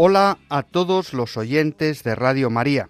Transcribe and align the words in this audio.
Hola 0.00 0.38
a 0.48 0.62
todos 0.62 1.12
los 1.12 1.36
oyentes 1.36 2.04
de 2.04 2.14
Radio 2.14 2.50
María. 2.50 2.88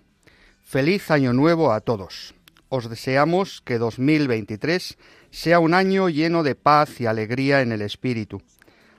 Feliz 0.63 1.11
año 1.11 1.33
nuevo 1.33 1.73
a 1.73 1.81
todos. 1.81 2.35
Os 2.69 2.91
deseamos 2.91 3.63
que 3.63 3.79
2023 3.79 4.99
sea 5.31 5.59
un 5.59 5.73
año 5.73 6.11
lleno 6.11 6.43
de 6.43 6.55
paz 6.55 7.01
y 7.01 7.07
alegría 7.07 7.63
en 7.63 7.73
el 7.73 7.81
espíritu. 7.81 8.43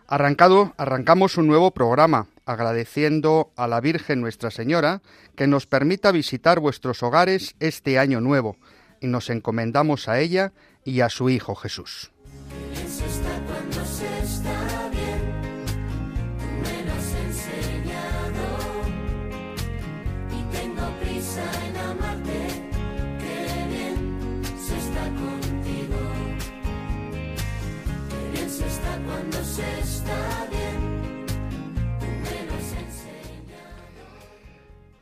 Arrancado, 0.07 0.73
arrancamos 0.77 1.37
un 1.37 1.45
nuevo 1.45 1.69
programa, 1.69 2.25
agradeciendo 2.47 3.51
a 3.55 3.67
la 3.67 3.79
Virgen 3.79 4.21
Nuestra 4.21 4.49
Señora 4.49 5.03
que 5.35 5.45
nos 5.45 5.67
permita 5.67 6.11
visitar 6.11 6.59
vuestros 6.59 7.03
hogares 7.03 7.53
este 7.59 7.99
año 7.99 8.21
nuevo, 8.21 8.57
y 9.01 9.05
nos 9.05 9.29
encomendamos 9.29 10.09
a 10.09 10.19
ella 10.19 10.51
y 10.83 11.01
a 11.01 11.09
su 11.09 11.29
Hijo 11.29 11.53
Jesús. 11.53 12.09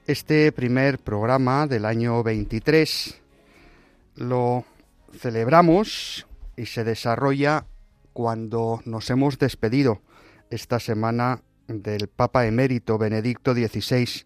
Este 0.07 0.53
primer 0.53 0.99
programa 0.99 1.67
del 1.67 1.83
año 1.83 2.23
23 2.23 3.21
lo 4.15 4.63
celebramos 5.19 6.25
y 6.55 6.67
se 6.67 6.85
desarrolla 6.85 7.65
cuando 8.13 8.81
nos 8.85 9.09
hemos 9.09 9.37
despedido 9.37 10.01
esta 10.49 10.79
semana 10.79 11.41
del 11.67 12.07
Papa 12.07 12.45
emérito 12.45 12.97
Benedicto 12.97 13.53
XVI. 13.53 14.25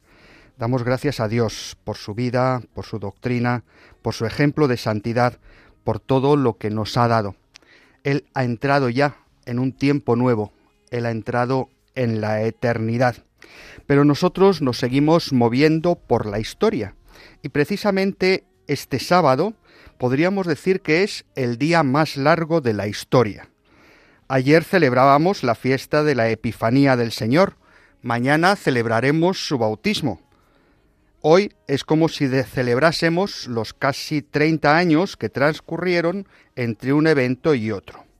Damos 0.55 0.83
gracias 0.83 1.19
a 1.19 1.27
Dios 1.27 1.75
por 1.83 1.97
su 1.97 2.13
vida, 2.13 2.61
por 2.75 2.85
su 2.85 2.99
doctrina, 2.99 3.63
por 4.03 4.13
su 4.13 4.27
ejemplo 4.27 4.67
de 4.67 4.77
santidad, 4.77 5.39
por 5.83 5.99
todo 5.99 6.35
lo 6.35 6.57
que 6.57 6.69
nos 6.69 6.95
ha 6.95 7.07
dado. 7.07 7.35
Él 8.03 8.29
ha 8.35 8.44
entrado 8.44 8.89
ya 8.89 9.17
en 9.52 9.59
un 9.59 9.73
tiempo 9.73 10.16
nuevo, 10.16 10.52
Él 10.89 11.05
ha 11.05 11.11
entrado 11.11 11.69
en 11.94 12.21
la 12.21 12.41
eternidad. 12.41 13.17
Pero 13.85 14.05
nosotros 14.05 14.61
nos 14.61 14.77
seguimos 14.77 15.33
moviendo 15.33 15.95
por 15.95 16.25
la 16.25 16.39
historia. 16.39 16.95
Y 17.44 17.49
precisamente 17.49 18.45
este 18.67 18.99
sábado 18.99 19.53
podríamos 19.97 20.47
decir 20.47 20.81
que 20.81 21.03
es 21.03 21.25
el 21.35 21.57
día 21.57 21.83
más 21.83 22.17
largo 22.17 22.61
de 22.61 22.73
la 22.73 22.88
historia. 22.88 23.49
Ayer 24.28 24.63
celebrábamos 24.63 25.44
la 25.44 25.56
fiesta 25.56 26.03
de 26.03 26.16
la 26.16 26.29
Epifanía 26.29 26.95
del 26.95 27.12
Señor, 27.12 27.57
mañana 28.01 28.56
celebraremos 28.56 29.45
su 29.45 29.57
bautismo. 29.57 30.22
Hoy 31.19 31.51
es 31.68 31.83
como 31.83 32.07
si 32.07 32.28
celebrásemos 32.29 33.47
los 33.47 33.73
casi 33.73 34.22
30 34.22 34.75
años 34.75 35.18
que 35.18 35.29
transcurrieron 35.29 36.28
entre 36.56 36.94
un 36.94 37.06
evento 37.06 37.53
y 37.53 37.72
otro. 37.72 38.10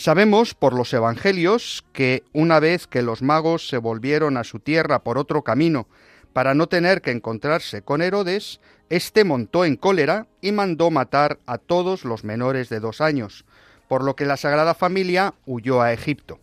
Sabemos 0.00 0.54
por 0.54 0.72
los 0.72 0.94
Evangelios 0.94 1.84
que 1.92 2.24
una 2.32 2.58
vez 2.58 2.86
que 2.86 3.02
los 3.02 3.20
magos 3.20 3.68
se 3.68 3.76
volvieron 3.76 4.38
a 4.38 4.44
su 4.44 4.58
tierra 4.58 5.04
por 5.04 5.18
otro 5.18 5.42
camino 5.42 5.88
para 6.32 6.54
no 6.54 6.68
tener 6.68 7.02
que 7.02 7.10
encontrarse 7.10 7.82
con 7.82 8.00
Herodes, 8.00 8.62
éste 8.88 9.24
montó 9.24 9.66
en 9.66 9.76
cólera 9.76 10.26
y 10.40 10.52
mandó 10.52 10.90
matar 10.90 11.38
a 11.44 11.58
todos 11.58 12.06
los 12.06 12.24
menores 12.24 12.70
de 12.70 12.80
dos 12.80 13.02
años, 13.02 13.44
por 13.88 14.02
lo 14.02 14.16
que 14.16 14.24
la 14.24 14.38
Sagrada 14.38 14.72
Familia 14.72 15.34
huyó 15.44 15.82
a 15.82 15.92
Egipto. 15.92 16.40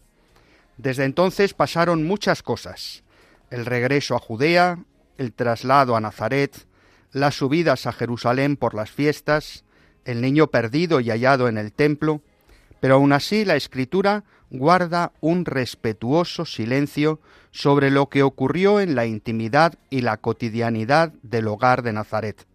Desde 0.77 1.05
entonces 1.05 1.55
pasaron 1.55 2.05
muchas 2.05 2.43
cosas. 2.43 3.03
El 3.49 3.65
regreso 3.65 4.15
a 4.15 4.19
Judea, 4.19 4.83
el 5.17 5.33
traslado 5.33 5.95
a 5.95 5.99
Nazaret, 5.99 6.67
las 7.11 7.33
subidas 7.33 7.87
a 7.87 7.91
Jerusalén 7.91 8.55
por 8.55 8.75
las 8.75 8.91
fiestas, 8.91 9.63
el 10.05 10.21
niño 10.21 10.45
perdido 10.45 10.99
y 10.99 11.09
hallado 11.09 11.47
en 11.47 11.57
el 11.57 11.73
templo, 11.73 12.21
pero 12.79 12.95
aún 12.95 13.13
así 13.13 13.45
la 13.45 13.55
escritura 13.55 14.23
guarda 14.49 15.11
un 15.19 15.45
respetuoso 15.45 16.45
silencio 16.45 17.19
sobre 17.51 17.91
lo 17.91 18.07
que 18.07 18.23
ocurrió 18.23 18.79
en 18.79 18.95
la 18.95 19.05
intimidad 19.05 19.75
y 19.89 20.01
la 20.01 20.17
cotidianidad 20.17 21.13
del 21.23 21.47
hogar 21.47 21.81
de 21.81 21.93
Nazaret. 21.93 22.45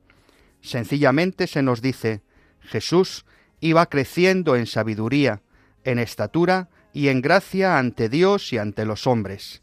Sencillamente 0.61 1.47
se 1.47 1.63
nos 1.63 1.83
dice, 1.83 2.23
Jesús 2.61 3.25
iba 3.61 3.87
creciendo 3.87 4.57
en 4.57 4.67
sabiduría, 4.67 5.43
en 5.85 5.99
estatura 5.99 6.69
y 6.93 7.09
en 7.09 7.21
gracia 7.21 7.79
ante 7.79 8.09
Dios 8.09 8.53
y 8.53 8.59
ante 8.59 8.85
los 8.85 9.07
hombres. 9.07 9.63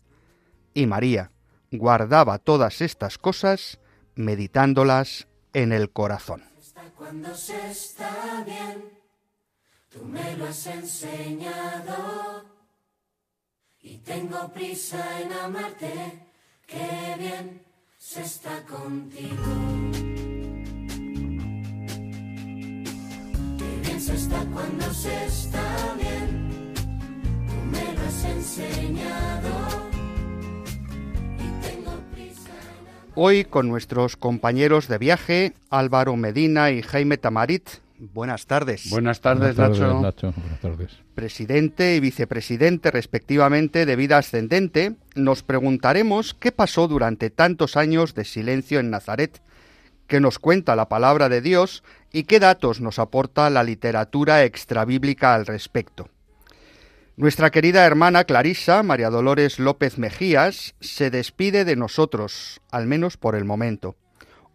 Y 0.74 0.86
María 0.88 1.32
guardaba 1.72 2.38
todas 2.38 2.82
estas 2.82 3.18
cosas 3.18 3.80
meditándolas 4.16 5.28
en 5.54 5.72
el 5.72 5.90
corazón. 5.90 6.44
Cuando 6.98 7.34
se 7.34 7.72
está 7.72 8.44
bien 8.46 8.99
Tú 9.90 10.06
me 10.06 10.38
lo 10.38 10.46
has 10.46 10.68
enseñado 10.68 12.46
y 13.82 13.98
tengo 13.98 14.54
prisa 14.54 15.04
en 15.22 15.34
amarte. 15.34 16.28
Qué 16.68 17.16
bien 17.18 17.64
se 17.98 18.22
está 18.22 18.64
contigo. 18.66 19.36
Qué 23.58 23.80
bien 23.84 24.00
se 24.00 24.14
está 24.14 24.46
cuando 24.54 24.94
se 24.94 25.26
está 25.26 25.96
bien. 25.98 26.76
Tú 27.48 27.56
me 27.72 27.94
lo 27.94 28.02
has 28.02 28.26
enseñado. 28.26 29.90
Hoy 33.16 33.44
con 33.44 33.68
nuestros 33.68 34.16
compañeros 34.16 34.88
de 34.88 35.00
viaje, 35.00 35.54
Álvaro 35.72 36.16
Medina 36.16 36.70
y 36.70 36.84
Jaime 36.84 37.18
Tamarit, 37.18 37.68
Buenas 38.00 38.46
tardes. 38.46 38.90
Buenas 38.90 39.20
tardes, 39.20 39.58
Nacho. 39.58 39.94
Buenas 39.94 40.16
tardes. 40.62 40.98
Presidente 41.16 41.96
y 41.96 42.00
vicepresidente, 42.00 42.92
respectivamente, 42.92 43.86
de 43.86 43.96
vida 43.98 44.18
ascendente, 44.18 44.96
nos 45.16 45.44
preguntaremos 45.44 46.34
qué 46.34 46.54
pasó 46.54 46.88
durante 46.88 47.30
tantos 47.30 47.76
años 47.76 48.16
de 48.16 48.24
silencio 48.24 48.80
en 48.80 48.90
Nazaret, 48.90 49.42
qué 50.08 50.22
nos 50.22 50.40
cuenta 50.40 50.78
la 50.78 50.88
palabra 50.88 51.28
de 51.28 51.42
Dios 51.42 51.84
y 52.14 52.24
qué 52.24 52.40
datos 52.40 52.80
nos 52.80 53.00
aporta 53.00 53.50
la 53.50 53.64
literatura 53.64 54.46
extrabíblica 54.46 55.36
al 55.36 55.46
respecto. 55.46 56.08
Nuestra 57.18 57.50
querida 57.50 57.86
hermana 57.86 58.24
Clarisa, 58.24 58.82
María 58.82 59.10
Dolores 59.10 59.60
López 59.60 59.98
Mejías, 59.98 60.74
se 60.80 61.10
despide 61.12 61.66
de 61.66 61.76
nosotros, 61.76 62.62
al 62.72 62.88
menos 62.88 63.18
por 63.18 63.36
el 63.36 63.44
momento. 63.44 63.98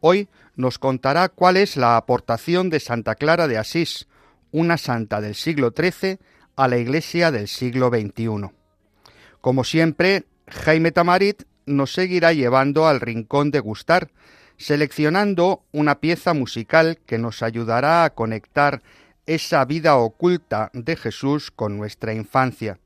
Hoy 0.00 0.28
nos 0.56 0.78
contará 0.78 1.28
cuál 1.28 1.56
es 1.56 1.76
la 1.76 1.96
aportación 1.96 2.70
de 2.70 2.80
Santa 2.80 3.14
Clara 3.14 3.48
de 3.48 3.58
Asís, 3.58 4.06
una 4.50 4.78
santa 4.78 5.20
del 5.20 5.34
siglo 5.34 5.72
XIII, 5.76 6.18
a 6.56 6.68
la 6.68 6.78
Iglesia 6.78 7.30
del 7.30 7.48
siglo 7.48 7.88
XXI. 7.88 8.50
Como 9.40 9.64
siempre, 9.64 10.24
Jaime 10.48 10.92
Tamarit 10.92 11.42
nos 11.66 11.92
seguirá 11.92 12.32
llevando 12.32 12.86
al 12.86 13.00
rincón 13.00 13.50
de 13.50 13.60
gustar, 13.60 14.10
seleccionando 14.56 15.64
una 15.72 16.00
pieza 16.00 16.34
musical 16.34 16.98
que 17.06 17.18
nos 17.18 17.42
ayudará 17.42 18.04
a 18.04 18.10
conectar 18.14 18.82
esa 19.26 19.64
vida 19.64 19.96
oculta 19.96 20.70
de 20.72 20.96
Jesús 20.96 21.50
con 21.50 21.76
nuestra 21.76 22.14
infancia. 22.14 22.78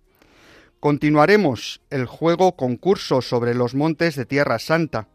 Continuaremos 0.81 1.81
el 1.91 2.07
juego 2.07 2.55
concurso 2.57 3.21
sobre 3.21 3.55
los 3.55 3.75
montes 3.75 4.15
de 4.15 4.25
Tierra 4.25 4.59
Santa, 4.61 5.09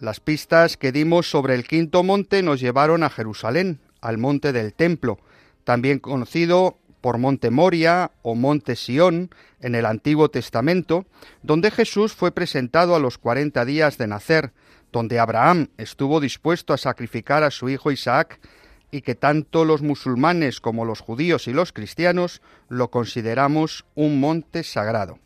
las 0.00 0.20
pistas 0.20 0.76
que 0.76 0.92
dimos 0.92 1.30
sobre 1.30 1.54
el 1.54 1.64
quinto 1.64 2.02
monte 2.02 2.42
nos 2.42 2.60
llevaron 2.60 3.02
a 3.02 3.10
Jerusalén, 3.10 3.80
al 4.00 4.18
monte 4.18 4.52
del 4.52 4.74
templo, 4.74 5.18
también 5.64 5.98
conocido 5.98 6.78
por 7.00 7.18
Monte 7.18 7.50
Moria 7.50 8.12
o 8.22 8.34
Monte 8.34 8.76
Sión 8.76 9.30
en 9.60 9.74
el 9.74 9.86
Antiguo 9.86 10.30
Testamento, 10.30 11.06
donde 11.42 11.70
Jesús 11.70 12.14
fue 12.14 12.32
presentado 12.32 12.94
a 12.94 12.98
los 12.98 13.18
cuarenta 13.18 13.64
días 13.64 13.98
de 13.98 14.06
nacer, 14.06 14.52
donde 14.90 15.18
Abraham 15.18 15.68
estuvo 15.76 16.20
dispuesto 16.20 16.72
a 16.72 16.78
sacrificar 16.78 17.42
a 17.42 17.50
su 17.50 17.68
hijo 17.68 17.90
Isaac, 17.90 18.40
y 18.90 19.02
que 19.02 19.16
tanto 19.16 19.64
los 19.64 19.82
musulmanes 19.82 20.60
como 20.60 20.84
los 20.84 21.00
judíos 21.00 21.48
y 21.48 21.52
los 21.52 21.72
cristianos 21.72 22.40
lo 22.68 22.90
consideramos 22.92 23.84
un 23.96 24.20
monte 24.20 24.62
sagrado. 24.62 25.18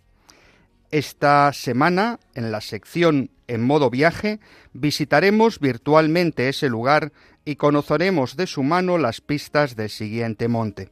Esta 0.90 1.52
semana, 1.52 2.18
en 2.34 2.50
la 2.50 2.62
sección 2.62 3.30
En 3.46 3.62
modo 3.62 3.90
viaje, 3.90 4.40
visitaremos 4.72 5.58
virtualmente 5.58 6.48
ese 6.48 6.68
lugar 6.68 7.12
y 7.44 7.56
conoceremos 7.56 8.36
de 8.36 8.46
su 8.46 8.62
mano 8.62 8.98
las 8.98 9.20
pistas 9.20 9.74
del 9.74 9.88
siguiente 9.90 10.48
monte. 10.48 10.90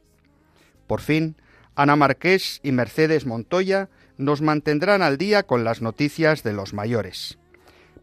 Por 0.87 1.01
fin, 1.01 1.35
Ana 1.75 1.95
Marqués 1.95 2.59
y 2.63 2.71
Mercedes 2.71 3.25
Montoya 3.27 3.89
nos 4.17 4.41
mantendrán 4.41 5.03
al 5.03 5.17
día 5.17 5.43
con 5.43 5.63
las 5.63 5.81
noticias 5.81 6.41
de 6.41 6.53
los 6.53 6.73
mayores. 6.73 7.37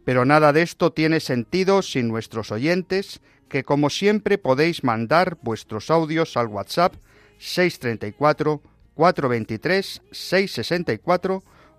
Pero 0.05 0.25
nada 0.25 0.53
de 0.53 0.63
esto 0.63 0.93
tiene 0.93 1.19
sentido 1.19 1.83
sin 1.83 2.09
nuestros 2.09 2.53
oyentes, 2.53 3.21
que 3.49 3.65
como 3.65 3.91
siempre 3.91 4.39
podéis 4.39 4.85
mandar 4.85 5.39
vuestros 5.43 5.91
audios 5.91 6.37
al 6.37 6.47
WhatsApp 6.49 6.95
634 7.39 8.63
423 8.95 10.03
664 10.13 11.43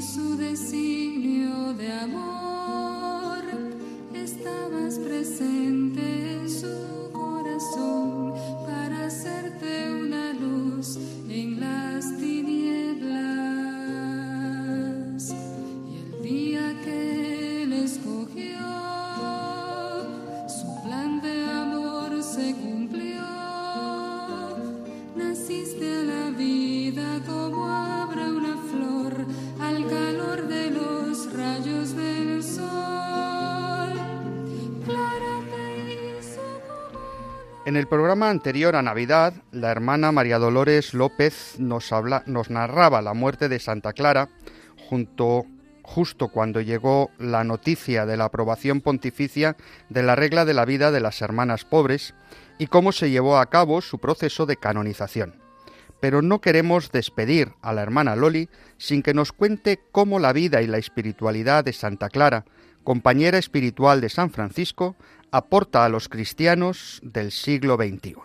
Su 0.00 0.36
designio 0.36 1.74
de 1.74 1.92
amor, 1.92 3.42
estabas 4.14 4.96
presente 5.00 6.34
en 6.34 6.48
su 6.48 7.10
corazón 7.12 8.32
para 8.64 9.06
hacerte 9.06 9.92
una 9.92 10.34
luz 10.34 10.98
en 11.28 11.58
las 11.58 12.04
tinieblas. 12.16 12.31
En 37.64 37.76
el 37.76 37.86
programa 37.86 38.28
anterior 38.28 38.74
a 38.74 38.82
Navidad, 38.82 39.34
la 39.52 39.70
hermana 39.70 40.10
María 40.10 40.40
Dolores 40.40 40.94
López 40.94 41.60
nos, 41.60 41.92
habla, 41.92 42.24
nos 42.26 42.50
narraba 42.50 43.02
la 43.02 43.14
muerte 43.14 43.48
de 43.48 43.60
Santa 43.60 43.92
Clara 43.92 44.28
junto 44.88 45.46
justo 45.82 46.28
cuando 46.28 46.60
llegó 46.60 47.10
la 47.18 47.44
noticia 47.44 48.04
de 48.04 48.16
la 48.16 48.24
aprobación 48.24 48.80
pontificia 48.80 49.56
de 49.90 50.02
la 50.02 50.16
regla 50.16 50.44
de 50.44 50.54
la 50.54 50.64
vida 50.64 50.90
de 50.90 50.98
las 50.98 51.22
hermanas 51.22 51.64
pobres 51.64 52.14
y 52.58 52.66
cómo 52.66 52.90
se 52.90 53.10
llevó 53.10 53.38
a 53.38 53.46
cabo 53.46 53.80
su 53.80 54.00
proceso 54.00 54.44
de 54.44 54.56
canonización. 54.56 55.36
Pero 56.00 56.20
no 56.20 56.40
queremos 56.40 56.90
despedir 56.90 57.52
a 57.62 57.72
la 57.72 57.82
hermana 57.82 58.16
Loli 58.16 58.48
sin 58.76 59.02
que 59.02 59.14
nos 59.14 59.30
cuente 59.30 59.78
cómo 59.92 60.18
la 60.18 60.32
vida 60.32 60.62
y 60.62 60.66
la 60.66 60.78
espiritualidad 60.78 61.62
de 61.62 61.72
Santa 61.72 62.08
Clara, 62.08 62.44
compañera 62.82 63.38
espiritual 63.38 64.00
de 64.00 64.08
San 64.08 64.30
Francisco, 64.30 64.96
aporta 65.32 65.86
a 65.86 65.88
los 65.88 66.10
cristianos 66.10 67.00
del 67.02 67.32
siglo 67.32 67.76
XXI. 67.76 68.16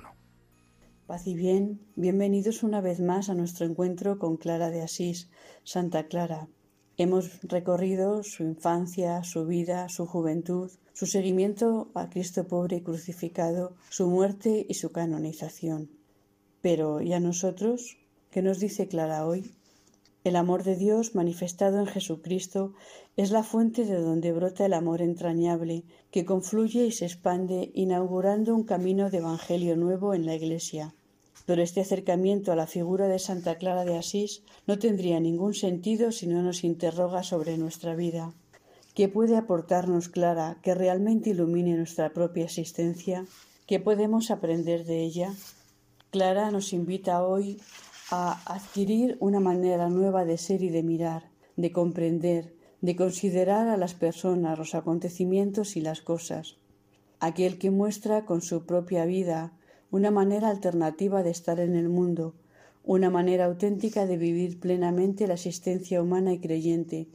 Paz 1.07 1.25
y 1.25 1.35
bien, 1.35 1.79
bienvenidos 1.95 2.63
una 2.63 2.81
vez 2.81 2.99
más 2.99 3.29
a 3.29 3.33
nuestro 3.33 3.65
encuentro 3.65 4.19
con 4.19 4.35
Clara 4.35 4.71
de 4.71 4.81
Asís, 4.81 5.29
Santa 5.63 6.07
Clara. 6.07 6.49
Hemos 6.97 7.41
recorrido 7.43 8.23
su 8.23 8.43
infancia, 8.43 9.23
su 9.23 9.45
vida, 9.45 9.87
su 9.87 10.05
juventud, 10.05 10.69
su 10.91 11.05
seguimiento 11.05 11.91
a 11.95 12.09
Cristo 12.09 12.45
pobre 12.45 12.77
y 12.77 12.81
crucificado, 12.81 13.77
su 13.89 14.09
muerte 14.09 14.65
y 14.67 14.73
su 14.73 14.91
canonización. 14.91 15.89
Pero, 16.59 16.99
¿y 16.99 17.13
a 17.13 17.21
nosotros? 17.21 17.97
¿Qué 18.31 18.41
nos 18.41 18.59
dice 18.59 18.89
Clara 18.89 19.25
hoy? 19.25 19.56
El 20.27 20.35
amor 20.35 20.65
de 20.65 20.75
Dios 20.75 21.15
manifestado 21.15 21.79
en 21.79 21.85
Jesucristo 21.85 22.73
es 23.15 23.31
la 23.31 23.43
fuente 23.43 23.85
de 23.85 23.97
donde 23.97 24.33
brota 24.33 24.65
el 24.65 24.73
amor 24.73 25.01
entrañable 25.01 25.85
que 26.11 26.25
confluye 26.25 26.85
y 26.85 26.91
se 26.91 27.05
expande 27.05 27.71
inaugurando 27.73 28.53
un 28.53 28.65
camino 28.65 29.09
de 29.09 29.19
Evangelio 29.19 29.77
nuevo 29.77 30.13
en 30.13 30.25
la 30.25 30.35
Iglesia. 30.35 30.93
Pero 31.45 31.61
este 31.61 31.79
acercamiento 31.79 32.51
a 32.51 32.57
la 32.57 32.67
figura 32.67 33.07
de 33.07 33.19
Santa 33.19 33.55
Clara 33.55 33.85
de 33.85 33.97
Asís 33.97 34.43
no 34.65 34.77
tendría 34.77 35.21
ningún 35.21 35.53
sentido 35.53 36.11
si 36.11 36.27
no 36.27 36.43
nos 36.43 36.65
interroga 36.65 37.23
sobre 37.23 37.57
nuestra 37.57 37.95
vida. 37.95 38.33
¿Qué 38.95 39.07
puede 39.07 39.37
aportarnos 39.37 40.09
Clara 40.09 40.57
que 40.61 40.75
realmente 40.75 41.29
ilumine 41.29 41.77
nuestra 41.77 42.09
propia 42.09 42.43
existencia? 42.43 43.25
¿Qué 43.65 43.79
podemos 43.79 44.29
aprender 44.29 44.83
de 44.83 45.03
ella? 45.05 45.33
Clara 46.11 46.51
nos 46.51 46.73
invita 46.73 47.25
hoy 47.25 47.61
a 48.09 48.41
adquirir 48.53 49.17
una 49.19 49.41
manera 49.41 49.89
nueva 49.89 50.23
de 50.23 50.37
ser 50.37 50.63
y 50.63 50.69
de 50.69 50.81
mirar, 50.81 51.29
de 51.57 51.73
comprender, 51.73 52.55
de 52.79 52.95
considerar 52.95 53.67
a 53.67 53.75
las 53.75 53.95
personas, 53.95 54.57
los 54.57 54.75
acontecimientos 54.75 55.75
y 55.75 55.81
las 55.81 56.01
cosas. 56.01 56.57
Aquel 57.19 57.57
que 57.57 57.69
muestra 57.69 58.25
con 58.25 58.41
su 58.41 58.65
propia 58.65 59.05
vida 59.05 59.53
una 59.91 60.11
manera 60.11 60.49
alternativa 60.49 61.23
de 61.23 61.31
estar 61.31 61.59
en 61.59 61.75
el 61.75 61.89
mundo, 61.89 62.35
una 62.83 63.09
manera 63.09 63.45
auténtica 63.45 64.05
de 64.05 64.17
vivir 64.17 64.59
plenamente 64.59 65.27
la 65.27 65.33
existencia 65.33 66.01
humana 66.01 66.31
y 66.31 66.39
creyente, 66.39 67.07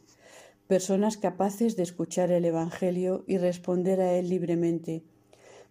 personas 0.66 1.16
capaces 1.16 1.76
de 1.76 1.85
escuchar 1.85 2.31
el 2.31 2.45
Evangelio 2.45 3.25
y 3.26 3.38
responder 3.38 4.00
a 4.00 4.12
él 4.14 4.28
libremente, 4.28 5.02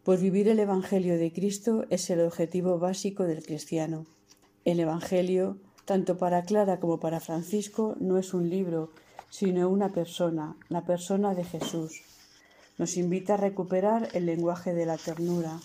pues 0.03 0.19
vivir 0.19 0.48
el 0.48 0.60
Evangelio 0.60 1.17
de 1.19 1.31
Cristo 1.31 1.86
es 1.91 2.10
el 2.10 2.22
objetivo 2.22 2.79
básico 2.79 3.25
del 3.25 3.43
cristiano. 3.43 4.05
El 4.63 4.80
Evangelio, 4.80 5.58
tanto 5.86 6.20
para 6.20 6.44
Clara 6.44 6.80
como 6.80 7.00
para 7.00 7.20
Francisco, 7.20 7.96
no 8.00 8.20
es 8.20 8.36
un 8.36 8.48
libro, 8.48 8.91
sino 9.32 9.68
una 9.68 9.89
persona, 9.89 10.56
la 10.70 10.86
persona 10.86 11.34
de 11.34 11.44
Jesús. 11.44 12.03
Nos 12.77 12.96
invita 12.96 13.34
a 13.34 13.38
recuperar 13.38 14.10
el 14.13 14.27
lenguaje 14.27 14.75
de 14.75 14.86
la 14.86 14.98
ternura, 14.98 15.60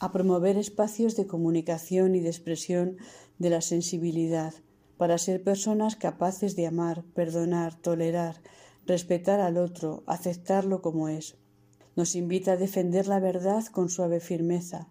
a 0.00 0.12
promover 0.12 0.58
espacios 0.58 1.16
de 1.16 1.26
comunicación 1.26 2.14
y 2.14 2.20
de 2.20 2.28
expresión 2.28 2.98
de 3.38 3.48
la 3.48 3.62
sensibilidad, 3.62 4.52
para 4.98 5.16
ser 5.16 5.42
personas 5.42 5.96
capaces 5.96 6.56
de 6.56 6.66
amar, 6.66 7.04
perdonar, 7.14 7.74
tolerar, 7.74 8.42
respetar 8.84 9.40
al 9.40 9.56
otro, 9.56 10.02
aceptarlo 10.06 10.82
como 10.82 11.08
es. 11.08 11.36
Nos 11.96 12.14
invita 12.14 12.52
a 12.52 12.56
defender 12.58 13.06
la 13.06 13.18
verdad 13.18 13.64
con 13.64 13.88
suave 13.88 14.20
firmeza, 14.20 14.88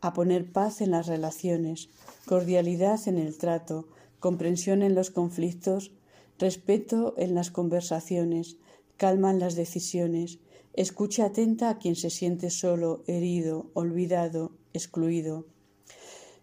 a 0.00 0.14
poner 0.14 0.50
paz 0.50 0.80
en 0.80 0.92
las 0.92 1.06
relaciones, 1.06 1.90
cordialidad 2.28 3.00
en 3.08 3.16
el 3.16 3.38
trato, 3.38 3.88
comprensión 4.20 4.82
en 4.82 4.94
los 4.94 5.10
conflictos, 5.10 5.92
respeto 6.38 7.14
en 7.16 7.34
las 7.34 7.50
conversaciones, 7.50 8.58
calma 8.98 9.30
en 9.30 9.38
las 9.40 9.54
decisiones, 9.54 10.38
escucha 10.74 11.24
atenta 11.24 11.70
a 11.70 11.78
quien 11.78 11.96
se 11.96 12.10
siente 12.10 12.50
solo, 12.50 13.02
herido, 13.06 13.70
olvidado, 13.72 14.52
excluido. 14.74 15.46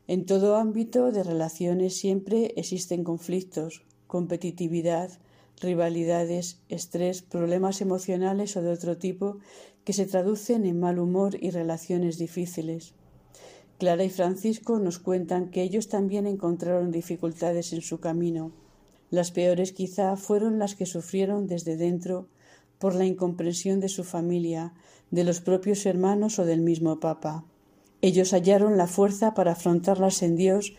En 0.08 0.26
todo 0.26 0.56
ámbito 0.56 1.12
de 1.12 1.22
relaciones 1.22 1.96
siempre 1.96 2.54
existen 2.58 3.04
conflictos, 3.04 3.86
competitividad, 4.08 5.12
rivalidades, 5.62 6.62
estrés, 6.68 7.22
problemas 7.22 7.80
emocionales 7.80 8.58
o 8.58 8.64
de 8.64 8.72
otro 8.72 8.98
tipo 8.98 9.38
que 9.84 9.94
se 9.94 10.08
traducen 10.08 10.66
en 10.66 10.80
mal 10.80 10.98
humor 10.98 11.38
y 11.40 11.52
relaciones 11.52 12.18
difíciles. 12.18 12.96
Clara 13.78 14.06
y 14.06 14.10
Francisco 14.10 14.80
nos 14.80 15.00
cuentan 15.00 15.50
que 15.50 15.62
ellos 15.62 15.90
también 15.90 16.28
encontraron 16.28 16.92
dificultades 16.92 17.74
en 17.74 17.82
su 17.82 18.00
camino. 18.00 18.52
Las 19.10 19.32
peores 19.32 19.74
quizá 19.74 20.16
fueron 20.16 20.60
las 20.60 20.76
que 20.76 20.86
sufrieron 20.86 21.48
desde 21.48 21.76
dentro 21.76 22.28
por 22.80 22.96
la 22.96 23.06
incomprensión 23.06 23.80
de 23.82 23.90
su 23.90 24.04
familia, 24.04 24.74
de 25.12 25.24
los 25.24 25.42
propios 25.42 25.86
hermanos 25.86 26.40
o 26.40 26.46
del 26.46 26.62
mismo 26.62 27.00
Papa. 27.00 27.44
Ellos 28.02 28.32
hallaron 28.32 28.78
la 28.78 28.88
fuerza 28.88 29.34
para 29.34 29.54
afrontarlas 29.54 30.24
en 30.24 30.36
Dios 30.36 30.74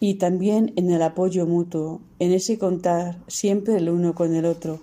y 0.00 0.14
también 0.14 0.72
en 0.76 0.90
el 0.90 1.02
apoyo 1.02 1.46
mutuo, 1.46 2.00
en 2.18 2.32
ese 2.32 2.58
contar 2.58 3.18
siempre 3.28 3.76
el 3.76 3.88
uno 3.88 4.14
con 4.14 4.34
el 4.34 4.44
otro. 4.44 4.80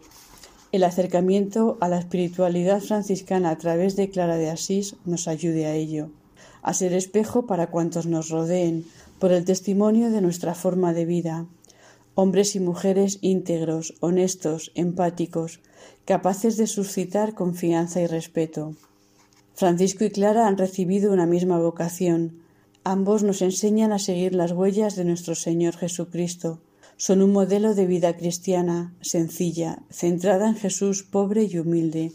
el 0.72 0.86
acercamiento 0.86 1.78
a 1.82 1.90
la 1.90 2.00
espiritualidad 2.00 2.80
franciscana 2.80 3.50
a 3.50 3.58
través 3.58 3.98
de 3.98 4.10
Clara 4.10 4.38
de 4.38 4.50
Asís 4.50 4.96
nos 5.04 5.28
ayude 5.28 5.66
a 5.66 5.76
ello, 5.76 6.10
a 6.62 6.74
ser 6.74 6.94
espejo 6.94 7.46
para 7.46 7.68
cuantos 7.68 8.06
nos 8.06 8.30
rodeen 8.30 8.86
por 9.20 9.32
el 9.32 9.46
testimonio 9.46 10.12
de 10.12 10.22
nuestra 10.22 10.56
forma 10.56 10.94
de 10.94 11.06
vida, 11.06 11.46
hombres 12.16 12.56
y 12.56 12.60
mujeres 12.60 13.20
íntegros, 13.22 13.94
honestos, 14.00 14.72
empáticos, 14.76 15.60
capaces 16.06 16.58
de 16.58 16.68
suscitar 16.68 17.34
confianza 17.34 18.02
y 18.02 18.08
respeto. 18.08 18.76
Francisco 19.54 20.04
y 20.04 20.10
Clara 20.10 20.48
han 20.48 20.58
recibido 20.58 21.14
una 21.14 21.26
misma 21.26 21.60
vocación. 21.60 22.42
Ambos 22.84 23.22
nos 23.22 23.42
enseñan 23.42 23.92
a 23.92 24.00
seguir 24.00 24.34
las 24.34 24.52
huellas 24.52 24.96
de 24.96 25.06
nuestro 25.06 25.36
Señor 25.36 25.78
Jesucristo. 25.78 26.60
Son 26.98 27.22
un 27.22 27.32
modelo 27.32 27.76
de 27.76 27.86
vida 27.86 28.16
cristiana, 28.18 28.94
sencilla, 29.02 29.84
centrada 29.90 30.48
en 30.48 30.56
Jesús 30.56 31.04
pobre 31.04 31.44
y 31.44 31.58
humilde. 31.58 32.12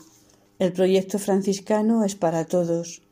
El 0.58 0.72
proyecto 0.72 1.18
franciscano 1.18 2.04
es 2.04 2.16
para 2.16 2.46
todos. 2.46 3.02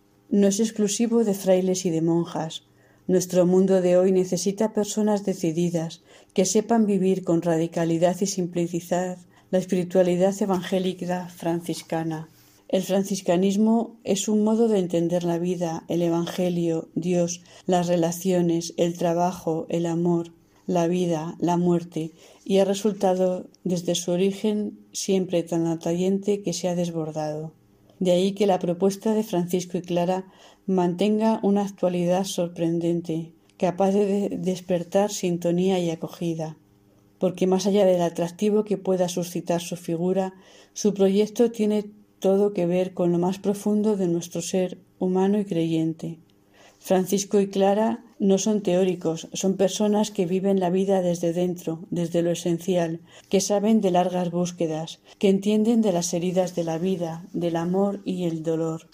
No 0.41 0.49
es 0.49 0.59
exclusivo 0.59 1.23
de 1.23 1.33
frailes 1.33 1.87
y 1.87 1.91
de 1.91 2.03
monjas. 2.03 2.65
Nuestro 3.07 3.47
mundo 3.47 3.81
de 3.81 3.97
hoy 3.97 4.11
necesita 4.11 4.73
personas 4.73 5.25
decididas, 5.25 6.03
que 6.33 6.45
sepan 6.45 6.87
vivir 6.87 7.23
con 7.23 7.41
radicalidad 7.41 8.21
y 8.21 8.27
simplicidad 8.27 9.17
la 9.53 9.59
espiritualidad 9.59 10.35
evangélica 10.43 11.29
franciscana. 11.29 12.29
El 12.69 12.83
franciscanismo 12.83 13.95
es 14.03 14.27
un 14.27 14.43
modo 14.43 14.67
de 14.67 14.81
entender 14.81 15.23
la 15.23 15.39
vida, 15.39 15.85
el 15.87 16.03
Evangelio, 16.03 16.89
Dios, 16.97 17.45
las 17.67 17.87
relaciones, 17.87 18.75
el 18.77 18.99
trabajo, 18.99 19.67
el 19.69 19.87
amor, 19.87 20.33
la 20.67 20.89
vida, 20.89 21.37
la 21.39 21.57
muerte, 21.57 22.11
y 22.45 22.59
ha 22.59 22.65
resultado 22.65 23.47
desde 23.63 23.95
su 23.95 24.11
origen 24.11 24.81
siempre 24.91 25.45
tan 25.45 25.69
atrayente 25.69 26.43
que 26.43 26.53
se 26.53 26.67
ha 26.67 26.75
desbordado. 26.75 27.53
De 28.05 28.11
ahí 28.11 28.33
que 28.33 28.47
la 28.47 28.59
propuesta 28.59 29.15
de 29.15 29.23
Francisco 29.23 29.79
y 29.79 29.81
Clara 29.81 30.27
mantenga 30.67 31.41
una 31.43 31.63
actualidad 31.63 32.25
sorprendente, 32.25 33.33
capaz 33.57 33.93
de 33.93 34.29
despertar 34.29 35.11
sintonía 35.11 35.79
y 35.79 35.89
acogida, 35.89 36.59
porque 37.19 37.47
más 37.47 37.67
allá 37.67 37.87
del 37.87 38.03
atractivo 38.03 38.63
que 38.63 38.77
pueda 38.77 39.09
suscitar 39.09 39.63
su 39.63 39.77
figura, 39.77 40.35
su 40.75 40.93
proyecto 40.93 41.51
tiene 41.51 41.87
todo 42.19 42.53
que 42.53 42.67
ver 42.67 42.93
con 42.93 43.11
lo 43.11 43.19
más 43.19 43.39
profundo 43.39 43.97
de 43.97 44.07
nuestro 44.07 44.43
ser 44.43 44.77
humano 44.99 45.39
y 45.39 45.47
creyente. 45.47 46.19
Francisco 46.81 47.41
y 47.41 47.49
Clara 47.49 48.05
no 48.25 48.39
son 48.39 48.63
teóricos, 48.63 49.29
son 49.35 49.59
personas 49.59 50.11
que 50.11 50.25
viven 50.25 50.59
la 50.59 50.71
vida 50.71 51.03
desde 51.03 51.35
dentro, 51.35 51.81
desde 51.91 52.23
lo 52.23 52.31
esencial, 52.31 53.01
que 53.29 53.43
saben 53.43 53.83
de 53.83 53.91
largas 53.91 54.31
búsquedas, 54.31 55.01
que 55.19 55.29
entienden 55.29 55.83
de 55.83 55.93
las 55.93 56.15
heridas 56.15 56.55
de 56.55 56.65
la 56.65 56.79
vida, 56.79 57.27
del 57.35 57.57
amor 57.57 58.01
y 58.07 58.25
el 58.25 58.43
dolor, 58.43 58.89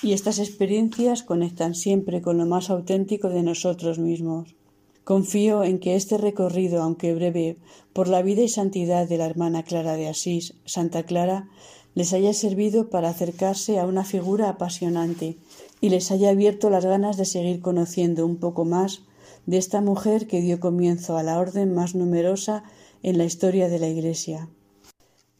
y 0.00 0.12
estas 0.12 0.38
experiencias 0.38 1.24
conectan 1.24 1.74
siempre 1.74 2.22
con 2.22 2.38
lo 2.38 2.46
más 2.46 2.70
auténtico 2.70 3.30
de 3.30 3.42
nosotros 3.42 3.98
mismos. 3.98 4.54
Confío 5.02 5.64
en 5.64 5.80
que 5.80 5.96
este 5.96 6.16
recorrido, 6.16 6.82
aunque 6.82 7.14
breve, 7.14 7.56
por 7.92 8.06
la 8.06 8.22
vida 8.22 8.42
y 8.42 8.48
santidad 8.48 9.08
de 9.08 9.18
la 9.18 9.26
hermana 9.26 9.64
Clara 9.64 9.96
de 9.96 10.06
Asís, 10.06 10.54
Santa 10.66 11.02
Clara, 11.02 11.48
les 11.94 12.12
haya 12.12 12.32
servido 12.32 12.90
para 12.90 13.08
acercarse 13.08 13.80
a 13.80 13.86
una 13.86 14.04
figura 14.04 14.48
apasionante 14.48 15.36
y 15.82 15.90
les 15.90 16.12
haya 16.12 16.30
abierto 16.30 16.70
las 16.70 16.86
ganas 16.86 17.16
de 17.16 17.24
seguir 17.24 17.60
conociendo 17.60 18.24
un 18.24 18.36
poco 18.36 18.64
más 18.64 19.02
de 19.46 19.58
esta 19.58 19.80
mujer 19.80 20.28
que 20.28 20.40
dio 20.40 20.60
comienzo 20.60 21.18
a 21.18 21.24
la 21.24 21.40
orden 21.40 21.74
más 21.74 21.96
numerosa 21.96 22.62
en 23.02 23.18
la 23.18 23.24
historia 23.24 23.68
de 23.68 23.80
la 23.80 23.88
Iglesia. 23.88 24.48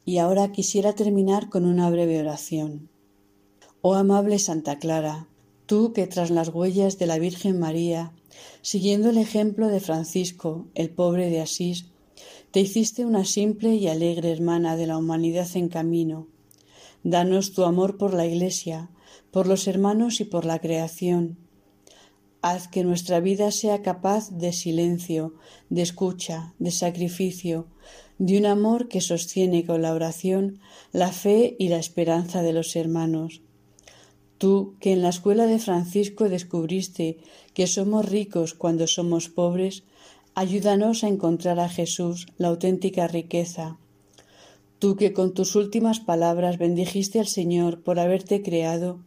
Y 0.04 0.18
ahora 0.18 0.50
quisiera 0.50 0.94
terminar 0.94 1.48
con 1.48 1.64
una 1.64 1.88
breve 1.90 2.18
oración. 2.18 2.90
Oh 3.82 3.94
amable 3.94 4.40
Santa 4.40 4.80
Clara, 4.80 5.28
tú 5.66 5.92
que 5.92 6.08
tras 6.08 6.30
las 6.30 6.48
huellas 6.48 6.98
de 6.98 7.06
la 7.06 7.20
Virgen 7.20 7.60
María, 7.60 8.12
siguiendo 8.62 9.10
el 9.10 9.18
ejemplo 9.18 9.68
de 9.68 9.78
Francisco, 9.78 10.66
el 10.74 10.90
pobre 10.90 11.30
de 11.30 11.40
Asís, 11.40 11.86
te 12.50 12.58
hiciste 12.58 13.04
una 13.04 13.24
simple 13.24 13.76
y 13.76 13.86
alegre 13.86 14.32
hermana 14.32 14.76
de 14.76 14.88
la 14.88 14.98
humanidad 14.98 15.48
en 15.54 15.68
camino. 15.68 16.26
Danos 17.04 17.52
tu 17.52 17.62
amor 17.62 17.96
por 17.96 18.12
la 18.12 18.26
Iglesia, 18.26 18.90
por 19.32 19.48
los 19.48 19.66
hermanos 19.66 20.20
y 20.20 20.24
por 20.24 20.44
la 20.44 20.60
creación. 20.60 21.38
Haz 22.42 22.68
que 22.68 22.84
nuestra 22.84 23.18
vida 23.20 23.50
sea 23.50 23.82
capaz 23.82 24.30
de 24.30 24.52
silencio, 24.52 25.34
de 25.70 25.82
escucha, 25.82 26.54
de 26.58 26.70
sacrificio, 26.70 27.66
de 28.18 28.38
un 28.38 28.46
amor 28.46 28.88
que 28.88 29.00
sostiene 29.00 29.64
con 29.64 29.82
la 29.82 29.92
oración 29.92 30.60
la 30.92 31.10
fe 31.10 31.56
y 31.58 31.68
la 31.68 31.78
esperanza 31.78 32.42
de 32.42 32.52
los 32.52 32.76
hermanos. 32.76 33.42
Tú, 34.38 34.74
que 34.80 34.92
en 34.92 35.02
la 35.02 35.08
escuela 35.08 35.46
de 35.46 35.58
Francisco 35.58 36.28
descubriste 36.28 37.18
que 37.54 37.66
somos 37.66 38.08
ricos 38.08 38.54
cuando 38.54 38.86
somos 38.86 39.28
pobres, 39.28 39.84
ayúdanos 40.34 41.04
a 41.04 41.08
encontrar 41.08 41.58
a 41.60 41.68
Jesús, 41.68 42.26
la 42.38 42.48
auténtica 42.48 43.06
riqueza. 43.06 43.78
Tú 44.78 44.96
que 44.96 45.12
con 45.12 45.32
tus 45.32 45.54
últimas 45.54 46.00
palabras 46.00 46.58
bendijiste 46.58 47.20
al 47.20 47.28
Señor 47.28 47.82
por 47.82 48.00
haberte 48.00 48.42
creado, 48.42 48.98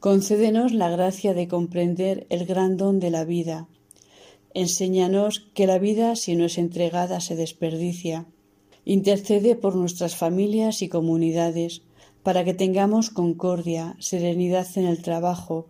concédenos 0.00 0.72
la 0.72 0.88
gracia 0.88 1.34
de 1.34 1.46
comprender 1.46 2.26
el 2.30 2.46
gran 2.46 2.78
don 2.78 3.00
de 3.00 3.10
la 3.10 3.24
vida. 3.24 3.68
Enséñanos 4.54 5.50
que 5.54 5.66
la 5.66 5.78
vida, 5.78 6.16
si 6.16 6.34
no 6.36 6.46
es 6.46 6.56
entregada, 6.56 7.20
se 7.20 7.36
desperdicia. 7.36 8.26
Intercede 8.86 9.56
por 9.56 9.76
nuestras 9.76 10.16
familias 10.16 10.80
y 10.80 10.88
comunidades, 10.88 11.82
para 12.22 12.44
que 12.44 12.54
tengamos 12.54 13.10
concordia, 13.10 13.94
serenidad 13.98 14.66
en 14.76 14.86
el 14.86 15.02
trabajo, 15.02 15.66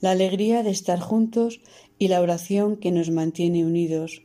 la 0.00 0.12
alegría 0.12 0.62
de 0.62 0.70
estar 0.70 1.00
juntos 1.00 1.60
y 1.98 2.06
la 2.06 2.20
oración 2.20 2.76
que 2.76 2.92
nos 2.92 3.10
mantiene 3.10 3.66
unidos. 3.66 4.22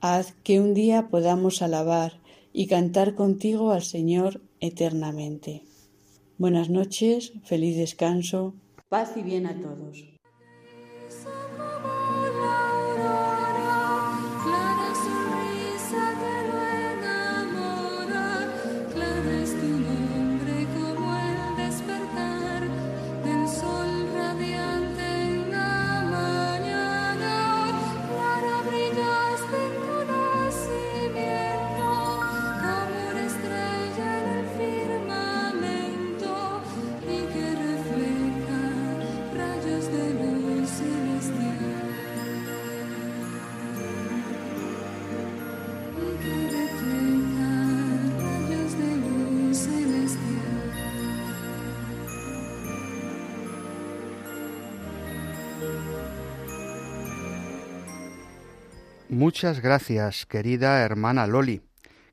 Haz 0.00 0.34
que 0.42 0.60
un 0.60 0.72
día 0.72 1.08
podamos 1.08 1.60
alabar 1.60 2.20
y 2.54 2.66
cantar 2.66 3.14
contigo 3.14 3.70
al 3.70 3.82
Señor 3.82 4.40
eternamente. 4.60 5.62
Buenas 6.38 6.70
noches, 6.70 7.32
feliz 7.44 7.76
descanso, 7.76 8.54
paz 8.88 9.16
y 9.16 9.22
bien 9.22 9.46
a 9.46 9.60
todos. 9.60 10.17
Muchas 59.28 59.60
gracias, 59.60 60.24
querida 60.24 60.80
hermana 60.80 61.26
Loli. 61.26 61.60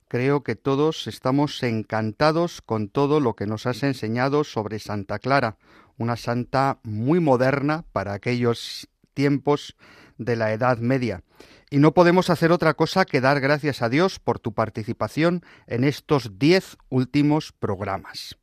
Creo 0.10 0.44
que 0.44 0.58
todos 0.58 1.08
estamos 1.08 1.64
encantados 1.64 2.62
con 2.62 2.90
todo 2.90 3.22
lo 3.22 3.38
que 3.38 3.46
nos 3.46 3.66
has 3.68 3.84
enseñado 3.84 4.44
sobre 4.44 4.80
Santa 4.80 5.18
Clara, 5.20 5.56
una 5.98 6.18
santa 6.18 6.80
muy 6.84 7.22
moderna 7.22 7.86
para 7.94 8.12
aquellos 8.12 8.90
tiempos 9.14 9.78
de 10.18 10.36
la 10.36 10.52
Edad 10.52 10.80
Media. 10.80 11.24
Y 11.70 11.78
no 11.78 11.94
podemos 11.94 12.30
hacer 12.30 12.52
otra 12.52 12.74
cosa 12.74 13.06
que 13.06 13.22
dar 13.22 13.40
gracias 13.40 13.82
a 13.82 13.88
Dios 13.88 14.20
por 14.20 14.40
tu 14.40 14.54
participación 14.54 15.42
en 15.68 15.86
estos 15.86 16.38
diez 16.38 16.76
últimos 16.90 17.54
programas. 17.54 18.36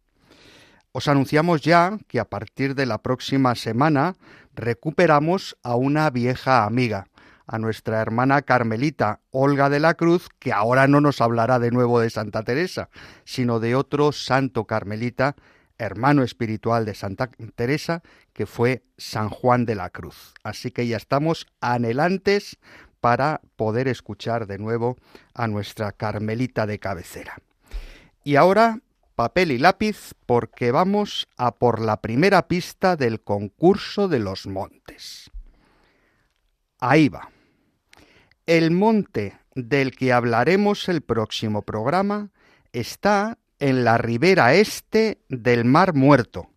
Os 0.92 1.08
anunciamos 1.08 1.60
ya 1.60 1.98
que 2.08 2.20
a 2.20 2.24
partir 2.24 2.74
de 2.74 2.86
la 2.86 3.02
próxima 3.02 3.54
semana 3.54 4.14
recuperamos 4.54 5.58
a 5.62 5.76
una 5.76 6.08
vieja 6.08 6.64
amiga, 6.64 7.08
a 7.46 7.58
nuestra 7.58 8.00
hermana 8.00 8.42
Carmelita 8.42 9.20
Olga 9.30 9.68
de 9.68 9.80
la 9.80 9.94
Cruz, 9.94 10.28
que 10.38 10.52
ahora 10.52 10.86
no 10.86 11.00
nos 11.00 11.20
hablará 11.20 11.58
de 11.58 11.70
nuevo 11.70 12.00
de 12.00 12.10
Santa 12.10 12.42
Teresa, 12.42 12.88
sino 13.24 13.60
de 13.60 13.74
otro 13.74 14.12
santo 14.12 14.66
carmelita, 14.66 15.36
hermano 15.78 16.22
espiritual 16.22 16.84
de 16.84 16.94
Santa 16.94 17.30
Teresa, 17.54 18.02
que 18.32 18.46
fue 18.46 18.84
San 18.96 19.28
Juan 19.28 19.66
de 19.66 19.74
la 19.74 19.90
Cruz. 19.90 20.34
Así 20.44 20.70
que 20.70 20.86
ya 20.86 20.96
estamos 20.96 21.46
anhelantes 21.60 22.58
para 23.00 23.40
poder 23.56 23.88
escuchar 23.88 24.46
de 24.46 24.58
nuevo 24.58 24.96
a 25.34 25.48
nuestra 25.48 25.90
Carmelita 25.90 26.66
de 26.66 26.78
cabecera. 26.78 27.38
Y 28.22 28.36
ahora 28.36 28.78
papel 29.16 29.50
y 29.50 29.58
lápiz 29.58 30.14
porque 30.24 30.70
vamos 30.70 31.28
a 31.36 31.56
por 31.56 31.80
la 31.80 32.00
primera 32.00 32.46
pista 32.46 32.96
del 32.96 33.20
concurso 33.20 34.06
de 34.06 34.20
los 34.20 34.46
montes. 34.46 35.31
Ahí 36.82 37.08
va. 37.08 37.30
El 38.44 38.72
monte 38.72 39.38
del 39.54 39.92
que 39.92 40.12
hablaremos 40.12 40.88
el 40.88 41.00
próximo 41.00 41.62
programa 41.62 42.30
está 42.72 43.38
en 43.60 43.84
la 43.84 43.98
ribera 43.98 44.54
este 44.54 45.20
del 45.28 45.64
Mar 45.64 45.94
Muerto, 45.94 46.50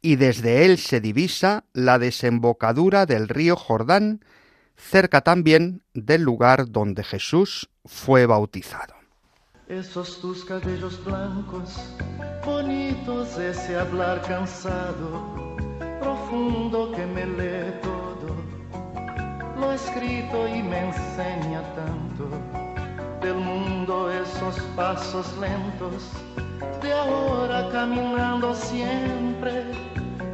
y 0.00 0.14
desde 0.14 0.64
él 0.64 0.78
se 0.78 1.00
divisa 1.00 1.64
la 1.72 1.98
desembocadura 1.98 3.06
del 3.06 3.26
río 3.26 3.56
Jordán, 3.56 4.24
cerca 4.76 5.22
también 5.22 5.82
del 5.94 6.22
lugar 6.22 6.70
donde 6.70 7.02
Jesús 7.02 7.70
fue 7.84 8.26
bautizado. 8.26 8.94
Esos 9.66 10.20
tus 10.20 10.44
cabellos 10.44 11.04
blancos, 11.04 11.74
bonitos, 12.44 13.36
ese 13.36 13.76
hablar 13.76 14.22
cansado, 14.22 15.56
profundo 16.00 16.92
que 16.92 17.04
me 17.04 17.26
lo 17.26 18.09
escrito 19.90 20.48
y 20.48 20.62
me 20.62 20.86
enseña 20.86 21.62
tanto. 21.74 22.28
Del 23.20 23.34
mundo 23.34 24.10
esos 24.10 24.58
pasos 24.74 25.26
lentos 25.38 26.10
de 26.82 26.92
ahora 26.92 27.68
caminando 27.70 28.54
siempre. 28.54 29.64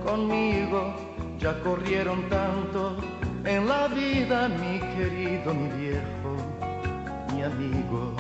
Conmigo 0.04 0.94
ya 1.38 1.58
corrieron 1.60 2.28
tanto 2.28 2.96
en 3.44 3.66
la 3.66 3.88
vida 3.88 4.48
mi 4.48 4.78
querido 4.96 5.52
mi 5.52 5.68
viejo 5.70 6.36
mi 7.34 7.42
amigo. 7.42 8.14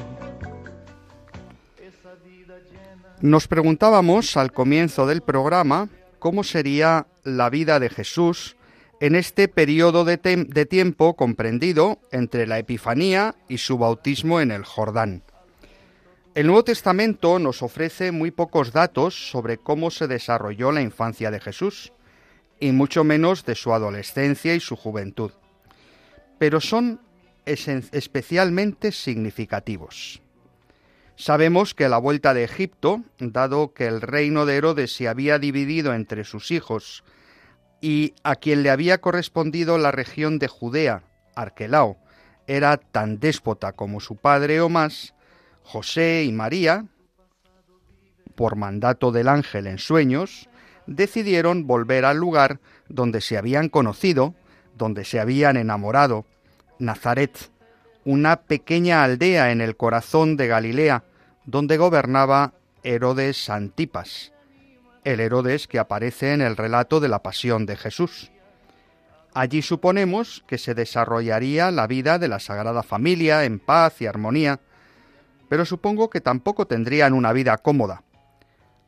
Nos 3.20 3.48
preguntábamos 3.48 4.36
al 4.36 4.52
comienzo 4.52 5.06
del 5.06 5.22
programa 5.22 5.88
cómo 6.18 6.42
sería 6.42 7.06
la 7.24 7.48
vida 7.50 7.78
de 7.80 7.88
Jesús 7.88 8.56
en 9.00 9.14
este 9.14 9.48
periodo 9.48 10.04
de, 10.04 10.16
de, 10.16 10.66
tiempo 10.66 11.16
comprendido 11.16 12.00
entre 12.12 12.46
la 12.46 12.58
Epifanía 12.58 13.34
y 13.48 13.58
su 13.58 13.78
bautismo 13.78 14.40
en 14.40 14.50
el 14.50 14.64
Jordán. 14.64 15.22
El 16.34 16.46
Nuevo 16.46 16.64
Testamento 16.64 17.38
nos 17.38 17.62
ofrece 17.62 18.12
muy 18.12 18.30
pocos 18.30 18.72
datos 18.72 19.30
sobre 19.30 19.58
cómo 19.58 19.90
se 19.90 20.06
desarrolló 20.06 20.72
la 20.72 20.82
infancia 20.82 21.30
de 21.30 21.40
Jesús, 21.40 21.92
y 22.60 22.72
mucho 22.72 23.04
menos 23.04 23.44
de 23.44 23.54
su 23.54 23.72
adolescencia 23.72 24.54
y 24.54 24.60
su 24.60 24.76
juventud, 24.76 25.32
pero 26.38 26.60
son 26.60 27.00
especialmente 27.44 28.92
significativos. 28.92 30.20
Sabemos 31.16 31.74
que 31.74 31.88
la 31.88 31.98
vuelta 31.98 32.34
de 32.34 32.44
Egipto, 32.44 33.02
dado 33.18 33.72
que 33.72 33.86
el 33.86 34.00
reino 34.00 34.44
de 34.44 34.56
Herodes 34.56 34.94
se 34.94 35.08
había 35.08 35.38
dividido 35.38 35.94
entre 35.94 36.24
sus 36.24 36.50
hijos 36.50 37.04
y 37.80 38.14
a 38.22 38.36
quien 38.36 38.62
le 38.62 38.70
había 38.70 38.98
correspondido 38.98 39.78
la 39.78 39.92
región 39.92 40.38
de 40.38 40.48
Judea, 40.48 41.02
Arquelao, 41.34 41.96
era 42.46 42.76
tan 42.76 43.18
déspota 43.18 43.72
como 43.72 44.00
su 44.00 44.16
padre 44.16 44.60
o 44.60 44.68
más, 44.68 45.14
José 45.62 46.24
y 46.24 46.32
María, 46.32 46.86
por 48.34 48.56
mandato 48.56 49.12
del 49.12 49.28
ángel 49.28 49.66
en 49.66 49.78
sueños, 49.78 50.48
decidieron 50.86 51.66
volver 51.66 52.04
al 52.04 52.18
lugar 52.18 52.60
donde 52.88 53.20
se 53.20 53.36
habían 53.36 53.68
conocido, 53.68 54.34
donde 54.76 55.04
se 55.04 55.18
habían 55.18 55.56
enamorado, 55.56 56.24
Nazaret, 56.78 57.50
una 58.04 58.42
pequeña 58.42 59.02
aldea 59.02 59.50
en 59.50 59.60
el 59.60 59.76
corazón 59.76 60.36
de 60.36 60.46
Galilea, 60.46 61.02
donde 61.44 61.76
gobernaba 61.76 62.52
Herodes 62.84 63.50
Antipas, 63.50 64.32
el 65.06 65.20
Herodes 65.20 65.68
que 65.68 65.78
aparece 65.78 66.32
en 66.32 66.40
el 66.40 66.56
relato 66.56 66.98
de 66.98 67.06
la 67.06 67.22
pasión 67.22 67.64
de 67.64 67.76
Jesús. 67.76 68.32
Allí 69.32 69.62
suponemos 69.62 70.42
que 70.48 70.58
se 70.58 70.74
desarrollaría 70.74 71.70
la 71.70 71.86
vida 71.86 72.18
de 72.18 72.26
la 72.26 72.40
Sagrada 72.40 72.82
Familia 72.82 73.44
en 73.44 73.60
paz 73.60 74.02
y 74.02 74.06
armonía, 74.06 74.58
pero 75.48 75.64
supongo 75.64 76.10
que 76.10 76.20
tampoco 76.20 76.66
tendrían 76.66 77.12
una 77.12 77.32
vida 77.32 77.56
cómoda. 77.58 78.02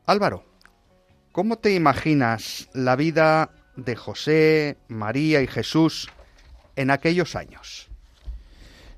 Álvaro, 0.06 0.44
¿cómo 1.30 1.58
te 1.58 1.72
imaginas 1.72 2.68
la 2.74 2.96
vida 2.96 3.50
de 3.76 3.94
José, 3.94 4.76
María 4.88 5.40
y 5.40 5.46
Jesús 5.46 6.10
en 6.74 6.90
aquellos 6.90 7.36
años? 7.36 7.90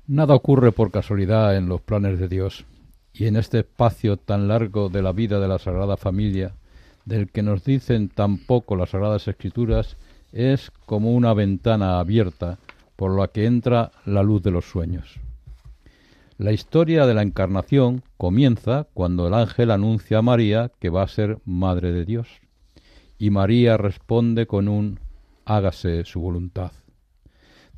Nada 0.07 0.33
ocurre 0.33 0.71
por 0.71 0.89
casualidad 0.89 1.55
en 1.55 1.69
los 1.69 1.81
planes 1.81 2.17
de 2.17 2.27
Dios, 2.27 2.65
y 3.13 3.27
en 3.27 3.35
este 3.35 3.59
espacio 3.59 4.17
tan 4.17 4.47
largo 4.47 4.89
de 4.89 5.03
la 5.03 5.11
vida 5.11 5.39
de 5.39 5.47
la 5.47 5.59
Sagrada 5.59 5.97
Familia, 5.97 6.55
del 7.05 7.29
que 7.29 7.43
nos 7.43 7.63
dicen 7.63 8.09
tan 8.09 8.37
poco 8.37 8.75
las 8.75 8.91
Sagradas 8.91 9.27
Escrituras, 9.27 9.97
es 10.31 10.71
como 10.85 11.11
una 11.13 11.33
ventana 11.33 11.99
abierta 11.99 12.59
por 12.95 13.17
la 13.17 13.27
que 13.27 13.45
entra 13.45 13.91
la 14.05 14.23
luz 14.23 14.43
de 14.43 14.51
los 14.51 14.65
sueños. 14.65 15.19
La 16.37 16.51
historia 16.51 17.05
de 17.05 17.13
la 17.13 17.21
encarnación 17.21 18.03
comienza 18.17 18.87
cuando 18.93 19.27
el 19.27 19.33
ángel 19.33 19.71
anuncia 19.71 20.19
a 20.19 20.21
María 20.21 20.71
que 20.79 20.89
va 20.89 21.03
a 21.03 21.07
ser 21.07 21.37
Madre 21.45 21.91
de 21.91 22.05
Dios, 22.05 22.27
y 23.17 23.29
María 23.29 23.77
responde 23.77 24.47
con 24.47 24.67
un 24.67 24.99
hágase 25.45 26.03
su 26.05 26.19
voluntad. 26.19 26.71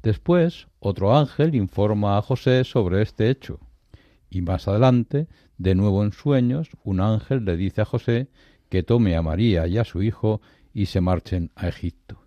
Después, 0.02 0.68
otro 0.80 1.18
ángel 1.18 1.56
informa 1.56 2.18
a 2.18 2.22
José 2.22 2.64
sobre 2.64 3.02
este 3.02 3.30
hecho, 3.30 3.60
y 4.30 4.42
más 4.42 4.68
adelante, 4.68 5.28
de 5.58 5.76
nuevo 5.76 6.04
en 6.04 6.12
sueños, 6.12 6.70
un 6.84 7.00
ángel 7.02 7.46
le 7.46 7.56
dice 7.56 7.82
a 7.82 7.86
José 7.86 8.28
que 8.74 8.82
tome 8.82 9.16
a 9.16 9.22
María 9.22 9.68
y 9.68 9.78
a 9.78 9.84
su 9.84 10.02
hijo 10.02 10.42
y 10.74 10.88
se 10.88 11.00
marchen 11.00 11.52
a 11.56 11.68
Egipto. 11.68 12.24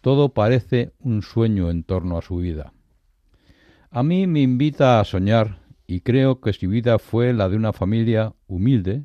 Todo 0.00 0.28
parece 0.28 0.92
un 1.00 1.20
sueño 1.20 1.68
en 1.68 1.82
torno 1.82 2.16
a 2.16 2.22
su 2.22 2.36
vida. 2.36 2.72
A 3.90 4.04
mí 4.04 4.28
me 4.28 4.40
invita 4.40 5.00
a 5.00 5.04
soñar 5.04 5.58
y 5.88 6.02
creo 6.02 6.40
que 6.40 6.52
su 6.52 6.68
vida 6.68 7.00
fue 7.00 7.32
la 7.32 7.48
de 7.48 7.56
una 7.56 7.72
familia 7.72 8.34
humilde 8.46 9.02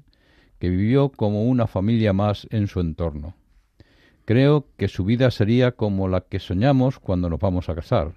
que 0.59 0.69
vivió 0.69 1.09
como 1.09 1.45
una 1.45 1.65
familia 1.65 2.13
más 2.13 2.45
en 2.51 2.67
su 2.67 2.81
entorno. 2.81 3.33
Creo 4.25 4.67
que 4.77 4.89
su 4.89 5.05
vida 5.05 5.31
sería 5.31 5.71
como 5.71 6.07
la 6.07 6.21
que 6.21 6.37
soñamos 6.37 6.99
cuando 6.99 7.31
nos 7.31 7.39
vamos 7.39 7.67
a 7.69 7.73
casar. 7.73 8.13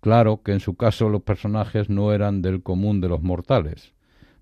Claro 0.00 0.40
que 0.42 0.52
en 0.52 0.60
su 0.60 0.74
caso 0.74 1.10
los 1.10 1.20
personajes 1.20 1.90
no 1.90 2.14
eran 2.14 2.40
del 2.40 2.62
común 2.62 3.02
de 3.02 3.10
los 3.10 3.20
mortales. 3.20 3.92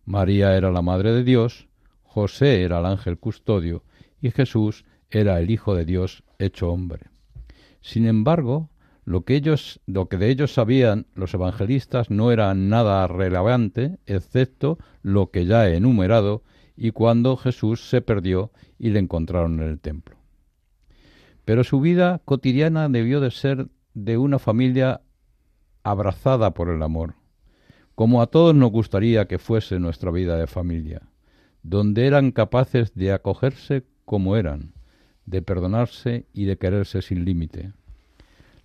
María 0.04 0.56
era 0.56 0.70
la 0.70 0.82
Madre 0.82 1.10
de 1.10 1.24
Dios, 1.24 1.66
José 2.12 2.62
era 2.62 2.80
el 2.80 2.84
ángel 2.84 3.18
custodio 3.18 3.84
y 4.20 4.32
Jesús 4.32 4.84
era 5.08 5.40
el 5.40 5.50
Hijo 5.50 5.74
de 5.74 5.86
Dios 5.86 6.24
hecho 6.38 6.70
hombre. 6.70 7.06
Sin 7.80 8.06
embargo, 8.06 8.68
lo 9.06 9.24
que 9.24 9.40
de 9.40 10.28
ellos 10.28 10.52
sabían 10.52 11.06
los 11.14 11.32
evangelistas 11.32 12.10
no 12.10 12.30
era 12.30 12.52
nada 12.52 13.06
relevante, 13.06 13.98
excepto 14.04 14.76
lo 15.00 15.30
que 15.30 15.46
ya 15.46 15.66
he 15.66 15.76
enumerado, 15.76 16.42
y 16.76 16.90
cuando 16.90 17.38
Jesús 17.38 17.88
se 17.88 18.02
perdió 18.02 18.52
y 18.78 18.90
le 18.90 18.98
encontraron 18.98 19.62
en 19.62 19.70
el 19.70 19.80
templo. 19.80 20.16
Pero 21.46 21.64
su 21.64 21.80
vida 21.80 22.20
cotidiana 22.26 22.90
debió 22.90 23.20
de 23.20 23.30
ser 23.30 23.68
de 23.94 24.18
una 24.18 24.38
familia 24.38 25.00
abrazada 25.82 26.52
por 26.52 26.68
el 26.68 26.82
amor, 26.82 27.14
como 27.94 28.20
a 28.20 28.26
todos 28.26 28.54
nos 28.54 28.70
gustaría 28.70 29.26
que 29.26 29.38
fuese 29.38 29.78
nuestra 29.78 30.10
vida 30.10 30.36
de 30.36 30.46
familia, 30.46 31.08
donde 31.62 32.06
eran 32.06 32.32
capaces 32.32 32.94
de 32.94 33.12
acogerse 33.12 33.84
como 34.04 34.36
eran, 34.36 34.72
de 35.26 35.42
perdonarse 35.42 36.26
y 36.32 36.44
de 36.44 36.58
quererse 36.58 37.02
sin 37.02 37.24
límite. 37.24 37.72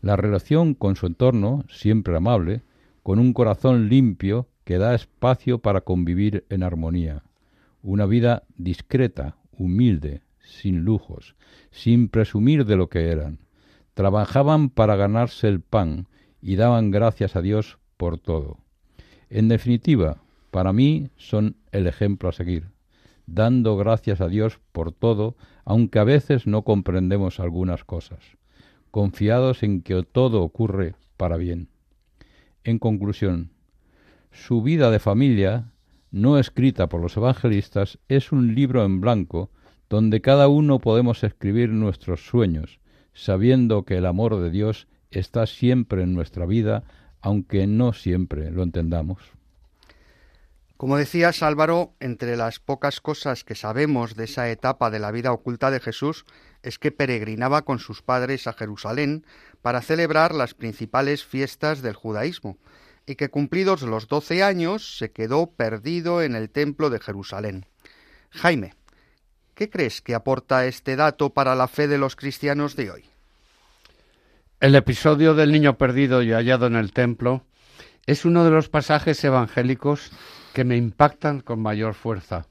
La 0.02 0.16
relación 0.16 0.74
con 0.74 0.96
su 0.96 1.06
entorno, 1.06 1.66
siempre 1.70 2.16
amable, 2.16 2.62
con 3.04 3.20
un 3.20 3.34
corazón 3.34 3.90
limpio 3.90 4.48
que 4.64 4.78
da 4.78 4.96
espacio 4.96 5.60
para 5.60 5.82
convivir 5.82 6.46
en 6.50 6.64
armonía, 6.64 7.24
una 7.82 8.06
vida 8.06 8.44
discreta, 8.58 9.38
humilde, 9.52 10.22
sin 10.40 10.84
lujos, 10.84 11.36
sin 11.72 12.10
presumir 12.10 12.66
de 12.66 12.76
lo 12.76 12.90
que 12.90 13.12
eran. 13.12 13.40
Trabajaban 13.94 14.70
para 14.70 14.96
ganarse 14.96 15.48
el 15.48 15.62
pan 15.62 16.08
y 16.42 16.56
daban 16.56 16.92
gracias 16.92 17.36
a 17.36 17.42
Dios 17.42 17.80
por 17.98 18.18
todo. 18.18 18.58
En 19.30 19.48
definitiva, 19.48 20.22
para 20.52 20.74
mí 20.74 21.10
son 21.18 21.56
el 21.72 21.88
ejemplo 21.88 22.30
a 22.30 22.34
seguir, 22.34 22.68
dando 23.28 23.78
gracias 23.78 24.22
a 24.22 24.28
Dios 24.28 24.60
por 24.72 24.92
todo, 24.92 25.36
aunque 25.66 26.00
a 26.00 26.04
veces 26.04 26.48
no 26.48 26.64
comprendemos 26.64 27.40
algunas 27.40 27.84
cosas, 27.84 28.20
confiados 28.90 29.62
en 29.62 29.82
que 29.82 30.02
todo 30.04 30.42
ocurre 30.42 30.96
para 31.18 31.38
bien. 31.38 31.70
En 32.64 32.80
conclusión, 32.80 33.52
su 34.32 34.62
vida 34.62 34.90
de 34.92 35.00
familia, 35.00 35.72
no 36.10 36.40
escrita 36.40 36.88
por 36.88 37.02
los 37.02 37.18
evangelistas, 37.18 38.00
es 38.08 38.32
un 38.32 38.56
libro 38.56 38.84
en 38.86 39.02
blanco 39.02 39.52
donde 39.90 40.22
cada 40.22 40.48
uno 40.48 40.80
podemos 40.80 41.24
escribir 41.24 41.70
nuestros 41.70 42.26
sueños, 42.26 42.80
sabiendo 43.14 43.84
que 43.84 43.98
el 43.98 44.06
amor 44.06 44.40
de 44.40 44.50
Dios 44.50 44.88
está 45.12 45.46
siempre 45.48 46.04
en 46.04 46.14
nuestra 46.14 46.46
vida, 46.46 46.84
aunque 47.22 47.68
no 47.68 47.94
siempre 47.94 48.52
lo 48.52 48.64
entendamos. 48.64 49.37
Como 50.78 50.98
decías 50.98 51.42
Álvaro, 51.42 51.96
entre 52.00 52.38
las 52.38 52.60
pocas 52.60 53.02
cosas 53.02 53.44
que 53.44 53.56
sabemos 53.56 54.16
de 54.16 54.26
esa 54.26 54.50
etapa 54.52 54.92
de 54.92 55.00
la 55.00 55.12
vida 55.12 55.32
oculta 55.32 55.72
de 55.72 55.80
Jesús 55.80 56.24
es 56.62 56.78
que 56.78 56.92
peregrinaba 56.92 57.64
con 57.64 57.80
sus 57.80 58.04
padres 58.04 58.46
a 58.46 58.54
Jerusalén 58.54 59.26
para 59.64 59.82
celebrar 59.82 60.36
las 60.36 60.54
principales 60.54 61.26
fiestas 61.26 61.82
del 61.82 61.96
judaísmo 61.96 62.60
y 63.08 63.16
que 63.16 63.30
cumplidos 63.30 63.82
los 63.82 64.08
doce 64.08 64.44
años 64.44 65.00
se 65.00 65.12
quedó 65.12 65.48
perdido 65.50 66.22
en 66.22 66.36
el 66.36 66.52
templo 66.52 66.92
de 66.92 67.00
Jerusalén. 67.00 67.66
Jaime, 68.30 68.76
¿qué 69.56 69.72
crees 69.72 70.02
que 70.04 70.14
aporta 70.14 70.68
este 70.68 70.96
dato 70.96 71.32
para 71.32 71.56
la 71.56 71.68
fe 71.68 71.88
de 71.88 71.98
los 71.98 72.16
cristianos 72.16 72.76
de 72.76 72.92
hoy? 72.92 73.06
El 74.60 74.76
episodio 74.76 75.34
del 75.34 75.52
niño 75.52 75.80
perdido 75.80 76.22
y 76.22 76.34
hallado 76.34 76.68
en 76.68 76.76
el 76.76 76.94
templo 76.94 77.44
es 78.06 78.26
uno 78.26 78.44
de 78.44 78.52
los 78.52 78.70
pasajes 78.70 79.24
evangélicos 79.24 80.12
que 80.58 80.64
me 80.64 80.76
impactan 80.76 81.42
con 81.42 81.62
mayor 81.62 81.94
fuerza. 81.94 82.48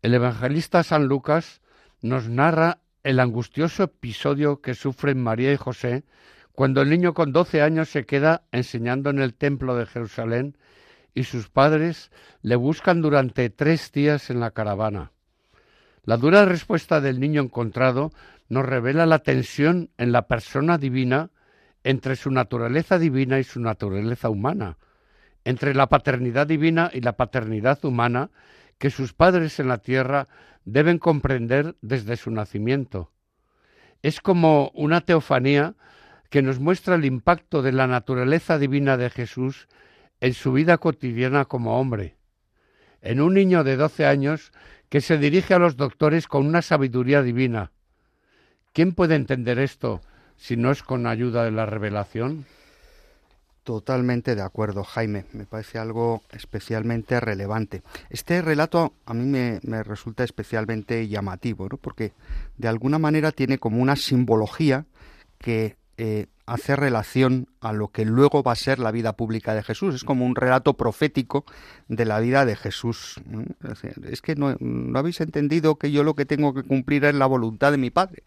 El 0.00 0.14
evangelista 0.14 0.82
San 0.82 1.04
Lucas 1.04 1.60
nos 2.00 2.30
narra 2.30 2.78
el 3.02 3.20
angustioso 3.20 3.82
episodio 3.82 4.62
que 4.62 4.72
sufren 4.72 5.22
María 5.22 5.52
y 5.52 5.58
José 5.58 6.04
cuando 6.52 6.80
el 6.80 6.88
niño 6.88 7.12
con 7.12 7.30
doce 7.30 7.60
años 7.60 7.90
se 7.90 8.06
queda 8.06 8.44
enseñando 8.52 9.10
en 9.10 9.18
el 9.18 9.34
templo 9.34 9.76
de 9.76 9.84
Jerusalén 9.84 10.56
y 11.12 11.24
sus 11.24 11.50
padres 11.50 12.10
le 12.40 12.56
buscan 12.56 13.02
durante 13.02 13.50
tres 13.50 13.92
días 13.92 14.30
en 14.30 14.40
la 14.40 14.52
caravana. 14.52 15.12
La 16.04 16.16
dura 16.16 16.46
respuesta 16.46 17.02
del 17.02 17.20
niño 17.20 17.42
encontrado 17.42 18.12
nos 18.48 18.64
revela 18.64 19.04
la 19.04 19.18
tensión 19.18 19.90
en 19.98 20.10
la 20.10 20.26
persona 20.26 20.78
divina 20.78 21.32
entre 21.84 22.16
su 22.16 22.30
naturaleza 22.30 22.98
divina 22.98 23.38
y 23.38 23.44
su 23.44 23.60
naturaleza 23.60 24.30
humana, 24.30 24.78
entre 25.48 25.74
la 25.74 25.88
paternidad 25.88 26.46
divina 26.46 26.90
y 26.92 27.00
la 27.00 27.16
paternidad 27.16 27.82
humana 27.82 28.30
que 28.76 28.90
sus 28.90 29.14
padres 29.14 29.58
en 29.58 29.68
la 29.68 29.78
tierra 29.78 30.28
deben 30.66 30.98
comprender 30.98 31.74
desde 31.80 32.18
su 32.18 32.30
nacimiento. 32.30 33.10
Es 34.02 34.20
como 34.20 34.70
una 34.74 35.00
teofanía 35.00 35.74
que 36.28 36.42
nos 36.42 36.60
muestra 36.60 36.96
el 36.96 37.06
impacto 37.06 37.62
de 37.62 37.72
la 37.72 37.86
naturaleza 37.86 38.58
divina 38.58 38.98
de 38.98 39.08
Jesús 39.08 39.68
en 40.20 40.34
su 40.34 40.52
vida 40.52 40.76
cotidiana 40.76 41.46
como 41.46 41.80
hombre. 41.80 42.18
En 43.00 43.22
un 43.22 43.32
niño 43.32 43.64
de 43.64 43.76
doce 43.76 44.04
años 44.04 44.52
que 44.90 45.00
se 45.00 45.16
dirige 45.16 45.54
a 45.54 45.58
los 45.58 45.78
doctores 45.78 46.28
con 46.28 46.46
una 46.46 46.60
sabiduría 46.60 47.22
divina. 47.22 47.72
¿Quién 48.74 48.92
puede 48.92 49.14
entender 49.14 49.58
esto 49.58 50.02
si 50.36 50.58
no 50.58 50.70
es 50.70 50.82
con 50.82 51.06
ayuda 51.06 51.44
de 51.44 51.52
la 51.52 51.64
revelación? 51.64 52.44
Totalmente 53.68 54.34
de 54.34 54.40
acuerdo, 54.40 54.82
Jaime. 54.82 55.26
Me 55.34 55.44
parece 55.44 55.78
algo 55.78 56.22
especialmente 56.32 57.20
relevante. 57.20 57.82
Este 58.08 58.40
relato 58.40 58.94
a 59.04 59.12
mí 59.12 59.26
me, 59.26 59.82
resulta 59.82 60.24
especialmente 60.24 61.06
llamativo, 61.06 61.68
¿no? 61.68 61.76
porque 61.76 62.14
de 62.56 62.68
alguna 62.68 62.98
manera 62.98 63.30
tiene 63.30 63.58
como 63.58 63.82
una 63.82 63.96
simbología 63.96 64.86
que 65.36 65.76
eh, 65.98 66.28
hace 66.46 66.76
relación 66.76 67.48
a 67.60 67.74
lo 67.74 67.88
que 67.88 68.06
luego 68.06 68.42
va 68.42 68.52
a 68.52 68.56
ser 68.56 68.78
la 68.78 68.90
vida 68.90 69.12
pública 69.12 69.54
de 69.54 69.62
Jesús. 69.62 69.94
Es 69.94 70.02
como 70.02 70.24
un 70.24 70.34
relato 70.34 70.72
profético 70.72 71.44
de 71.88 72.06
la 72.06 72.20
vida 72.20 72.46
de 72.46 72.56
Jesús. 72.56 73.20
Es 74.10 74.22
que 74.22 74.34
no, 74.34 74.56
no 74.60 74.98
habéis 74.98 75.20
entendido 75.20 75.76
que 75.76 75.92
yo 75.92 76.04
lo 76.04 76.14
que 76.14 76.24
tengo 76.24 76.54
que 76.54 76.62
cumplir 76.62 77.04
es 77.04 77.14
la 77.14 77.26
voluntad 77.26 77.70
de 77.72 77.76
mi 77.76 77.90
Padre. 77.90 78.22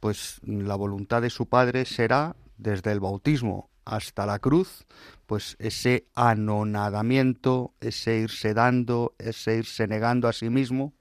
Pues 0.00 0.40
la 0.44 0.74
voluntad 0.74 1.22
de 1.22 1.30
su 1.30 1.46
Padre 1.46 1.84
será 1.84 2.34
desde 2.58 2.90
el 2.90 2.98
bautismo 2.98 3.70
hasta 3.84 4.26
la 4.26 4.38
cruz, 4.38 4.86
pues 5.26 5.56
ese 5.58 6.06
anonadamiento, 6.14 7.74
ese 7.80 8.18
irse 8.18 8.54
dando, 8.54 9.14
ese 9.18 9.56
irse 9.56 9.86
negando 9.86 10.28
a 10.28 10.32
sí 10.32 10.50
mismo 10.50 10.92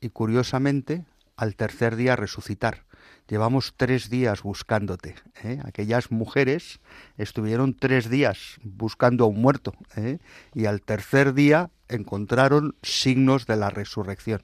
y 0.00 0.10
curiosamente 0.10 1.04
al 1.36 1.56
tercer 1.56 1.96
día 1.96 2.16
resucitar. 2.16 2.84
Llevamos 3.28 3.74
tres 3.76 4.10
días 4.10 4.42
buscándote. 4.42 5.14
¿eh? 5.42 5.58
Aquellas 5.64 6.10
mujeres 6.10 6.80
estuvieron 7.16 7.74
tres 7.74 8.10
días 8.10 8.58
buscando 8.62 9.24
a 9.24 9.28
un 9.28 9.40
muerto 9.40 9.72
¿eh? 9.96 10.18
y 10.52 10.66
al 10.66 10.82
tercer 10.82 11.32
día 11.32 11.70
encontraron 11.88 12.76
signos 12.82 13.46
de 13.46 13.56
la 13.56 13.70
resurrección. 13.70 14.42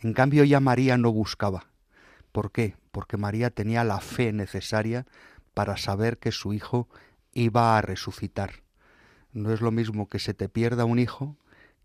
En 0.00 0.12
cambio 0.12 0.44
ya 0.44 0.60
María 0.60 0.98
no 0.98 1.12
buscaba. 1.12 1.66
¿Por 2.32 2.50
qué? 2.52 2.76
Porque 2.90 3.16
María 3.16 3.50
tenía 3.50 3.84
la 3.84 4.00
fe 4.00 4.32
necesaria 4.32 5.06
para 5.56 5.78
saber 5.78 6.18
que 6.18 6.32
su 6.32 6.52
hijo 6.52 6.86
iba 7.32 7.78
a 7.78 7.80
resucitar. 7.80 8.62
No 9.32 9.54
es 9.54 9.62
lo 9.62 9.70
mismo 9.70 10.06
que 10.06 10.18
se 10.18 10.34
te 10.34 10.50
pierda 10.50 10.84
un 10.84 10.98
hijo 10.98 11.38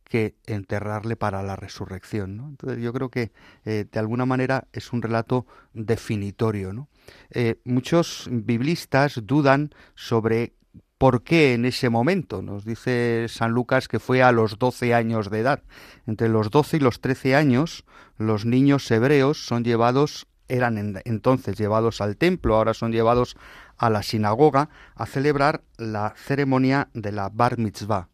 que 0.04 0.36
enterrarle 0.46 1.16
para 1.16 1.42
la 1.42 1.56
resurrección. 1.56 2.36
¿no? 2.36 2.50
Entonces 2.50 2.84
yo 2.84 2.92
creo 2.92 3.08
que 3.08 3.32
eh, 3.64 3.86
de 3.90 4.00
alguna 4.00 4.26
manera 4.26 4.68
es 4.74 4.92
un 4.92 5.02
relato 5.02 5.48
definitorio. 5.72 6.90
Eh, 7.30 7.62
muchos 7.64 8.28
biblistas 8.30 9.22
dudan 9.24 9.70
sobre 9.96 10.52
por 10.98 11.24
qué 11.24 11.54
en 11.54 11.64
ese 11.64 11.90
momento. 11.90 12.42
Nos 12.42 12.66
dice 12.66 13.28
San 13.30 13.52
Lucas 13.52 13.88
que 13.88 14.00
fue 14.00 14.22
a 14.22 14.34
los 14.34 14.60
12 14.60 14.94
años 14.94 15.30
de 15.30 15.40
edad. 15.40 15.64
Entre 16.06 16.28
los 16.28 16.52
12 16.52 16.76
y 16.76 16.80
los 16.82 17.00
13 17.00 17.38
años 17.38 17.86
los 18.18 18.46
niños 18.46 18.92
hebreos 18.92 19.46
son 19.46 19.64
llevados 19.64 20.28
eran 20.52 21.02
entonces 21.06 21.58
llevados 21.58 22.02
al 22.02 22.18
templo, 22.18 22.56
ahora 22.56 22.74
son 22.74 22.92
llevados 22.92 23.38
a 23.78 23.90
la 23.90 24.04
sinagoga 24.04 24.70
a 24.96 25.06
celebrar 25.06 25.64
la 25.78 26.14
ceremonia 26.18 26.90
de 26.94 27.14
la 27.14 27.30
bar 27.30 27.58
mitzvah, 27.58 28.10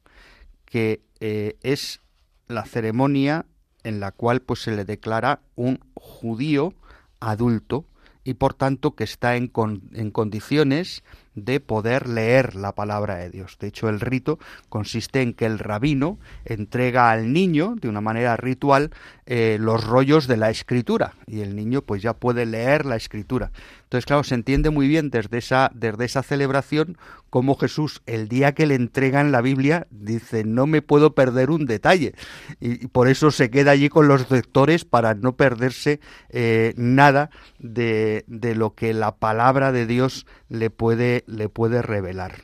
que 0.65 1.01
eh, 1.19 1.57
es 1.63 2.01
la 2.47 2.63
ceremonia 2.65 3.47
en 3.83 3.99
la 3.99 4.11
cual 4.11 4.41
pues 4.41 4.61
se 4.61 4.71
le 4.71 4.85
declara 4.85 5.41
un 5.55 5.79
judío 5.95 6.75
adulto 7.19 7.85
y 8.23 8.35
por 8.35 8.53
tanto 8.53 8.95
que 8.95 9.03
está 9.03 9.35
en, 9.35 9.51
en 9.93 10.11
condiciones 10.11 11.03
de 11.37 11.59
poder 11.59 12.09
leer 12.09 12.55
la 12.55 12.73
palabra 12.73 13.15
de 13.15 13.29
Dios. 13.29 13.57
De 13.59 13.67
hecho, 13.67 13.89
el 13.89 13.99
rito 13.99 14.39
consiste 14.69 15.21
en 15.21 15.33
que 15.33 15.45
el 15.45 15.59
rabino 15.59 16.17
entrega 16.45 17.11
al 17.11 17.31
niño, 17.31 17.75
de 17.79 17.87
una 17.87 18.01
manera 18.01 18.35
ritual, 18.37 18.89
eh, 19.27 19.57
los 19.59 19.85
rollos 19.85 20.27
de 20.27 20.37
la 20.37 20.49
escritura 20.49 21.13
y 21.27 21.41
el 21.41 21.55
niño 21.55 21.83
pues 21.83 22.01
ya 22.01 22.13
puede 22.13 22.45
leer 22.45 22.85
la 22.85 22.95
escritura. 22.95 23.51
Entonces, 23.87 24.05
claro, 24.05 24.25
se 24.25 24.35
entiende 24.35 24.69
muy 24.69 24.89
bien 24.89 25.09
desde 25.09 25.37
esa, 25.37 25.71
desde 25.73 26.03
esa 26.03 26.21
celebración 26.21 26.97
cómo 27.29 27.55
Jesús, 27.55 28.01
el 28.05 28.27
día 28.27 28.53
que 28.53 28.65
le 28.65 28.75
entregan 28.75 29.31
la 29.31 29.39
Biblia, 29.39 29.87
dice, 29.91 30.43
no 30.43 30.67
me 30.67 30.81
puedo 30.81 31.15
perder 31.15 31.51
un 31.51 31.65
detalle. 31.65 32.13
Y, 32.59 32.87
por 32.87 33.07
eso 33.07 33.31
se 33.31 33.49
queda 33.49 33.71
allí 33.71 33.87
con 33.87 34.09
los 34.09 34.29
lectores 34.29 34.83
para 34.83 35.13
no 35.13 35.37
perderse 35.37 36.01
eh, 36.27 36.73
nada 36.75 37.29
de, 37.59 38.25
de 38.27 38.55
lo 38.55 38.75
que 38.75 38.93
la 38.93 39.15
palabra 39.15 39.71
de 39.71 39.85
Dios 39.85 40.25
le 40.49 40.69
puede, 40.69 41.23
le 41.25 41.47
puede 41.47 41.81
revelar. 41.81 42.43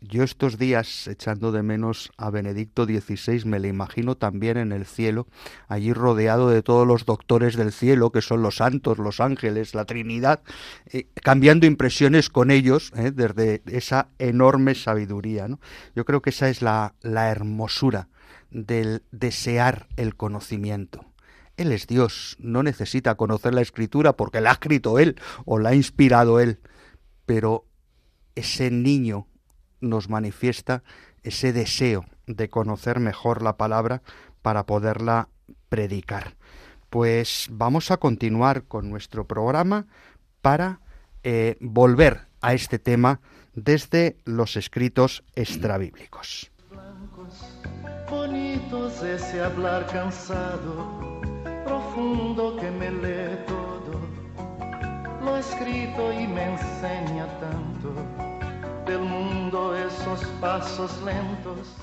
Yo 0.00 0.22
estos 0.22 0.58
días, 0.58 1.08
echando 1.08 1.50
de 1.52 1.62
menos 1.62 2.12
a 2.16 2.30
Benedicto 2.30 2.84
XVI, 2.84 3.44
me 3.44 3.58
le 3.58 3.68
imagino 3.68 4.16
también 4.16 4.56
en 4.56 4.72
el 4.72 4.86
cielo, 4.86 5.26
allí 5.66 5.92
rodeado 5.92 6.48
de 6.50 6.62
todos 6.62 6.86
los 6.86 7.04
doctores 7.04 7.56
del 7.56 7.72
cielo, 7.72 8.10
que 8.10 8.22
son 8.22 8.42
los 8.42 8.56
santos, 8.56 8.98
los 8.98 9.20
ángeles, 9.20 9.74
la 9.74 9.84
Trinidad, 9.84 10.40
eh, 10.86 11.08
cambiando 11.22 11.66
impresiones 11.66 12.28
con 12.28 12.50
ellos 12.50 12.92
eh, 12.96 13.10
desde 13.12 13.62
esa 13.66 14.08
enorme 14.18 14.74
sabiduría. 14.74 15.48
Yo 15.94 16.04
creo 16.04 16.22
que 16.22 16.30
esa 16.30 16.48
es 16.48 16.62
la, 16.62 16.94
la 17.00 17.30
hermosura 17.30 18.08
del 18.50 19.02
desear 19.10 19.88
el 19.96 20.16
conocimiento. 20.16 21.04
Él 21.56 21.72
es 21.72 21.88
Dios, 21.88 22.36
no 22.38 22.62
necesita 22.62 23.16
conocer 23.16 23.52
la 23.52 23.62
escritura 23.62 24.12
porque 24.12 24.40
la 24.40 24.50
ha 24.50 24.52
escrito 24.52 25.00
Él 25.00 25.16
o 25.44 25.58
la 25.58 25.70
ha 25.70 25.74
inspirado 25.74 26.38
Él, 26.38 26.60
pero 27.26 27.66
ese 28.36 28.70
niño 28.70 29.26
nos 29.80 30.08
manifiesta 30.08 30.82
ese 31.22 31.52
deseo 31.52 32.04
de 32.26 32.48
conocer 32.48 33.00
mejor 33.00 33.42
la 33.42 33.56
palabra 33.56 34.02
para 34.42 34.66
poderla 34.66 35.28
predicar. 35.68 36.36
Pues 36.90 37.48
vamos 37.50 37.90
a 37.90 37.98
continuar 37.98 38.64
con 38.64 38.90
nuestro 38.90 39.26
programa 39.26 39.86
para 40.40 40.80
eh, 41.22 41.56
volver 41.60 42.28
a 42.40 42.54
este 42.54 42.78
tema 42.78 43.20
desde 43.54 44.16
los 44.24 44.56
escritos 44.56 45.24
extrabíblicos. 45.34 46.50
Bonitos 48.08 49.02
ese 49.02 49.42
hablar 49.42 49.86
cansado, 49.86 51.20
profundo 51.64 52.56
que 52.56 52.70
me 52.70 52.88
todo, 53.46 54.00
y 56.12 56.26
me 56.26 56.48
del 59.48 59.52
mundo 59.52 59.76
esos 59.76 60.24
pasos 60.40 61.02
lentos. 61.02 61.76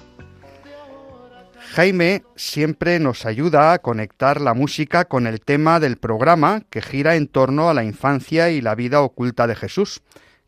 Jaime 1.71 2.23
siempre 2.35 2.99
nos 2.99 3.25
ayuda 3.25 3.73
a 3.73 3.79
conectar 3.79 4.39
la 4.39 4.53
música 4.53 5.05
con 5.05 5.27
el 5.27 5.41
tema 5.41 5.79
del 5.79 5.97
programa 5.97 6.61
que 6.69 6.81
gira 6.81 7.15
en 7.15 7.27
torno 7.27 7.69
a 7.69 7.73
la 7.73 7.83
infancia 7.83 8.49
y 8.49 8.61
la 8.61 8.75
vida 8.75 9.01
oculta 9.01 9.47
de 9.47 9.55
Jesús. 9.55 10.01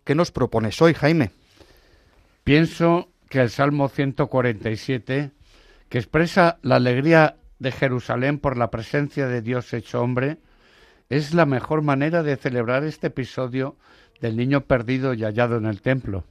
¿Qué 0.04 0.16
nos 0.16 0.32
propones 0.32 0.82
hoy, 0.82 0.94
Jaime? 0.94 1.32
Pienso 2.44 3.10
que 3.30 3.42
el 3.42 3.50
Salmo 3.50 3.90
147, 3.90 5.32
que 5.90 5.98
expresa 5.98 6.60
la 6.62 6.76
alegría 6.76 7.38
de 7.60 7.72
Jerusalén 7.72 8.40
por 8.40 8.58
la 8.58 8.70
presencia 8.70 9.28
de 9.28 9.42
Dios 9.42 9.74
hecho 9.74 10.02
hombre, 10.02 10.38
es 11.10 11.34
la 11.34 11.46
mejor 11.46 11.82
manera 11.82 12.24
de 12.24 12.38
celebrar 12.38 12.84
este 12.84 13.08
episodio 13.08 13.76
del 14.22 14.38
niño 14.38 14.62
perdido 14.62 15.14
y 15.14 15.24
hallado 15.24 15.58
en 15.58 15.66
el 15.66 15.82
templo. 15.82 16.24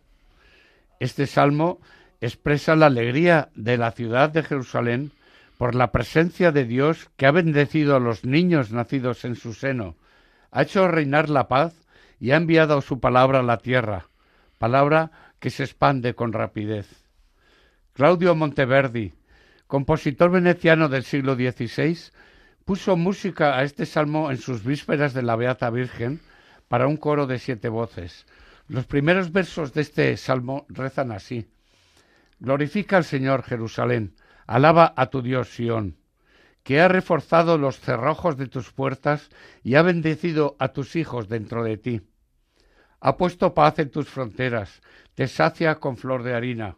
Este 1.00 1.26
salmo 1.26 1.80
expresa 2.20 2.74
la 2.76 2.86
alegría 2.86 3.50
de 3.54 3.76
la 3.76 3.90
ciudad 3.92 4.30
de 4.30 4.42
Jerusalén 4.42 5.12
por 5.58 5.74
la 5.74 5.92
presencia 5.92 6.52
de 6.52 6.64
Dios 6.64 7.10
que 7.16 7.26
ha 7.26 7.30
bendecido 7.30 7.96
a 7.96 8.00
los 8.00 8.24
niños 8.24 8.72
nacidos 8.72 9.24
en 9.24 9.36
su 9.36 9.54
seno, 9.54 9.96
ha 10.50 10.62
hecho 10.62 10.88
reinar 10.88 11.28
la 11.28 11.48
paz 11.48 11.74
y 12.18 12.30
ha 12.30 12.36
enviado 12.36 12.80
su 12.80 13.00
palabra 13.00 13.40
a 13.40 13.42
la 13.42 13.58
tierra, 13.58 14.06
palabra 14.58 15.10
que 15.38 15.50
se 15.50 15.64
expande 15.64 16.14
con 16.14 16.32
rapidez. 16.32 16.88
Claudio 17.92 18.34
Monteverdi, 18.34 19.14
compositor 19.66 20.30
veneciano 20.30 20.88
del 20.88 21.04
siglo 21.04 21.34
XVI, 21.34 21.98
puso 22.64 22.96
música 22.96 23.58
a 23.58 23.62
este 23.64 23.86
salmo 23.86 24.30
en 24.30 24.38
sus 24.38 24.64
vísperas 24.64 25.14
de 25.14 25.22
la 25.22 25.36
Beata 25.36 25.70
Virgen 25.70 26.20
para 26.68 26.86
un 26.86 26.96
coro 26.96 27.26
de 27.26 27.38
siete 27.38 27.68
voces. 27.68 28.26
Los 28.68 28.86
primeros 28.86 29.30
versos 29.30 29.72
de 29.72 29.82
este 29.82 30.16
salmo 30.16 30.66
rezan 30.68 31.12
así. 31.12 31.48
Glorifica 32.40 32.96
al 32.96 33.04
Señor 33.04 33.44
Jerusalén, 33.44 34.16
alaba 34.46 34.92
a 34.96 35.06
tu 35.06 35.22
Dios 35.22 35.54
Sión, 35.54 35.96
que 36.64 36.80
ha 36.80 36.88
reforzado 36.88 37.58
los 37.58 37.78
cerrojos 37.78 38.36
de 38.36 38.48
tus 38.48 38.72
puertas 38.72 39.30
y 39.62 39.76
ha 39.76 39.82
bendecido 39.82 40.56
a 40.58 40.68
tus 40.68 40.96
hijos 40.96 41.28
dentro 41.28 41.62
de 41.62 41.76
ti. 41.78 42.02
Ha 43.00 43.16
puesto 43.16 43.54
paz 43.54 43.78
en 43.78 43.90
tus 43.90 44.08
fronteras, 44.08 44.82
te 45.14 45.28
sacia 45.28 45.76
con 45.76 45.96
flor 45.96 46.24
de 46.24 46.34
harina. 46.34 46.76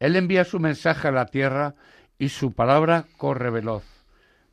Él 0.00 0.16
envía 0.16 0.44
su 0.44 0.58
mensaje 0.58 1.08
a 1.08 1.12
la 1.12 1.26
tierra 1.26 1.76
y 2.18 2.30
su 2.30 2.52
palabra 2.52 3.06
corre 3.16 3.50
veloz. 3.50 3.84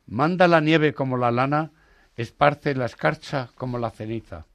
Manda 0.06 0.46
la 0.46 0.60
nieve 0.60 0.94
como 0.94 1.16
la 1.16 1.32
lana, 1.32 1.72
esparce 2.14 2.76
la 2.76 2.86
escarcha 2.86 3.50
como 3.56 3.78
la 3.78 3.90
ceniza. 3.90 4.46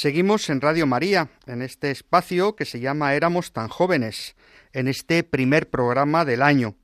Seguimos 0.00 0.48
en 0.48 0.60
Radio 0.60 0.86
María, 0.86 1.28
en 1.46 1.60
este 1.60 1.90
espacio 1.90 2.54
que 2.54 2.64
se 2.64 2.78
llama 2.78 3.14
Éramos 3.14 3.52
tan 3.52 3.66
jóvenes, 3.66 4.36
en 4.72 4.86
este 4.86 5.24
primer 5.24 5.70
programa 5.70 6.24
del 6.24 6.42
año. 6.42 6.76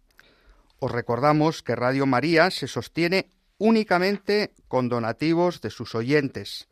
Os 0.81 0.91
recordamos 0.91 1.63
que 1.63 1.77
Radio 1.77 2.07
María 2.07 2.51
se 2.51 2.67
sostiene 2.67 3.31
únicamente 3.57 4.53
con 4.67 4.89
donativos 4.89 5.61
de 5.61 5.71
sus 5.71 5.95
oyentes. 5.95 6.67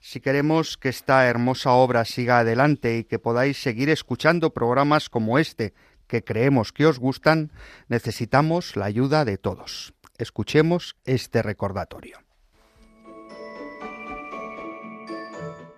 Si 0.00 0.20
queremos 0.20 0.78
que 0.78 0.88
esta 0.88 1.26
hermosa 1.26 1.72
obra 1.72 2.06
siga 2.06 2.38
adelante 2.38 2.96
y 2.96 3.04
que 3.04 3.18
podáis 3.18 3.60
seguir 3.60 3.90
escuchando 3.90 4.54
programas 4.54 5.10
como 5.10 5.38
este, 5.38 5.74
que 6.06 6.24
creemos 6.24 6.72
que 6.72 6.86
os 6.86 6.98
gustan, 6.98 7.52
necesitamos 7.88 8.74
la 8.76 8.86
ayuda 8.86 9.26
de 9.26 9.36
todos. 9.36 9.92
Escuchemos 10.16 10.96
este 11.04 11.42
recordatorio. 11.42 12.23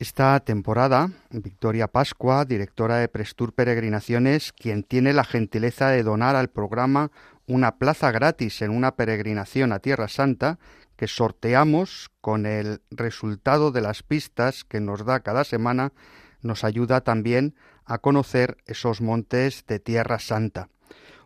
Esta 0.00 0.40
temporada, 0.40 1.10
Victoria 1.30 1.86
Pascua, 1.86 2.44
directora 2.44 2.96
de 2.96 3.06
Prestur 3.06 3.52
Peregrinaciones, 3.52 4.52
quien 4.52 4.82
tiene 4.82 5.12
la 5.12 5.22
gentileza 5.22 5.88
de 5.88 6.02
donar 6.02 6.34
al 6.34 6.50
programa 6.50 7.12
una 7.46 7.76
plaza 7.78 8.10
gratis 8.10 8.60
en 8.62 8.72
una 8.72 8.96
peregrinación 8.96 9.72
a 9.72 9.78
Tierra 9.78 10.08
Santa 10.08 10.58
que 10.96 11.06
sorteamos 11.06 12.10
con 12.20 12.44
el 12.44 12.82
resultado 12.90 13.70
de 13.70 13.82
las 13.82 14.02
pistas 14.02 14.64
que 14.64 14.80
nos 14.80 15.04
da 15.04 15.20
cada 15.20 15.44
semana, 15.44 15.92
nos 16.42 16.64
ayuda 16.64 17.02
también 17.02 17.54
a 17.84 17.98
conocer 17.98 18.56
esos 18.66 19.00
montes 19.00 19.64
de 19.66 19.78
Tierra 19.78 20.18
Santa. 20.18 20.70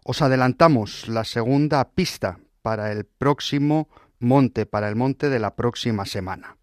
Os 0.04 0.20
adelantamos 0.20 1.08
la 1.08 1.24
segunda 1.24 1.88
pista 1.90 2.38
para 2.60 2.92
el 2.92 3.06
próximo 3.06 3.88
monte, 4.18 4.66
para 4.66 4.90
el 4.90 4.96
monte 4.96 5.30
de 5.30 5.38
la 5.38 5.54
próxima 5.56 6.04
semana. 6.04 6.56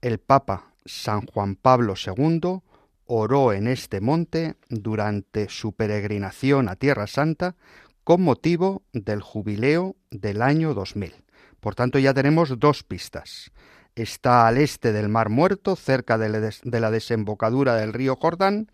El 0.00 0.18
Papa 0.18 0.71
San 0.84 1.26
Juan 1.26 1.56
Pablo 1.56 1.94
II 1.94 2.60
oró 3.06 3.52
en 3.52 3.66
este 3.68 4.00
monte 4.00 4.54
durante 4.68 5.48
su 5.48 5.72
peregrinación 5.72 6.68
a 6.68 6.76
Tierra 6.76 7.06
Santa 7.06 7.56
con 8.04 8.22
motivo 8.22 8.82
del 8.92 9.20
jubileo 9.20 9.96
del 10.10 10.42
año 10.42 10.74
2000. 10.74 11.14
Por 11.60 11.74
tanto, 11.74 11.98
ya 11.98 12.12
tenemos 12.14 12.58
dos 12.58 12.82
pistas. 12.82 13.52
Está 13.94 14.46
al 14.48 14.58
este 14.58 14.92
del 14.92 15.08
Mar 15.08 15.28
Muerto, 15.28 15.76
cerca 15.76 16.18
de 16.18 16.28
la, 16.28 16.40
des- 16.40 16.60
de 16.64 16.80
la 16.80 16.90
desembocadura 16.90 17.76
del 17.76 17.92
río 17.92 18.16
Jordán, 18.16 18.70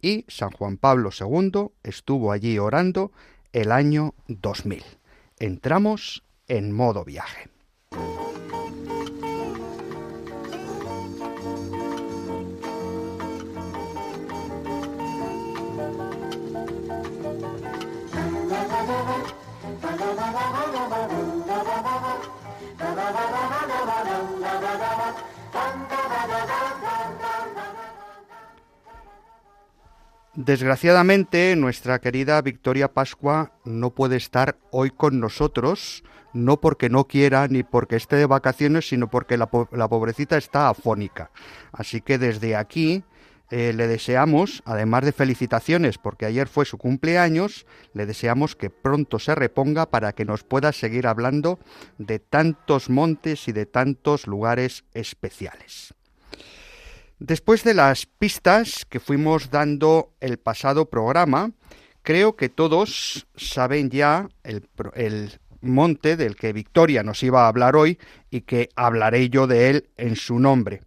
y 0.00 0.24
San 0.28 0.50
Juan 0.50 0.76
Pablo 0.76 1.10
II 1.18 1.70
estuvo 1.82 2.30
allí 2.30 2.58
orando 2.58 3.10
el 3.52 3.72
año 3.72 4.14
2000. 4.28 4.84
Entramos 5.38 6.22
en 6.46 6.70
modo 6.72 7.04
viaje. 7.04 7.48
Desgraciadamente, 30.34 31.56
nuestra 31.56 31.98
querida 31.98 32.40
Victoria 32.42 32.92
Pascua 32.92 33.50
no 33.64 33.90
puede 33.90 34.16
estar 34.16 34.56
hoy 34.70 34.90
con 34.90 35.18
nosotros, 35.18 36.04
no 36.32 36.60
porque 36.60 36.88
no 36.88 37.04
quiera 37.08 37.48
ni 37.48 37.64
porque 37.64 37.96
esté 37.96 38.16
de 38.16 38.26
vacaciones, 38.26 38.88
sino 38.88 39.10
porque 39.10 39.36
la, 39.36 39.46
po- 39.46 39.68
la 39.72 39.88
pobrecita 39.88 40.36
está 40.36 40.68
afónica. 40.68 41.30
Así 41.72 42.00
que 42.00 42.18
desde 42.18 42.54
aquí 42.54 43.02
eh, 43.50 43.72
le 43.74 43.86
deseamos, 43.86 44.62
además 44.66 45.04
de 45.04 45.12
felicitaciones, 45.12 45.96
porque 45.96 46.26
ayer 46.26 46.48
fue 46.48 46.64
su 46.64 46.76
cumpleaños, 46.76 47.66
le 47.94 48.04
deseamos 48.04 48.56
que 48.56 48.68
pronto 48.68 49.18
se 49.18 49.34
reponga 49.34 49.86
para 49.86 50.12
que 50.12 50.24
nos 50.24 50.44
pueda 50.44 50.72
seguir 50.72 51.06
hablando 51.06 51.58
de 51.96 52.18
tantos 52.18 52.90
montes 52.90 53.48
y 53.48 53.52
de 53.52 53.64
tantos 53.64 54.26
lugares 54.26 54.84
especiales. 54.92 55.94
Después 57.18 57.64
de 57.64 57.74
las 57.74 58.06
pistas 58.06 58.84
que 58.88 59.00
fuimos 59.00 59.50
dando 59.50 60.12
el 60.20 60.38
pasado 60.38 60.88
programa, 60.88 61.50
creo 62.02 62.36
que 62.36 62.48
todos 62.48 63.26
saben 63.34 63.90
ya 63.90 64.28
el, 64.44 65.40
monte 65.60 66.16
del 66.16 66.36
que 66.36 66.52
Victoria 66.52 67.02
nos 67.02 67.22
iba 67.24 67.44
a 67.44 67.48
hablar 67.48 67.74
hoy 67.74 67.98
y 68.30 68.42
que 68.42 68.68
hablaré 68.76 69.28
yo 69.30 69.48
de 69.48 69.70
él 69.70 69.88
en 69.96 70.14
su 70.14 70.38
nombre. 70.38 70.82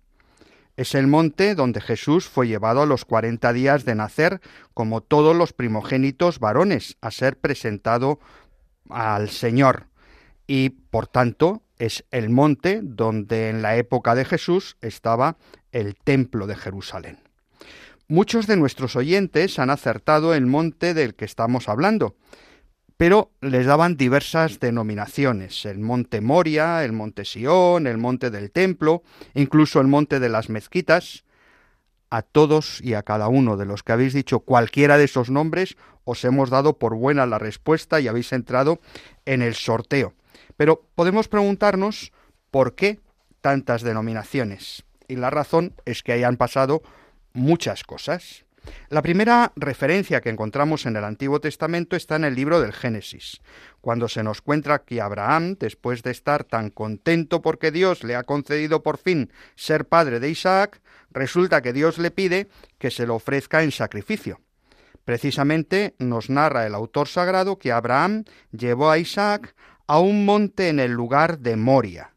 Es 0.81 0.95
el 0.95 1.05
monte 1.05 1.53
donde 1.53 1.79
Jesús 1.79 2.27
fue 2.27 2.47
llevado 2.47 2.81
a 2.81 2.87
los 2.87 3.05
cuarenta 3.05 3.53
días 3.53 3.85
de 3.85 3.93
nacer, 3.93 4.41
como 4.73 5.01
todos 5.01 5.35
los 5.35 5.53
primogénitos 5.53 6.39
varones, 6.39 6.97
a 7.01 7.11
ser 7.11 7.37
presentado 7.37 8.19
al 8.89 9.29
Señor. 9.29 9.85
Y 10.47 10.69
por 10.69 11.05
tanto 11.05 11.61
es 11.77 12.03
el 12.09 12.31
monte 12.31 12.79
donde 12.81 13.49
en 13.49 13.61
la 13.61 13.75
época 13.75 14.15
de 14.15 14.25
Jesús 14.25 14.75
estaba 14.81 15.37
el 15.71 15.93
templo 15.93 16.47
de 16.47 16.55
Jerusalén. 16.55 17.19
Muchos 18.07 18.47
de 18.47 18.57
nuestros 18.57 18.95
oyentes 18.95 19.59
han 19.59 19.69
acertado 19.69 20.33
el 20.33 20.47
monte 20.47 20.95
del 20.95 21.13
que 21.13 21.25
estamos 21.25 21.69
hablando, 21.69 22.15
pero 23.01 23.31
les 23.41 23.65
daban 23.65 23.97
diversas 23.97 24.59
denominaciones, 24.59 25.65
el 25.65 25.79
monte 25.79 26.21
Moria, 26.21 26.85
el 26.85 26.91
monte 26.91 27.25
Sión, 27.25 27.87
el 27.87 27.97
monte 27.97 28.29
del 28.29 28.51
templo, 28.51 29.01
incluso 29.33 29.81
el 29.81 29.87
monte 29.87 30.19
de 30.19 30.29
las 30.29 30.49
mezquitas. 30.49 31.23
A 32.11 32.21
todos 32.21 32.79
y 32.79 32.93
a 32.93 33.01
cada 33.01 33.27
uno 33.27 33.57
de 33.57 33.65
los 33.65 33.81
que 33.81 33.93
habéis 33.93 34.13
dicho 34.13 34.41
cualquiera 34.41 34.99
de 34.99 35.05
esos 35.05 35.31
nombres, 35.31 35.77
os 36.03 36.23
hemos 36.25 36.51
dado 36.51 36.77
por 36.77 36.93
buena 36.93 37.25
la 37.25 37.39
respuesta 37.39 37.99
y 37.99 38.07
habéis 38.07 38.33
entrado 38.33 38.79
en 39.25 39.41
el 39.41 39.55
sorteo. 39.55 40.13
Pero 40.55 40.87
podemos 40.93 41.27
preguntarnos 41.27 42.11
por 42.51 42.75
qué 42.75 42.99
tantas 43.41 43.81
denominaciones. 43.81 44.85
Y 45.07 45.15
la 45.15 45.31
razón 45.31 45.73
es 45.85 46.03
que 46.03 46.11
hayan 46.11 46.37
pasado 46.37 46.83
muchas 47.33 47.83
cosas. 47.83 48.45
La 48.89 49.01
primera 49.01 49.53
referencia 49.55 50.21
que 50.21 50.29
encontramos 50.29 50.85
en 50.85 50.95
el 50.95 51.03
Antiguo 51.03 51.39
Testamento 51.39 51.95
está 51.95 52.17
en 52.17 52.25
el 52.25 52.35
libro 52.35 52.61
del 52.61 52.73
Génesis, 52.73 53.41
cuando 53.79 54.07
se 54.07 54.23
nos 54.23 54.41
cuenta 54.41 54.83
que 54.83 55.01
Abraham, 55.01 55.55
después 55.59 56.03
de 56.03 56.11
estar 56.11 56.43
tan 56.43 56.69
contento 56.69 57.41
porque 57.41 57.71
Dios 57.71 58.03
le 58.03 58.15
ha 58.15 58.23
concedido 58.23 58.83
por 58.83 58.97
fin 58.97 59.31
ser 59.55 59.85
padre 59.85 60.19
de 60.19 60.29
Isaac, 60.29 60.81
resulta 61.11 61.61
que 61.61 61.73
Dios 61.73 61.97
le 61.97 62.11
pide 62.11 62.49
que 62.77 62.91
se 62.91 63.07
lo 63.07 63.15
ofrezca 63.15 63.63
en 63.63 63.71
sacrificio. 63.71 64.39
Precisamente 65.05 65.95
nos 65.97 66.29
narra 66.29 66.67
el 66.67 66.75
autor 66.75 67.07
sagrado 67.07 67.57
que 67.57 67.71
Abraham 67.71 68.25
llevó 68.51 68.91
a 68.91 68.99
Isaac 68.99 69.55
a 69.87 69.99
un 69.99 70.25
monte 70.25 70.69
en 70.69 70.79
el 70.79 70.91
lugar 70.91 71.39
de 71.39 71.55
Moria, 71.55 72.13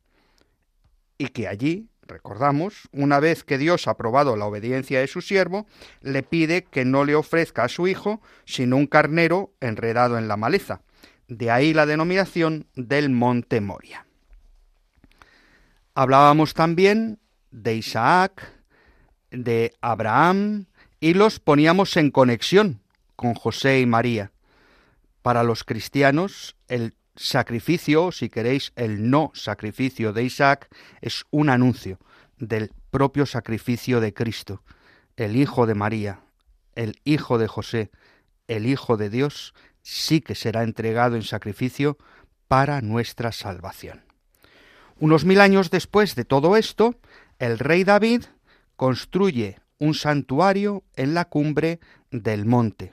y 1.17 1.29
que 1.29 1.49
allí, 1.49 1.89
recordamos, 2.07 2.89
una 2.93 3.21
vez 3.21 3.45
que 3.45 3.59
Dios 3.59 3.87
ha 3.87 3.93
aprobado 3.93 4.37
la 4.37 4.47
obediencia 4.47 5.01
de 5.01 5.07
su 5.07 5.21
siervo, 5.21 5.67
le 6.01 6.23
pide 6.23 6.65
que 6.65 6.85
no 6.85 7.05
le 7.05 7.15
ofrezca 7.15 7.65
a 7.65 7.69
su 7.69 7.87
hijo 7.87 8.21
sino 8.45 8.77
un 8.77 8.87
carnero 8.87 9.53
enredado 9.61 10.19
en 10.19 10.29
la 10.29 10.37
maleza. 10.37 10.83
De 11.29 11.51
ahí 11.51 11.73
la 11.73 11.87
denominación 11.87 12.67
del 12.75 13.11
monte 13.11 13.61
Moria. 13.61 14.07
Hablábamos 15.95 16.55
también 16.55 17.19
de 17.51 17.77
Isaac, 17.77 18.53
de 19.31 19.73
Abraham, 19.81 20.67
y 21.01 21.15
los 21.15 21.39
poníamos 21.39 21.97
en 21.97 22.11
conexión 22.11 22.81
con 23.17 23.35
José 23.35 23.81
y 23.81 23.87
María. 23.87 24.33
Para 25.23 25.43
los 25.43 25.65
cristianos, 25.65 26.57
el 26.69 26.95
sacrificio, 27.17 28.13
si 28.13 28.29
queréis, 28.29 28.73
el 28.77 29.11
no 29.11 29.31
sacrificio 29.35 30.13
de 30.13 30.25
Isaac, 30.25 30.69
es 31.01 31.25
un 31.31 31.49
anuncio 31.49 31.99
del 32.39 32.73
propio 32.91 33.27
sacrificio 33.27 34.01
de 34.01 34.13
Cristo, 34.13 34.63
el 35.17 35.37
Hijo 35.37 35.67
de 35.67 35.75
María, 35.75 36.21
el 36.75 37.01
Hijo 37.05 37.39
de 37.39 37.49
José, 37.49 37.91
el 38.49 38.67
Hijo 38.67 38.97
de 38.97 39.11
Dios, 39.11 39.55
sí 39.83 40.21
que 40.21 40.35
será 40.35 40.63
entregado 40.63 41.17
en 41.17 41.23
sacrificio 41.23 41.99
para 42.49 42.81
nuestra 42.81 43.33
salvación. 43.33 44.05
Unos 44.99 45.25
mil 45.25 45.41
años 45.41 45.71
después 45.71 46.15
de 46.15 46.25
todo 46.25 46.57
esto, 46.57 46.97
el 47.39 47.59
rey 47.59 47.85
David 47.85 48.25
construye 48.77 49.59
un 49.79 49.95
santuario 49.95 50.85
en 50.97 51.15
la 51.15 51.27
cumbre 51.27 51.81
del 52.11 52.45
monte, 52.45 52.93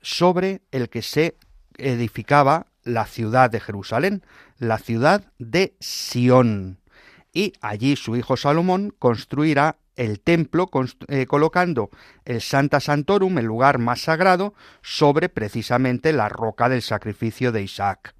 sobre 0.00 0.62
el 0.70 0.88
que 0.88 1.02
se 1.02 1.36
edificaba 1.78 2.66
la 2.86 3.04
ciudad 3.04 3.50
de 3.50 3.60
Jerusalén, 3.60 4.22
la 4.58 4.78
ciudad 4.78 5.24
de 5.38 5.74
Sión. 5.80 6.78
Y 7.32 7.52
allí 7.60 7.96
su 7.96 8.16
hijo 8.16 8.36
Salomón 8.36 8.94
construirá 8.98 9.76
el 9.96 10.20
templo 10.20 10.70
eh, 11.08 11.26
colocando 11.26 11.90
el 12.24 12.40
Santa 12.40 12.80
Santorum, 12.80 13.38
el 13.38 13.46
lugar 13.46 13.78
más 13.78 14.02
sagrado, 14.02 14.54
sobre 14.82 15.28
precisamente 15.28 16.12
la 16.12 16.28
roca 16.28 16.68
del 16.68 16.82
sacrificio 16.82 17.50
de 17.50 17.62
Isaac. 17.62 18.14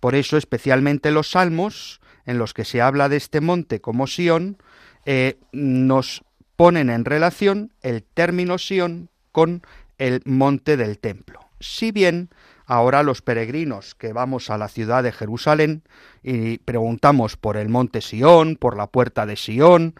Por 0.00 0.14
eso 0.14 0.36
especialmente 0.36 1.10
los 1.10 1.32
salmos, 1.32 2.00
en 2.24 2.38
los 2.38 2.54
que 2.54 2.64
se 2.64 2.80
habla 2.80 3.08
de 3.08 3.16
este 3.16 3.40
monte 3.40 3.80
como 3.80 4.06
Sión, 4.06 4.56
eh, 5.04 5.38
nos 5.52 6.24
ponen 6.56 6.90
en 6.90 7.04
relación 7.04 7.72
el 7.82 8.02
término 8.02 8.58
Sión 8.58 9.10
con 9.32 9.62
el 9.98 10.22
monte 10.24 10.76
del 10.76 10.98
templo. 10.98 11.40
Si 11.60 11.92
bien 11.92 12.30
ahora 12.70 13.02
los 13.02 13.20
peregrinos 13.20 13.96
que 13.96 14.12
vamos 14.12 14.48
a 14.48 14.56
la 14.56 14.68
ciudad 14.68 15.02
de 15.02 15.10
Jerusalén 15.10 15.82
y 16.22 16.58
preguntamos 16.58 17.36
por 17.36 17.56
el 17.56 17.68
monte 17.68 18.00
Sión, 18.00 18.54
por 18.54 18.76
la 18.76 18.86
puerta 18.86 19.26
de 19.26 19.34
Sión, 19.34 19.96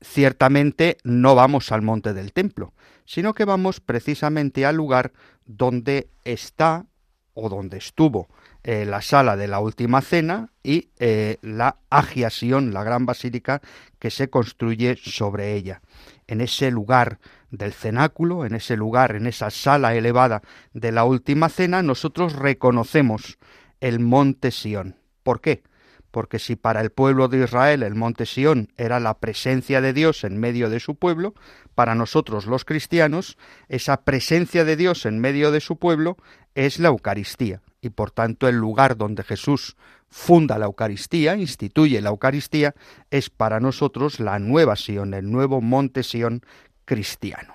ciertamente 0.00 0.98
no 1.04 1.36
vamos 1.36 1.70
al 1.70 1.82
monte 1.82 2.14
del 2.14 2.32
templo, 2.32 2.72
sino 3.04 3.34
que 3.34 3.44
vamos 3.44 3.78
precisamente 3.78 4.66
al 4.66 4.74
lugar 4.74 5.12
donde 5.46 6.08
está 6.24 6.86
o 7.34 7.48
donde 7.48 7.78
estuvo 7.78 8.26
eh, 8.64 8.84
la 8.84 9.00
sala 9.00 9.36
de 9.36 9.46
la 9.46 9.60
última 9.60 10.00
cena 10.00 10.50
y 10.64 10.88
eh, 10.98 11.36
la 11.40 11.76
Agia 11.88 12.30
Sion, 12.30 12.74
la 12.74 12.82
gran 12.82 13.06
basílica 13.06 13.62
que 14.00 14.10
se 14.10 14.28
construye 14.28 14.96
sobre 14.96 15.54
ella. 15.54 15.82
En 16.26 16.40
ese 16.40 16.72
lugar 16.72 17.20
del 17.50 17.72
cenáculo, 17.72 18.44
en 18.44 18.54
ese 18.54 18.76
lugar, 18.76 19.16
en 19.16 19.26
esa 19.26 19.50
sala 19.50 19.94
elevada 19.94 20.42
de 20.72 20.92
la 20.92 21.04
última 21.04 21.48
cena, 21.48 21.82
nosotros 21.82 22.34
reconocemos 22.34 23.38
el 23.80 24.00
monte 24.00 24.50
Sión. 24.50 24.96
¿Por 25.22 25.40
qué? 25.40 25.62
porque 26.10 26.38
si 26.38 26.56
para 26.56 26.80
el 26.80 26.90
pueblo 26.90 27.28
de 27.28 27.44
Israel 27.44 27.82
el 27.82 27.94
monte 27.94 28.26
Sión 28.26 28.72
era 28.76 29.00
la 29.00 29.18
presencia 29.18 29.80
de 29.80 29.92
Dios 29.92 30.24
en 30.24 30.38
medio 30.38 30.70
de 30.70 30.80
su 30.80 30.96
pueblo, 30.96 31.34
para 31.74 31.94
nosotros 31.94 32.46
los 32.46 32.64
cristianos 32.64 33.36
esa 33.68 34.02
presencia 34.02 34.64
de 34.64 34.76
Dios 34.76 35.06
en 35.06 35.18
medio 35.20 35.50
de 35.50 35.60
su 35.60 35.78
pueblo 35.78 36.16
es 36.54 36.78
la 36.78 36.88
Eucaristía 36.88 37.62
y 37.80 37.90
por 37.90 38.10
tanto 38.10 38.48
el 38.48 38.56
lugar 38.56 38.96
donde 38.96 39.22
Jesús 39.22 39.76
funda 40.08 40.58
la 40.58 40.66
Eucaristía, 40.66 41.36
instituye 41.36 42.00
la 42.00 42.08
Eucaristía, 42.08 42.74
es 43.10 43.30
para 43.30 43.60
nosotros 43.60 44.20
la 44.20 44.38
nueva 44.38 44.74
Sión, 44.74 45.14
el 45.14 45.30
nuevo 45.30 45.60
monte 45.60 46.02
Sión 46.02 46.42
cristiano. 46.88 47.54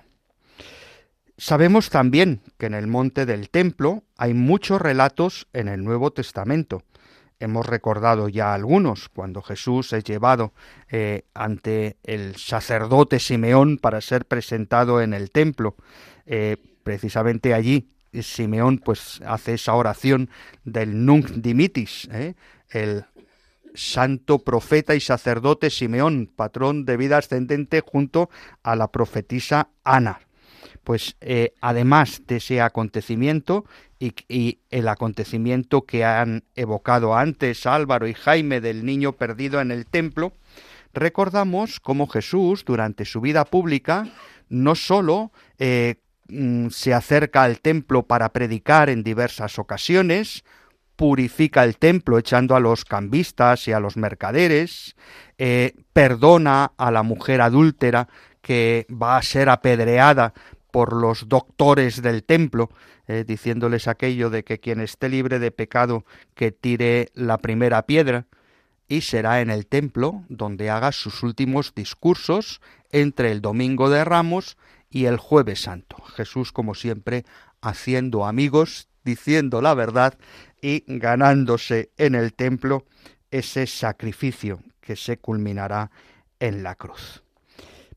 Sabemos 1.38 1.90
también 1.90 2.42
que 2.60 2.68
en 2.68 2.76
el 2.76 2.86
monte 2.86 3.26
del 3.26 3.50
templo 3.50 4.04
hay 4.16 4.36
muchos 4.36 4.80
relatos 4.80 5.48
en 5.54 5.68
el 5.68 5.84
Nuevo 5.84 6.12
Testamento. 6.12 6.84
Hemos 7.40 7.66
recordado 7.66 8.30
ya 8.30 8.54
algunos, 8.54 9.10
cuando 9.10 9.42
Jesús 9.42 9.92
es 9.92 10.04
llevado 10.04 10.54
eh, 10.92 11.24
ante 11.34 11.98
el 12.04 12.36
sacerdote 12.36 13.20
Simeón 13.20 13.80
para 13.80 14.02
ser 14.02 14.26
presentado 14.26 15.02
en 15.02 15.16
el 15.16 15.32
templo. 15.32 15.76
Eh, 16.28 16.58
precisamente 16.84 17.56
allí 17.56 17.90
Simeón 18.22 18.78
pues 18.78 19.20
hace 19.26 19.56
esa 19.56 19.74
oración 19.74 20.30
del 20.64 21.06
Nunc 21.06 21.30
Dimitis, 21.32 22.08
¿eh? 22.12 22.36
el 22.70 23.06
santo 23.74 24.40
profeta 24.40 24.96
y 24.96 25.00
sacerdote 25.00 25.70
Simeón, 25.70 26.30
patrón 26.34 26.86
de 26.86 26.98
vida 26.98 27.18
ascendente 27.18 27.82
junto 27.82 28.30
a 28.64 28.76
la 28.76 28.92
profetisa 28.92 29.70
Ana. 29.84 30.20
Pues 30.84 31.16
eh, 31.22 31.54
además 31.62 32.24
de 32.28 32.38
ese 32.38 32.62
acontecimiento 32.62 33.66
y, 34.00 34.60
el 34.70 34.88
acontecimiento 34.88 35.84
que 35.84 36.04
han 36.04 36.44
evocado 36.56 37.16
antes 37.16 37.66
Álvaro 37.66 38.08
y 38.08 38.14
Jaime 38.14 38.60
del 38.60 38.86
niño 38.86 39.14
perdido 39.14 39.62
en 39.62 39.72
el 39.72 39.86
templo, 39.86 40.34
recordamos 40.94 41.80
cómo 41.80 42.08
Jesús 42.08 42.66
durante 42.66 43.06
su 43.06 43.22
vida 43.22 43.46
pública 43.46 44.08
no 44.50 44.76
sólo 44.76 45.32
eh, 45.58 45.96
mm, 46.28 46.70
se 46.70 46.94
acerca 46.94 47.44
al 47.44 47.60
templo 47.60 48.04
para 48.04 48.30
predicar 48.30 48.90
en 48.90 49.04
diversas 49.04 49.58
ocasiones, 49.58 50.44
purifica 50.96 51.64
el 51.64 51.78
templo 51.78 52.18
echando 52.18 52.56
a 52.56 52.60
los 52.60 52.86
cambistas 52.86 53.68
y 53.68 53.72
a 53.72 53.80
los 53.80 53.98
mercaderes, 53.98 54.96
eh, 55.38 55.74
perdona 55.94 56.72
a 56.78 56.92
la 56.92 57.04
mujer 57.04 57.42
adúltera 57.42 58.08
que 58.42 58.86
va 58.90 59.18
a 59.18 59.24
ser 59.24 59.50
apedreada 59.50 60.34
por 60.72 60.94
los 60.94 61.30
doctores 61.30 62.02
del 62.02 62.24
templo, 62.24 62.70
eh, 63.08 63.24
diciéndoles 63.28 63.88
aquello 63.88 64.30
de 64.30 64.44
que 64.44 64.60
quien 64.60 64.82
esté 64.82 65.10
libre 65.10 65.40
de 65.40 65.52
pecado 65.52 66.06
que 66.36 66.52
tire 66.52 67.10
la 67.14 67.38
primera 67.38 67.86
piedra, 67.86 68.26
y 68.88 69.02
será 69.02 69.42
en 69.42 69.50
el 69.50 69.66
templo 69.66 70.24
donde 70.30 70.70
haga 70.70 70.92
sus 70.92 71.24
últimos 71.24 71.74
discursos 71.74 72.62
entre 72.92 73.32
el 73.32 73.42
domingo 73.42 73.90
de 73.90 74.04
Ramos 74.04 74.58
y 74.90 75.06
el 75.06 75.18
jueves 75.18 75.62
santo. 75.62 75.98
Jesús, 76.16 76.52
como 76.52 76.76
siempre, 76.76 77.26
haciendo 77.62 78.26
amigos, 78.26 78.88
diciendo 79.04 79.62
la 79.62 79.74
verdad 79.74 80.18
y 80.62 80.84
ganándose 80.88 81.92
en 81.98 82.16
el 82.16 82.34
templo 82.34 82.86
ese 83.32 83.68
sacrificio 83.68 84.60
que 84.80 84.96
se 84.96 85.18
culminará 85.18 85.92
en 86.40 86.64
la 86.64 86.76
cruz. 86.76 87.24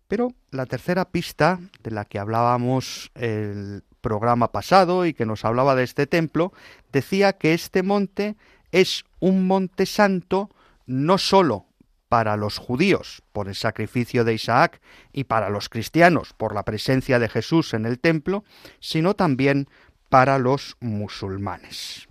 Pero 0.08 0.32
la 0.50 0.66
tercera 0.66 1.06
pista 1.06 1.58
de 1.82 1.90
la 1.90 2.04
que 2.04 2.18
hablábamos 2.18 3.10
el 3.14 3.82
programa 4.00 4.52
pasado 4.52 5.04
y 5.04 5.14
que 5.14 5.26
nos 5.26 5.44
hablaba 5.44 5.74
de 5.74 5.82
este 5.82 6.06
templo, 6.06 6.52
decía 6.92 7.32
que 7.32 7.54
este 7.54 7.82
monte 7.82 8.36
es 8.70 9.04
un 9.18 9.46
monte 9.46 9.84
santo 9.84 10.50
no 10.86 11.18
sólo 11.18 11.66
para 12.08 12.36
los 12.36 12.58
judíos 12.58 13.22
por 13.32 13.48
el 13.48 13.56
sacrificio 13.56 14.24
de 14.24 14.34
Isaac 14.34 14.80
y 15.12 15.24
para 15.24 15.50
los 15.50 15.68
cristianos 15.68 16.34
por 16.34 16.54
la 16.54 16.62
presencia 16.62 17.18
de 17.18 17.28
Jesús 17.28 17.74
en 17.74 17.84
el 17.84 17.98
templo, 17.98 18.44
sino 18.78 19.14
también 19.14 19.68
para 20.08 20.38
los 20.38 20.76
musulmanes. 20.80 22.08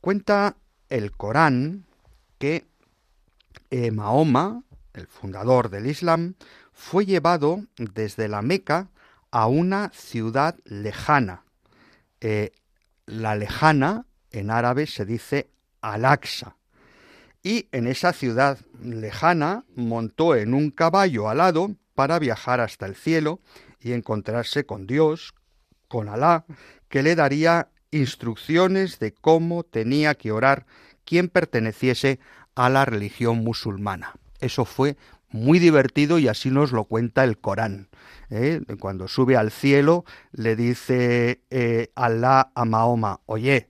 Cuenta 0.00 0.56
el 0.88 1.12
Corán 1.12 1.84
que 2.38 2.66
eh, 3.70 3.90
Mahoma, 3.90 4.62
el 4.94 5.06
fundador 5.06 5.70
del 5.70 5.86
Islam, 5.86 6.34
fue 6.72 7.04
llevado 7.04 7.64
desde 7.76 8.28
la 8.28 8.42
Meca 8.42 8.88
a 9.30 9.46
una 9.46 9.90
ciudad 9.94 10.56
lejana. 10.64 11.44
Eh, 12.20 12.52
la 13.06 13.34
lejana 13.34 14.06
en 14.30 14.50
árabe 14.50 14.86
se 14.86 15.04
dice 15.04 15.50
Al-Aqsa. 15.80 16.56
Y 17.42 17.68
en 17.72 17.86
esa 17.86 18.12
ciudad 18.12 18.58
lejana 18.82 19.64
montó 19.74 20.34
en 20.34 20.54
un 20.54 20.70
caballo 20.70 21.28
alado 21.28 21.74
para 21.94 22.18
viajar 22.18 22.60
hasta 22.60 22.86
el 22.86 22.94
cielo 22.94 23.40
y 23.80 23.92
encontrarse 23.92 24.66
con 24.66 24.86
Dios, 24.86 25.34
con 25.88 26.08
Alá, 26.08 26.44
que 26.88 27.02
le 27.02 27.14
daría 27.14 27.68
instrucciones 27.90 28.98
de 28.98 29.12
cómo 29.12 29.62
tenía 29.62 30.14
que 30.14 30.32
orar 30.32 30.66
quien 31.04 31.28
perteneciese 31.28 32.18
a 32.54 32.68
la 32.68 32.84
religión 32.84 33.38
musulmana. 33.38 34.14
Eso 34.40 34.64
fue 34.64 34.96
muy 35.30 35.58
divertido 35.58 36.18
y 36.18 36.28
así 36.28 36.50
nos 36.50 36.72
lo 36.72 36.84
cuenta 36.84 37.24
el 37.24 37.38
Corán. 37.38 37.88
¿eh? 38.30 38.60
Cuando 38.80 39.08
sube 39.08 39.36
al 39.36 39.50
cielo 39.50 40.04
le 40.32 40.56
dice 40.56 41.42
eh, 41.50 41.90
Alá 41.94 42.50
a 42.54 42.64
Mahoma, 42.64 43.20
oye, 43.26 43.68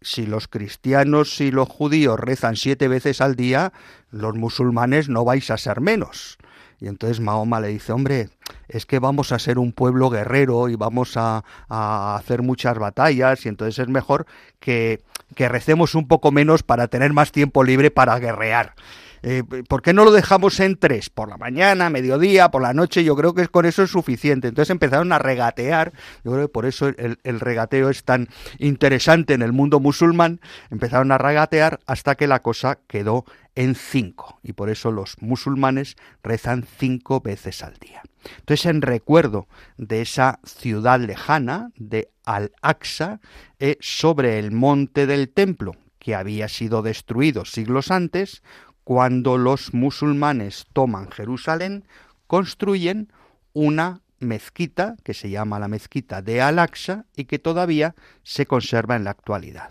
si 0.00 0.26
los 0.26 0.48
cristianos 0.48 1.40
y 1.40 1.50
los 1.50 1.68
judíos 1.68 2.18
rezan 2.18 2.56
siete 2.56 2.88
veces 2.88 3.20
al 3.20 3.36
día, 3.36 3.72
los 4.10 4.34
musulmanes 4.34 5.08
no 5.08 5.24
vais 5.24 5.50
a 5.50 5.58
ser 5.58 5.80
menos. 5.80 6.38
Y 6.80 6.88
entonces 6.88 7.20
Mahoma 7.20 7.60
le 7.60 7.68
dice, 7.68 7.92
hombre, 7.92 8.30
es 8.68 8.86
que 8.86 8.98
vamos 8.98 9.32
a 9.32 9.38
ser 9.38 9.58
un 9.58 9.72
pueblo 9.72 10.08
guerrero 10.08 10.68
y 10.68 10.76
vamos 10.76 11.16
a, 11.16 11.44
a, 11.68 12.16
hacer 12.16 12.42
muchas 12.42 12.78
batallas 12.78 13.44
y 13.44 13.48
entonces 13.50 13.78
es 13.78 13.88
mejor 13.88 14.26
que, 14.60 15.02
que 15.34 15.48
recemos 15.48 15.94
un 15.94 16.08
poco 16.08 16.32
menos 16.32 16.62
para 16.62 16.88
tener 16.88 17.12
más 17.12 17.32
tiempo 17.32 17.64
libre 17.64 17.90
para 17.90 18.18
guerrear. 18.18 18.74
Eh, 19.22 19.42
¿Por 19.68 19.82
qué 19.82 19.92
no 19.92 20.04
lo 20.04 20.12
dejamos 20.12 20.60
en 20.60 20.76
tres? 20.76 21.10
Por 21.10 21.28
la 21.28 21.36
mañana, 21.36 21.90
mediodía, 21.90 22.50
por 22.50 22.62
la 22.62 22.72
noche, 22.72 23.04
yo 23.04 23.16
creo 23.16 23.34
que 23.34 23.48
con 23.48 23.66
eso 23.66 23.82
es 23.82 23.90
suficiente. 23.90 24.48
Entonces 24.48 24.70
empezaron 24.70 25.12
a 25.12 25.18
regatear, 25.18 25.92
yo 26.24 26.32
creo 26.32 26.46
que 26.46 26.52
por 26.52 26.66
eso 26.66 26.88
el, 26.88 27.40
regateo 27.40 27.90
es 27.90 28.04
tan 28.04 28.28
interesante 28.58 29.34
en 29.34 29.42
el 29.42 29.52
mundo 29.52 29.80
musulmán, 29.80 30.40
empezaron 30.70 31.12
a 31.12 31.18
regatear 31.18 31.80
hasta 31.86 32.14
que 32.14 32.26
la 32.26 32.40
cosa 32.40 32.78
quedó 32.86 33.24
en 33.54 33.74
cinco. 33.74 34.38
Y 34.42 34.52
por 34.54 34.70
eso 34.70 34.90
los 34.90 35.16
musulmanes 35.20 35.96
rezan 36.22 36.66
cinco 36.78 37.20
veces 37.20 37.62
al 37.62 37.74
día. 37.74 38.02
Entonces, 38.38 38.66
en 38.66 38.82
recuerdo 38.82 39.48
de 39.76 40.02
esa 40.02 40.40
ciudad 40.44 41.00
lejana 41.00 41.70
de 41.76 42.10
Al-Aqsa, 42.24 43.20
eh, 43.58 43.76
sobre 43.80 44.38
el 44.38 44.52
monte 44.52 45.06
del 45.06 45.30
templo, 45.30 45.74
que 45.98 46.14
había 46.14 46.48
sido 46.48 46.82
destruido 46.82 47.44
siglos 47.44 47.90
antes, 47.90 48.42
cuando 48.90 49.38
los 49.38 49.72
musulmanes 49.72 50.66
toman 50.72 51.12
Jerusalén, 51.12 51.84
construyen 52.26 53.12
una 53.52 54.00
mezquita 54.18 54.96
que 55.04 55.14
se 55.14 55.30
llama 55.30 55.60
la 55.60 55.68
mezquita 55.68 56.22
de 56.22 56.42
Al-Aqsa 56.42 57.06
y 57.14 57.26
que 57.26 57.38
todavía 57.38 57.94
se 58.24 58.46
conserva 58.46 58.96
en 58.96 59.04
la 59.04 59.10
actualidad. 59.10 59.70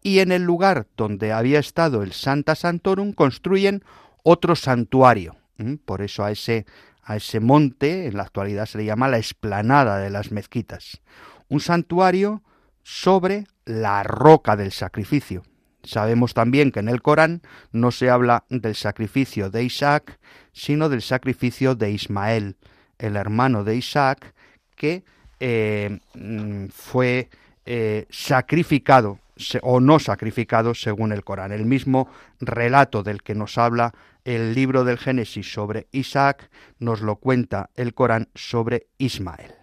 Y 0.00 0.20
en 0.20 0.30
el 0.30 0.44
lugar 0.44 0.86
donde 0.96 1.32
había 1.32 1.58
estado 1.58 2.04
el 2.04 2.12
Santa 2.12 2.54
Santorum 2.54 3.14
construyen 3.14 3.82
otro 4.22 4.54
santuario. 4.54 5.34
Por 5.84 6.00
eso 6.00 6.22
a 6.22 6.30
ese, 6.30 6.64
a 7.02 7.16
ese 7.16 7.40
monte 7.40 8.06
en 8.06 8.16
la 8.16 8.22
actualidad 8.22 8.66
se 8.66 8.78
le 8.78 8.84
llama 8.84 9.08
la 9.08 9.18
explanada 9.18 9.98
de 9.98 10.10
las 10.10 10.30
mezquitas. 10.30 11.00
Un 11.48 11.58
santuario 11.58 12.44
sobre 12.84 13.44
la 13.64 14.04
roca 14.04 14.54
del 14.54 14.70
sacrificio. 14.70 15.42
Sabemos 15.84 16.34
también 16.34 16.70
que 16.70 16.80
en 16.80 16.88
el 16.88 17.02
Corán 17.02 17.42
no 17.72 17.90
se 17.90 18.10
habla 18.10 18.44
del 18.48 18.74
sacrificio 18.74 19.50
de 19.50 19.64
Isaac, 19.64 20.18
sino 20.52 20.88
del 20.88 21.02
sacrificio 21.02 21.74
de 21.74 21.90
Ismael, 21.90 22.56
el 22.98 23.16
hermano 23.16 23.64
de 23.64 23.76
Isaac, 23.76 24.34
que 24.76 25.04
eh, 25.40 25.98
fue 26.72 27.28
eh, 27.66 28.06
sacrificado 28.10 29.18
o 29.62 29.80
no 29.80 29.98
sacrificado 29.98 30.74
según 30.74 31.12
el 31.12 31.24
Corán. 31.24 31.52
El 31.52 31.66
mismo 31.66 32.08
relato 32.40 33.02
del 33.02 33.22
que 33.22 33.34
nos 33.34 33.58
habla 33.58 33.92
el 34.24 34.54
libro 34.54 34.84
del 34.84 34.98
Génesis 34.98 35.52
sobre 35.52 35.88
Isaac 35.90 36.48
nos 36.78 37.00
lo 37.00 37.16
cuenta 37.16 37.70
el 37.74 37.94
Corán 37.94 38.28
sobre 38.34 38.86
Ismael. 38.98 39.54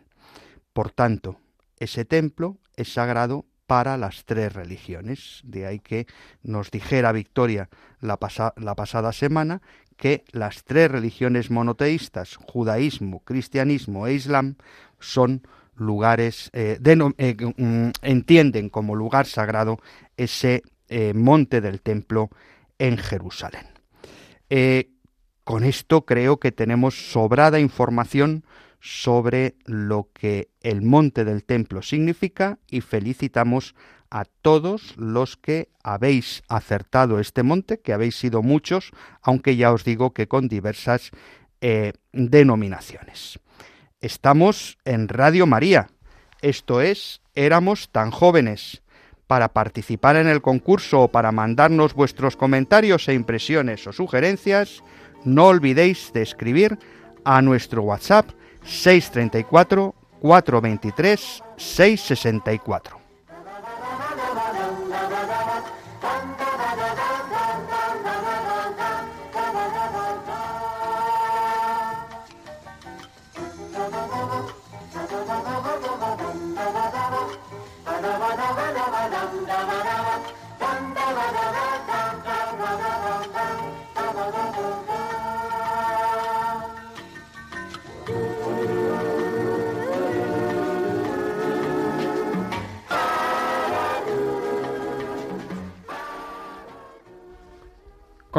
Por 0.73 0.91
tanto, 0.91 1.39
ese 1.77 2.03
templo 2.03 2.57
es 2.75 2.93
sagrado 2.93 3.45
para 3.69 3.97
las 3.97 4.25
tres 4.25 4.51
religiones. 4.51 5.41
De 5.43 5.67
ahí 5.67 5.77
que 5.77 6.07
nos 6.41 6.71
dijera 6.71 7.11
Victoria 7.11 7.69
la, 8.01 8.17
pasa 8.17 8.55
la 8.57 8.73
pasada 8.73 9.13
semana 9.13 9.61
que 9.95 10.23
las 10.31 10.63
tres 10.63 10.89
religiones 10.89 11.51
monoteístas, 11.51 12.35
judaísmo, 12.37 13.19
cristianismo 13.19 14.07
e 14.07 14.13
islam, 14.13 14.55
son 14.99 15.43
lugares, 15.75 16.49
eh, 16.53 16.77
de, 16.81 17.13
eh, 17.19 17.35
mm, 17.57 17.89
entienden 18.01 18.69
como 18.69 18.95
lugar 18.95 19.27
sagrado 19.27 19.77
ese 20.17 20.63
eh, 20.87 21.13
monte 21.13 21.61
del 21.61 21.81
templo 21.81 22.31
en 22.79 22.97
Jerusalén. 22.97 23.67
Con 25.43 25.63
esto 25.63 26.05
creo 26.07 26.39
que 26.39 26.51
tenemos 26.51 27.11
sobrada 27.11 27.59
información 27.59 28.43
sobre 28.79 29.55
lo 29.65 30.09
que 30.13 30.49
el 30.61 30.81
monte 30.81 31.25
del 31.25 31.43
templo 31.43 31.81
significa 31.81 32.59
y 32.69 32.81
felicitamos 32.81 33.75
a 34.09 34.25
todos 34.25 34.95
los 34.97 35.37
que 35.37 35.69
habéis 35.83 36.41
acertado 36.47 37.19
este 37.19 37.43
monte, 37.43 37.79
que 37.79 37.93
habéis 37.93 38.15
sido 38.17 38.41
muchos, 38.41 38.91
aunque 39.21 39.55
ya 39.55 39.71
os 39.71 39.83
digo 39.83 40.13
que 40.13 40.27
con 40.27 40.47
diversas 40.47 41.11
eh, 41.61 41.93
denominaciones. 42.11 43.39
Estamos 44.01 44.77
en 44.85 45.09
Radio 45.09 45.45
María, 45.45 45.89
esto 46.41 46.81
es, 46.81 47.21
éramos 47.35 47.89
tan 47.89 48.11
jóvenes. 48.11 48.81
Para 49.27 49.49
participar 49.49 50.15
en 50.15 50.27
el 50.27 50.41
concurso 50.41 51.01
o 51.01 51.07
para 51.09 51.31
mandarnos 51.31 51.93
vuestros 51.93 52.35
comentarios 52.35 53.07
e 53.09 53.13
impresiones 53.13 53.85
o 53.85 53.93
sugerencias, 53.93 54.81
no 55.23 55.47
olvidéis 55.47 56.11
de 56.13 56.23
escribir 56.23 56.79
a 57.25 57.41
nuestro 57.43 57.83
WhatsApp 57.83 58.31
634 58.63 59.93
423 60.21 61.43
664. 61.57 62.98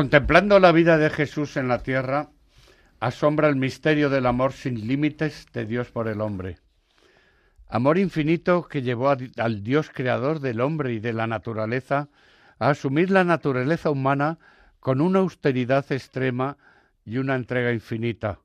Contemplando 0.01 0.59
la 0.61 0.72
vida 0.72 0.96
de 0.96 1.11
Jesús 1.11 1.59
en 1.59 1.68
la 1.68 1.82
tierra, 1.82 2.30
asombra 3.01 3.48
el 3.48 3.57
misterio 3.57 4.09
del 4.09 4.24
amor 4.24 4.55
sin 4.55 4.86
límites 4.86 5.44
de 5.53 5.66
Dios 5.66 5.90
por 5.90 6.09
el 6.09 6.22
hombre. 6.22 6.57
Amor 7.68 7.98
infinito 7.98 8.66
que 8.66 8.80
llevó 8.80 9.11
al 9.11 9.62
Dios 9.62 9.90
creador 9.92 10.40
del 10.40 10.62
hombre 10.62 10.94
y 10.94 11.01
de 11.01 11.12
la 11.12 11.26
naturaleza 11.26 12.09
a 12.59 12.70
asumir 12.70 13.11
la 13.11 13.24
naturaleza 13.24 13.90
humana 13.90 14.38
con 14.78 15.03
una 15.03 15.18
austeridad 15.18 15.84
extrema 15.92 16.57
y 17.05 17.18
una 17.18 17.34
entrega 17.34 17.70
infinita, 17.70 18.38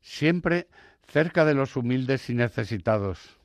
siempre 0.00 0.68
cerca 1.06 1.44
de 1.44 1.52
los 1.52 1.76
humildes 1.76 2.30
y 2.30 2.34
necesitados. 2.34 3.36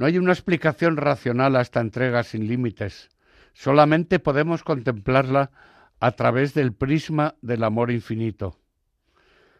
No 0.00 0.06
hay 0.06 0.18
una 0.18 0.32
explicación 0.32 0.96
racional 0.96 1.54
a 1.54 1.60
esta 1.60 1.80
entrega 1.80 2.24
sin 2.24 2.48
límites, 2.48 3.08
solamente 3.52 4.18
podemos 4.18 4.64
contemplarla 4.64 5.52
a 6.00 6.12
través 6.12 6.54
del 6.54 6.72
prisma 6.72 7.36
del 7.42 7.62
amor 7.62 7.90
infinito. 7.90 8.58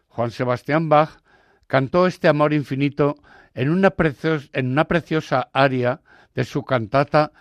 Juan 0.09 0.31
Sebastián 0.31 0.89
Bach 0.89 1.21
cantó 1.67 2.07
este 2.07 2.27
amor 2.27 2.51
infinito 2.51 3.15
en 3.53 3.69
una, 3.69 3.91
preciosa 3.91 5.49
aria 5.53 6.01
de 6.33 6.43
su 6.43 6.63
cantata 6.63 7.31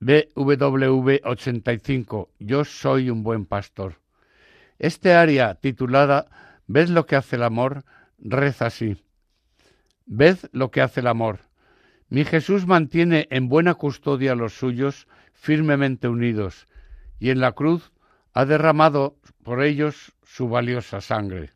BWV 0.00 1.20
85, 1.24 2.30
Yo 2.38 2.64
soy 2.64 3.10
un 3.10 3.22
buen 3.22 3.44
pastor. 3.44 3.96
Este 4.78 5.14
aria, 5.14 5.56
titulada 5.56 6.26
¿Ved 6.66 6.88
lo 6.88 7.06
que 7.06 7.16
hace 7.16 7.36
el 7.36 7.42
amor? 7.42 7.84
reza 8.18 8.66
así. 8.66 9.02
Ved 10.06 10.38
lo 10.52 10.70
que 10.70 10.80
hace 10.80 11.00
el 11.00 11.06
amor. 11.06 11.40
Mi 12.08 12.24
Jesús 12.24 12.66
mantiene 12.66 13.26
en 13.30 13.48
buena 13.48 13.74
custodia 13.74 14.32
a 14.32 14.36
los 14.36 14.54
suyos 14.54 15.08
firmemente 15.32 16.08
unidos, 16.08 16.66
y 17.18 17.30
en 17.30 17.40
la 17.40 17.52
cruz 17.52 17.92
ha 18.38 18.44
derramado 18.44 19.16
por 19.42 19.64
ellos 19.64 20.12
su 20.22 20.48
valiosa 20.48 21.00
sangre. 21.00 21.50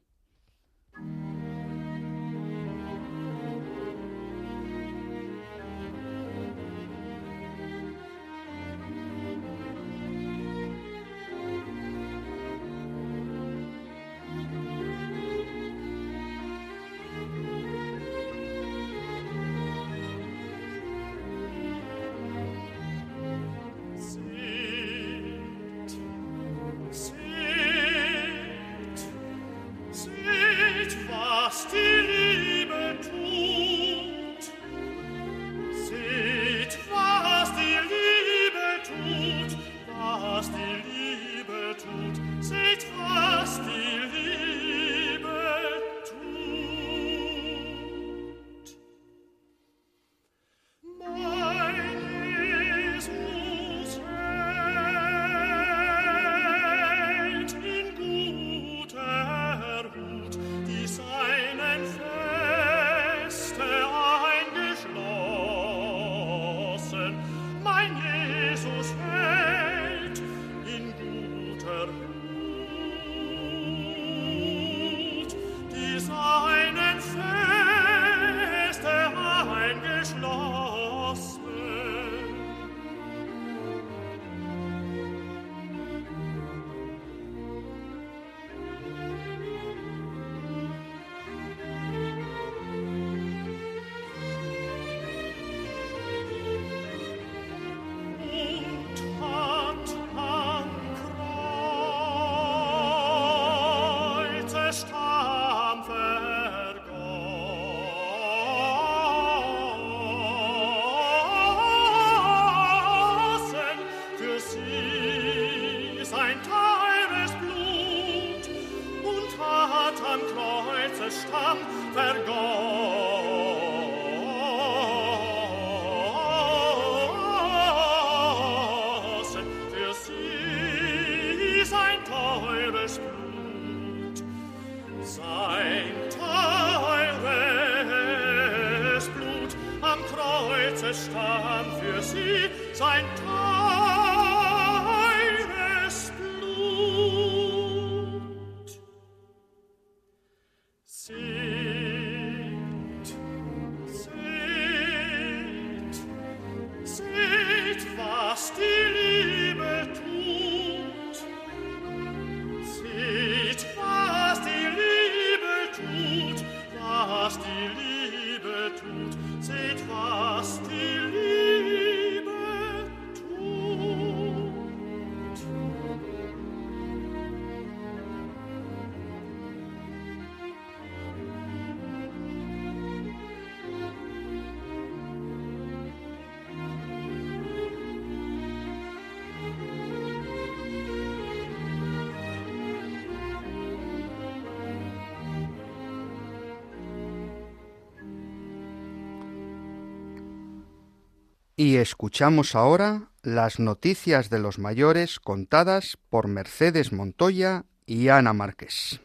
Y 201.57 201.77
escuchamos 201.77 202.55
ahora 202.55 203.11
las 203.23 203.59
noticias 203.59 204.31
de 204.31 204.39
los 204.39 204.59
mayores 204.59 205.21
contadas 205.21 205.99
por 206.09 206.29
Mercedes 206.29 206.93
Montoya 206.93 207.65
y 207.87 208.09
Ana 208.09 208.33
Márquez. 208.33 209.01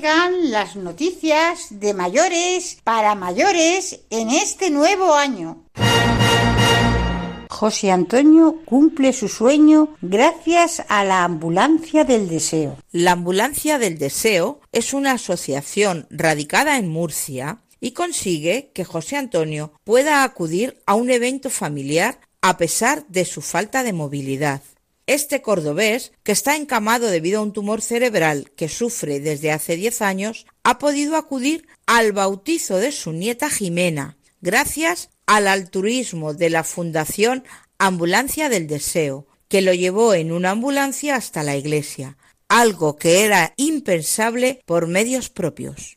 Las 0.00 0.76
noticias 0.76 1.66
de 1.70 1.92
mayores 1.92 2.78
para 2.84 3.16
mayores 3.16 3.98
en 4.10 4.30
este 4.30 4.70
nuevo 4.70 5.14
año. 5.14 5.64
José 7.50 7.90
Antonio 7.90 8.60
cumple 8.64 9.12
su 9.12 9.26
sueño 9.26 9.96
gracias 10.00 10.84
a 10.88 11.02
la 11.02 11.24
Ambulancia 11.24 12.04
del 12.04 12.28
Deseo. 12.28 12.76
La 12.92 13.12
Ambulancia 13.12 13.80
del 13.80 13.98
Deseo 13.98 14.60
es 14.70 14.94
una 14.94 15.12
asociación 15.12 16.06
radicada 16.10 16.76
en 16.76 16.88
Murcia 16.88 17.62
y 17.80 17.90
consigue 17.90 18.70
que 18.72 18.84
José 18.84 19.16
Antonio 19.16 19.72
pueda 19.82 20.22
acudir 20.22 20.80
a 20.86 20.94
un 20.94 21.10
evento 21.10 21.50
familiar 21.50 22.20
a 22.40 22.56
pesar 22.56 23.04
de 23.08 23.24
su 23.24 23.42
falta 23.42 23.82
de 23.82 23.92
movilidad. 23.92 24.62
Este 25.08 25.40
cordobés, 25.40 26.12
que 26.22 26.32
está 26.32 26.54
encamado 26.54 27.06
debido 27.06 27.38
a 27.38 27.42
un 27.42 27.54
tumor 27.54 27.80
cerebral 27.80 28.52
que 28.56 28.68
sufre 28.68 29.20
desde 29.20 29.50
hace 29.50 29.74
10 29.74 30.02
años, 30.02 30.44
ha 30.64 30.78
podido 30.78 31.16
acudir 31.16 31.66
al 31.86 32.12
bautizo 32.12 32.76
de 32.76 32.92
su 32.92 33.12
nieta 33.12 33.48
Jimena, 33.48 34.18
gracias 34.42 35.08
al 35.26 35.48
altruismo 35.48 36.34
de 36.34 36.50
la 36.50 36.62
Fundación 36.62 37.44
Ambulancia 37.78 38.50
del 38.50 38.66
Deseo, 38.66 39.26
que 39.48 39.62
lo 39.62 39.72
llevó 39.72 40.12
en 40.12 40.30
una 40.30 40.50
ambulancia 40.50 41.16
hasta 41.16 41.42
la 41.42 41.56
iglesia, 41.56 42.18
algo 42.50 42.96
que 42.96 43.24
era 43.24 43.54
impensable 43.56 44.60
por 44.66 44.88
medios 44.88 45.30
propios. 45.30 45.96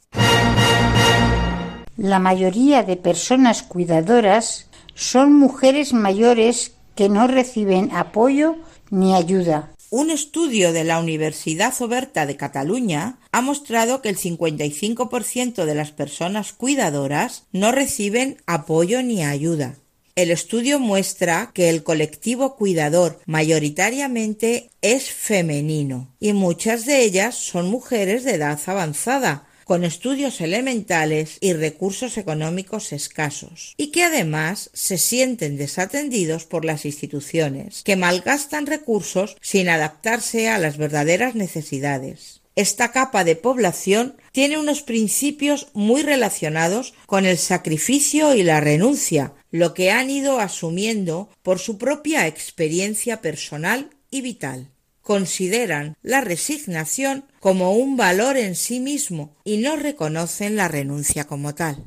La 1.97 2.20
mayoría 2.20 2.84
de 2.84 2.95
personas 2.95 3.62
cuidadoras 3.62 4.70
son 4.95 5.34
mujeres 5.34 5.91
mayores 5.91 6.76
que 6.95 7.09
no 7.09 7.28
reciben 7.28 7.91
apoyo 7.93 8.55
ni 8.92 9.16
ayuda. 9.16 9.74
Un 9.89 10.12
estudio 10.12 10.72
de 10.72 10.84
la 10.84 11.00
Universidad 11.00 11.74
Oberta 11.82 12.26
de 12.26 12.38
Cataluña 12.38 13.20
ha 13.32 13.42
mostrado 13.42 14.02
que 14.02 14.10
el 14.10 14.18
55% 14.18 15.66
de 15.66 15.76
las 15.76 15.92
personas 15.92 16.54
cuidadoras 16.54 17.44
no 17.52 17.72
reciben 17.72 18.38
apoyo 18.46 19.02
ni 19.02 19.24
ayuda. 19.24 19.76
El 20.16 20.30
estudio 20.30 20.80
muestra 20.80 21.52
que 21.54 21.70
el 21.70 21.84
colectivo 21.84 22.56
cuidador 22.56 23.20
mayoritariamente 23.26 24.70
es 24.82 25.10
femenino 25.10 26.10
y 26.20 26.34
muchas 26.34 26.86
de 26.86 27.04
ellas 27.04 27.36
son 27.36 27.70
mujeres 27.70 28.24
de 28.24 28.36
edad 28.36 28.60
avanzada, 28.66 29.48
con 29.72 29.86
estudios 29.86 30.42
elementales 30.42 31.38
y 31.40 31.54
recursos 31.54 32.18
económicos 32.18 32.92
escasos, 32.92 33.74
y 33.78 33.88
que 33.92 34.04
además 34.04 34.70
se 34.74 34.98
sienten 34.98 35.56
desatendidos 35.56 36.44
por 36.44 36.66
las 36.66 36.84
instituciones, 36.84 37.82
que 37.84 37.96
malgastan 37.96 38.66
recursos 38.66 39.38
sin 39.40 39.70
adaptarse 39.70 40.50
a 40.50 40.58
las 40.58 40.76
verdaderas 40.76 41.36
necesidades. 41.36 42.42
Esta 42.58 42.92
capa 42.92 43.24
de 43.24 43.38
población 43.38 44.18
tiene 44.34 44.58
unos 44.58 44.82
principios 44.82 45.70
muy 45.72 46.02
relacionados 46.02 46.94
con 47.06 47.26
el 47.26 47.38
sacrificio 47.38 48.36
y 48.36 48.44
la 48.44 48.60
renuncia, 48.60 49.36
lo 49.52 49.74
que 49.74 49.90
han 49.90 50.10
ido 50.10 50.42
asumiendo 50.42 51.30
por 51.44 51.60
su 51.60 51.78
propia 51.78 52.28
experiencia 52.28 53.22
personal 53.22 53.90
y 54.10 54.20
vital 54.20 54.68
consideran 55.02 55.95
la 56.02 56.22
resignación 56.22 57.26
como 57.39 57.74
un 57.74 57.97
valor 57.97 58.38
en 58.38 58.56
sí 58.56 58.80
mismo 58.80 59.36
y 59.43 59.58
no 59.58 59.76
reconocen 59.76 60.56
la 60.56 60.68
renuncia 60.68 61.26
como 61.26 61.56
tal. 61.56 61.86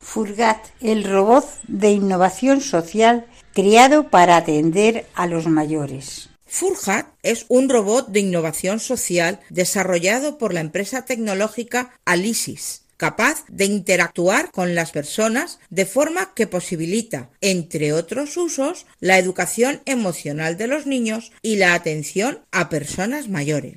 Furgat, 0.00 0.66
el 0.80 1.04
robot 1.04 1.46
de 1.66 1.90
innovación 1.90 2.60
social 2.60 3.26
creado 3.52 4.10
para 4.10 4.36
atender 4.36 5.06
a 5.14 5.26
los 5.26 5.46
mayores. 5.46 6.28
Furgat 6.46 7.08
es 7.22 7.46
un 7.48 7.68
robot 7.68 8.08
de 8.08 8.20
innovación 8.20 8.78
social 8.78 9.40
desarrollado 9.50 10.38
por 10.38 10.54
la 10.54 10.60
empresa 10.60 11.04
tecnológica 11.04 11.98
Alisis 12.04 12.83
capaz 13.04 13.44
de 13.48 13.66
interactuar 13.66 14.50
con 14.50 14.74
las 14.74 14.90
personas 14.90 15.58
de 15.68 15.84
forma 15.84 16.32
que 16.32 16.46
posibilita, 16.46 17.28
entre 17.42 17.92
otros 17.92 18.38
usos, 18.38 18.86
la 18.98 19.18
educación 19.18 19.82
emocional 19.84 20.56
de 20.56 20.68
los 20.68 20.86
niños 20.86 21.30
y 21.42 21.56
la 21.56 21.74
atención 21.74 22.38
a 22.50 22.70
personas 22.70 23.28
mayores. 23.28 23.74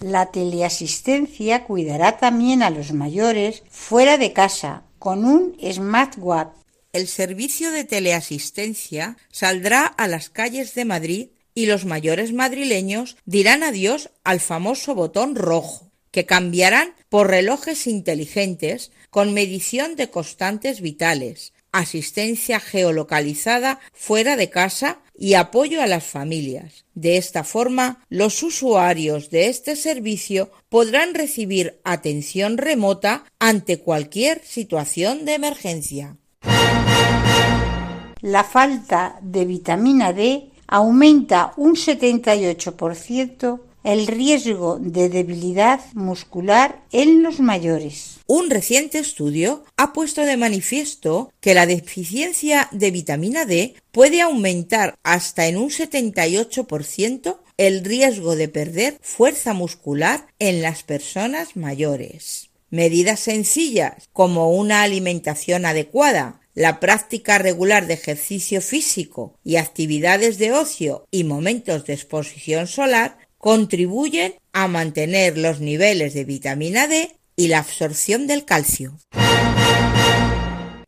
La 0.00 0.32
teleasistencia 0.32 1.62
cuidará 1.62 2.18
también 2.18 2.64
a 2.64 2.70
los 2.70 2.92
mayores 2.92 3.62
fuera 3.70 4.18
de 4.18 4.32
casa 4.32 4.82
con 4.98 5.24
un 5.24 5.56
smartwatch. 5.62 6.56
El 6.92 7.06
servicio 7.06 7.70
de 7.70 7.84
teleasistencia 7.84 9.16
saldrá 9.30 9.86
a 9.86 10.08
las 10.08 10.28
calles 10.28 10.74
de 10.74 10.84
Madrid 10.84 11.28
y 11.54 11.66
los 11.66 11.84
mayores 11.84 12.32
madrileños 12.32 13.16
dirán 13.26 13.62
adiós 13.62 14.10
al 14.24 14.40
famoso 14.40 14.96
botón 14.96 15.36
rojo 15.36 15.87
que 16.18 16.26
cambiarán 16.26 16.94
por 17.10 17.28
relojes 17.28 17.86
inteligentes 17.86 18.90
con 19.08 19.32
medición 19.34 19.94
de 19.94 20.10
constantes 20.10 20.80
vitales, 20.80 21.52
asistencia 21.70 22.58
geolocalizada 22.58 23.78
fuera 23.92 24.36
de 24.36 24.50
casa 24.50 24.98
y 25.16 25.34
apoyo 25.34 25.80
a 25.80 25.86
las 25.86 26.02
familias. 26.02 26.86
De 26.96 27.18
esta 27.18 27.44
forma, 27.44 28.04
los 28.08 28.42
usuarios 28.42 29.30
de 29.30 29.46
este 29.46 29.76
servicio 29.76 30.50
podrán 30.68 31.14
recibir 31.14 31.78
atención 31.84 32.58
remota 32.58 33.22
ante 33.38 33.78
cualquier 33.78 34.44
situación 34.44 35.24
de 35.24 35.34
emergencia. 35.34 36.16
La 38.22 38.42
falta 38.42 39.20
de 39.22 39.44
vitamina 39.44 40.12
D 40.12 40.50
aumenta 40.66 41.52
un 41.56 41.76
78% 41.76 43.67
el 43.84 44.06
riesgo 44.06 44.78
de 44.80 45.08
debilidad 45.08 45.80
muscular 45.94 46.82
en 46.92 47.22
los 47.22 47.40
mayores. 47.40 48.18
Un 48.26 48.50
reciente 48.50 48.98
estudio 48.98 49.64
ha 49.76 49.92
puesto 49.92 50.22
de 50.22 50.36
manifiesto 50.36 51.32
que 51.40 51.54
la 51.54 51.66
deficiencia 51.66 52.68
de 52.72 52.90
vitamina 52.90 53.44
D 53.44 53.74
puede 53.92 54.20
aumentar 54.20 54.98
hasta 55.02 55.46
en 55.46 55.56
un 55.56 55.70
78% 55.70 57.38
el 57.56 57.84
riesgo 57.84 58.36
de 58.36 58.48
perder 58.48 58.98
fuerza 59.00 59.52
muscular 59.54 60.26
en 60.38 60.62
las 60.62 60.82
personas 60.82 61.56
mayores. 61.56 62.50
Medidas 62.70 63.20
sencillas 63.20 64.08
como 64.12 64.50
una 64.52 64.82
alimentación 64.82 65.64
adecuada, 65.64 66.40
la 66.54 66.80
práctica 66.80 67.38
regular 67.38 67.86
de 67.86 67.94
ejercicio 67.94 68.60
físico 68.60 69.34
y 69.44 69.56
actividades 69.56 70.38
de 70.38 70.52
ocio 70.52 71.06
y 71.10 71.24
momentos 71.24 71.86
de 71.86 71.94
exposición 71.94 72.66
solar 72.66 73.27
contribuyen 73.38 74.34
a 74.52 74.68
mantener 74.68 75.38
los 75.38 75.60
niveles 75.60 76.14
de 76.14 76.24
vitamina 76.24 76.86
D 76.86 77.16
y 77.36 77.48
la 77.48 77.60
absorción 77.60 78.26
del 78.26 78.44
calcio. 78.44 78.98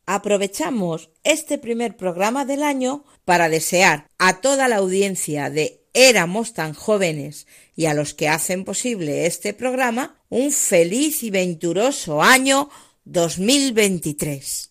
Aprovechamos 0.07 1.11
este 1.23 1.57
primer 1.59 1.97
programa 1.97 2.45
del 2.45 2.65
año 2.65 3.05
para 3.25 3.49
desear 3.49 4.09
a 4.19 4.41
toda 4.41 4.67
la 4.67 4.77
audiencia 4.77 5.51
de 5.51 5.81
Éramos 5.93 6.55
tan 6.55 6.75
jóvenes 6.75 7.47
y 7.75 7.87
a 7.87 7.95
los 7.95 8.15
que 8.15 8.29
hacen 8.29 8.65
posible 8.65 9.27
este 9.27 9.55
programa 9.55 10.21
un 10.29 10.53
feliz 10.53 11.23
y 11.23 11.31
venturoso 11.31 12.23
año 12.23 12.71
2023. 13.05 14.70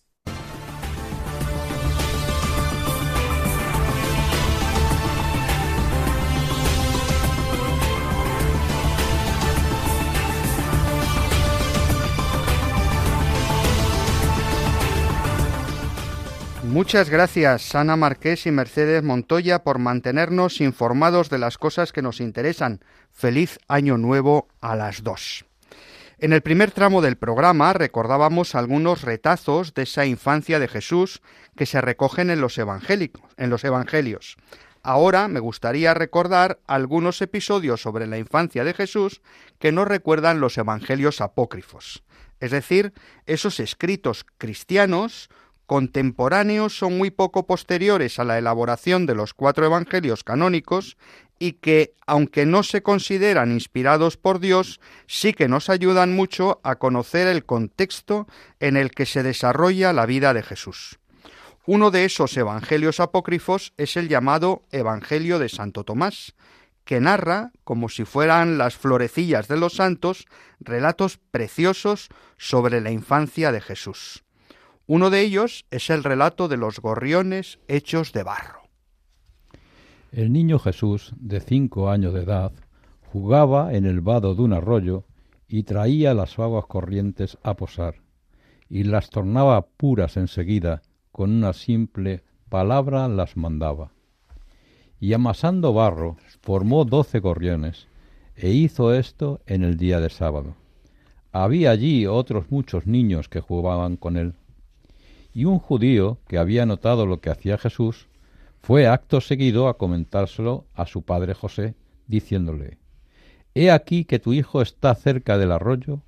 Muchas 16.70 17.10
gracias, 17.10 17.74
Ana 17.74 17.96
Marqués 17.96 18.46
y 18.46 18.52
Mercedes 18.52 19.02
Montoya, 19.02 19.64
por 19.64 19.80
mantenernos 19.80 20.60
informados 20.60 21.28
de 21.28 21.38
las 21.38 21.58
cosas 21.58 21.90
que 21.90 22.00
nos 22.00 22.20
interesan. 22.20 22.78
Feliz 23.10 23.58
año 23.66 23.98
nuevo 23.98 24.46
a 24.60 24.76
las 24.76 25.02
dos. 25.02 25.44
En 26.18 26.32
el 26.32 26.42
primer 26.42 26.70
tramo 26.70 27.02
del 27.02 27.16
programa 27.16 27.72
recordábamos 27.72 28.54
algunos 28.54 29.02
retazos 29.02 29.74
de 29.74 29.82
esa 29.82 30.06
infancia 30.06 30.60
de 30.60 30.68
Jesús 30.68 31.22
que 31.56 31.66
se 31.66 31.80
recogen 31.80 32.30
en 32.30 32.40
los, 32.40 32.56
en 32.56 33.50
los 33.50 33.64
evangelios. 33.64 34.36
Ahora 34.84 35.26
me 35.26 35.40
gustaría 35.40 35.92
recordar 35.92 36.60
algunos 36.68 37.20
episodios 37.20 37.82
sobre 37.82 38.06
la 38.06 38.16
infancia 38.16 38.62
de 38.62 38.74
Jesús 38.74 39.22
que 39.58 39.72
nos 39.72 39.88
recuerdan 39.88 40.38
los 40.38 40.56
evangelios 40.56 41.20
apócrifos, 41.20 42.04
es 42.38 42.52
decir, 42.52 42.92
esos 43.26 43.58
escritos 43.58 44.24
cristianos 44.38 45.30
contemporáneos 45.70 46.76
son 46.76 46.98
muy 46.98 47.12
poco 47.12 47.46
posteriores 47.46 48.18
a 48.18 48.24
la 48.24 48.38
elaboración 48.38 49.06
de 49.06 49.14
los 49.14 49.34
cuatro 49.34 49.64
evangelios 49.64 50.24
canónicos 50.24 50.96
y 51.38 51.52
que, 51.52 51.94
aunque 52.08 52.44
no 52.44 52.64
se 52.64 52.82
consideran 52.82 53.52
inspirados 53.52 54.16
por 54.16 54.40
Dios, 54.40 54.80
sí 55.06 55.32
que 55.32 55.46
nos 55.46 55.70
ayudan 55.70 56.12
mucho 56.12 56.60
a 56.64 56.74
conocer 56.74 57.28
el 57.28 57.44
contexto 57.44 58.26
en 58.58 58.76
el 58.76 58.90
que 58.90 59.06
se 59.06 59.22
desarrolla 59.22 59.92
la 59.92 60.06
vida 60.06 60.34
de 60.34 60.42
Jesús. 60.42 60.98
Uno 61.66 61.92
de 61.92 62.04
esos 62.04 62.36
evangelios 62.36 62.98
apócrifos 62.98 63.72
es 63.76 63.96
el 63.96 64.08
llamado 64.08 64.64
Evangelio 64.72 65.38
de 65.38 65.48
Santo 65.48 65.84
Tomás, 65.84 66.34
que 66.84 66.98
narra, 66.98 67.52
como 67.62 67.88
si 67.88 68.04
fueran 68.04 68.58
las 68.58 68.74
florecillas 68.74 69.46
de 69.46 69.56
los 69.56 69.74
santos, 69.74 70.26
relatos 70.58 71.20
preciosos 71.30 72.08
sobre 72.38 72.80
la 72.80 72.90
infancia 72.90 73.52
de 73.52 73.60
Jesús. 73.60 74.24
Uno 74.92 75.10
de 75.10 75.20
ellos 75.20 75.66
es 75.70 75.88
el 75.88 76.02
relato 76.02 76.48
de 76.48 76.56
los 76.56 76.80
gorriones 76.80 77.60
hechos 77.68 78.12
de 78.12 78.24
barro. 78.24 78.62
El 80.10 80.32
niño 80.32 80.58
Jesús, 80.58 81.12
de 81.16 81.38
cinco 81.38 81.90
años 81.90 82.12
de 82.12 82.24
edad, 82.24 82.50
jugaba 83.12 83.72
en 83.72 83.86
el 83.86 84.00
vado 84.00 84.34
de 84.34 84.42
un 84.42 84.52
arroyo 84.52 85.04
y 85.46 85.62
traía 85.62 86.12
las 86.12 86.36
aguas 86.40 86.66
corrientes 86.66 87.38
a 87.44 87.54
posar, 87.54 88.02
y 88.68 88.82
las 88.82 89.10
tornaba 89.10 89.64
puras 89.64 90.16
enseguida, 90.16 90.82
con 91.12 91.30
una 91.30 91.52
simple 91.52 92.24
palabra 92.48 93.06
las 93.06 93.36
mandaba. 93.36 93.92
Y 94.98 95.12
amasando 95.12 95.72
barro, 95.72 96.16
formó 96.42 96.84
doce 96.84 97.20
gorriones, 97.20 97.86
e 98.34 98.50
hizo 98.50 98.92
esto 98.92 99.40
en 99.46 99.62
el 99.62 99.76
día 99.76 100.00
de 100.00 100.10
sábado. 100.10 100.56
Había 101.30 101.70
allí 101.70 102.06
otros 102.08 102.50
muchos 102.50 102.88
niños 102.88 103.28
que 103.28 103.38
jugaban 103.38 103.96
con 103.96 104.16
él 104.16 104.34
y 105.32 105.44
un 105.44 105.58
judío 105.58 106.18
que 106.26 106.38
había 106.38 106.66
notado 106.66 107.06
lo 107.06 107.20
que 107.20 107.30
hacía 107.30 107.58
Jesús 107.58 108.08
fue 108.62 108.86
acto 108.86 109.20
seguido 109.20 109.68
a 109.68 109.78
comentárselo 109.78 110.66
a 110.74 110.86
su 110.86 111.02
padre 111.02 111.34
José, 111.34 111.74
diciéndole 112.06 112.78
He 113.54 113.70
aquí 113.70 114.04
que 114.04 114.18
tu 114.18 114.32
hijo 114.32 114.62
está 114.62 114.94
cerca 114.94 115.38
del 115.38 115.52
arroyo, 115.52 116.02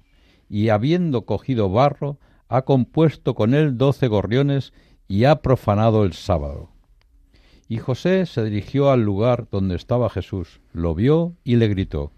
y 0.49 0.68
habiendo 0.68 1.25
cogido 1.25 1.70
barro, 1.70 2.18
ha 2.49 2.62
compuesto 2.62 3.35
con 3.35 3.55
él 3.55 3.79
doce 3.79 4.07
gorriones 4.07 4.73
y 5.09 5.25
ha 5.25 5.37
profanado 5.41 6.05
el 6.05 6.12
sábado. 6.12 6.68
Y 7.68 7.79
José 7.79 8.27
se 8.27 8.45
dirigió 8.45 8.91
al 8.91 9.03
lugar 9.03 9.49
donde 9.51 9.77
estaba 9.77 10.11
Jesús, 10.11 10.61
lo 10.73 10.95
vio 10.95 11.35
y 11.43 11.57
le 11.57 11.68
gritó 11.68 12.12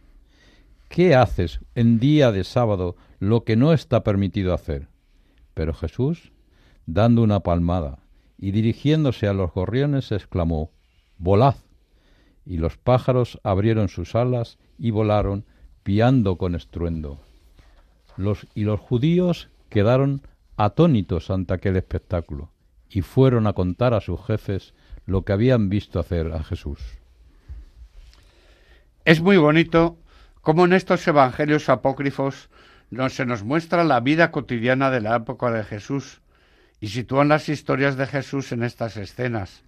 ¿Qué 0.88 1.14
haces 1.14 1.60
en 1.74 1.98
día 1.98 2.32
de 2.32 2.44
sábado 2.44 2.96
lo 3.20 3.44
que 3.44 3.56
no 3.56 3.72
está 3.72 4.02
permitido 4.02 4.52
hacer? 4.52 4.88
Pero 5.54 5.72
Jesús 5.72 6.32
dando 6.86 7.22
una 7.22 7.40
palmada, 7.40 7.98
y 8.38 8.50
dirigiéndose 8.50 9.26
a 9.26 9.32
los 9.32 9.52
gorriones 9.52 10.12
exclamó 10.12 10.70
Volad. 11.18 11.56
Y 12.44 12.58
los 12.58 12.76
pájaros 12.76 13.40
abrieron 13.42 13.88
sus 13.88 14.14
alas 14.14 14.58
y 14.78 14.90
volaron, 14.90 15.44
piando 15.82 16.36
con 16.36 16.54
estruendo. 16.54 17.20
Y 18.54 18.64
los 18.64 18.80
judíos 18.80 19.48
quedaron 19.70 20.22
atónitos 20.56 21.30
ante 21.30 21.54
aquel 21.54 21.76
espectáculo, 21.76 22.50
y 22.88 23.00
fueron 23.00 23.46
a 23.46 23.54
contar 23.54 23.94
a 23.94 24.00
sus 24.00 24.20
jefes 24.24 24.74
lo 25.06 25.24
que 25.24 25.32
habían 25.32 25.68
visto 25.68 25.98
hacer 25.98 26.32
a 26.32 26.42
Jesús. 26.44 26.80
Es 29.04 29.20
muy 29.20 29.36
bonito 29.36 29.98
cómo 30.40 30.64
en 30.64 30.72
estos 30.72 31.06
evangelios 31.06 31.68
apócrifos 31.68 32.48
no 32.90 33.08
se 33.08 33.26
nos 33.26 33.42
muestra 33.42 33.84
la 33.84 34.00
vida 34.00 34.30
cotidiana 34.30 34.90
de 34.90 35.00
la 35.00 35.16
época 35.16 35.50
de 35.50 35.64
Jesús, 35.64 36.22
y 36.84 36.88
sitúan 36.88 37.28
las 37.28 37.48
historias 37.48 37.96
de 37.96 38.06
Jesús 38.06 38.52
en 38.52 38.62
estas 38.62 38.98
escenas. 38.98 39.62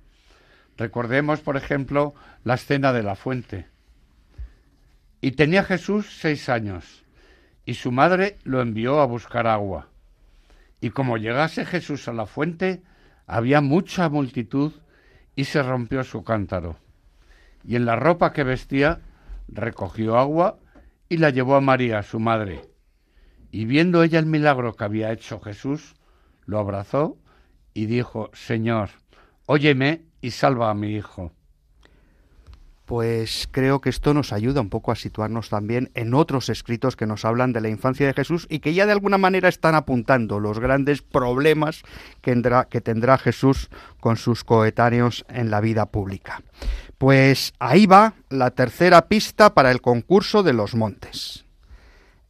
Recordemos, 0.76 1.40
por 1.40 1.56
ejemplo, 1.56 2.14
la 2.44 2.56
escena 2.56 2.92
de 2.92 3.02
la 3.02 3.16
fuente. 3.16 3.68
Y 5.22 5.30
tenía 5.30 5.64
Jesús 5.64 6.18
seis 6.20 6.50
años, 6.50 7.06
y 7.64 7.72
su 7.72 7.90
madre 7.90 8.36
lo 8.44 8.60
envió 8.60 9.00
a 9.00 9.06
buscar 9.06 9.46
agua. 9.46 9.88
Y 10.82 10.90
como 10.90 11.16
llegase 11.16 11.64
Jesús 11.64 12.06
a 12.06 12.12
la 12.12 12.26
fuente, 12.26 12.82
había 13.26 13.62
mucha 13.62 14.10
multitud 14.10 14.74
y 15.34 15.44
se 15.44 15.62
rompió 15.62 16.04
su 16.04 16.22
cántaro. 16.22 16.76
Y 17.64 17.76
en 17.76 17.86
la 17.86 17.96
ropa 17.96 18.34
que 18.34 18.44
vestía 18.44 19.00
recogió 19.48 20.18
agua 20.18 20.58
y 21.08 21.16
la 21.16 21.30
llevó 21.30 21.56
a 21.56 21.62
María, 21.62 22.02
su 22.02 22.20
madre. 22.20 22.60
Y 23.50 23.64
viendo 23.64 24.02
ella 24.02 24.18
el 24.18 24.26
milagro 24.26 24.76
que 24.76 24.84
había 24.84 25.12
hecho 25.12 25.40
Jesús, 25.40 25.96
lo 26.46 26.58
abrazó 26.58 27.18
y 27.74 27.86
dijo, 27.86 28.30
Señor, 28.32 28.90
óyeme 29.44 30.02
y 30.20 30.30
salva 30.30 30.70
a 30.70 30.74
mi 30.74 30.94
hijo. 30.94 31.32
Pues 32.86 33.48
creo 33.50 33.80
que 33.80 33.88
esto 33.90 34.14
nos 34.14 34.32
ayuda 34.32 34.60
un 34.60 34.70
poco 34.70 34.92
a 34.92 34.96
situarnos 34.96 35.48
también 35.48 35.90
en 35.94 36.14
otros 36.14 36.48
escritos 36.48 36.94
que 36.94 37.04
nos 37.04 37.24
hablan 37.24 37.52
de 37.52 37.60
la 37.60 37.68
infancia 37.68 38.06
de 38.06 38.14
Jesús 38.14 38.46
y 38.48 38.60
que 38.60 38.74
ya 38.74 38.86
de 38.86 38.92
alguna 38.92 39.18
manera 39.18 39.48
están 39.48 39.74
apuntando 39.74 40.38
los 40.38 40.60
grandes 40.60 41.02
problemas 41.02 41.82
que 42.22 42.30
tendrá, 42.30 42.66
que 42.66 42.80
tendrá 42.80 43.18
Jesús 43.18 43.70
con 43.98 44.16
sus 44.16 44.44
coetáneos 44.44 45.24
en 45.28 45.50
la 45.50 45.60
vida 45.60 45.86
pública. 45.86 46.42
Pues 46.96 47.54
ahí 47.58 47.86
va 47.86 48.14
la 48.30 48.52
tercera 48.52 49.08
pista 49.08 49.52
para 49.52 49.72
el 49.72 49.80
concurso 49.80 50.44
de 50.44 50.52
los 50.52 50.76
montes. 50.76 51.44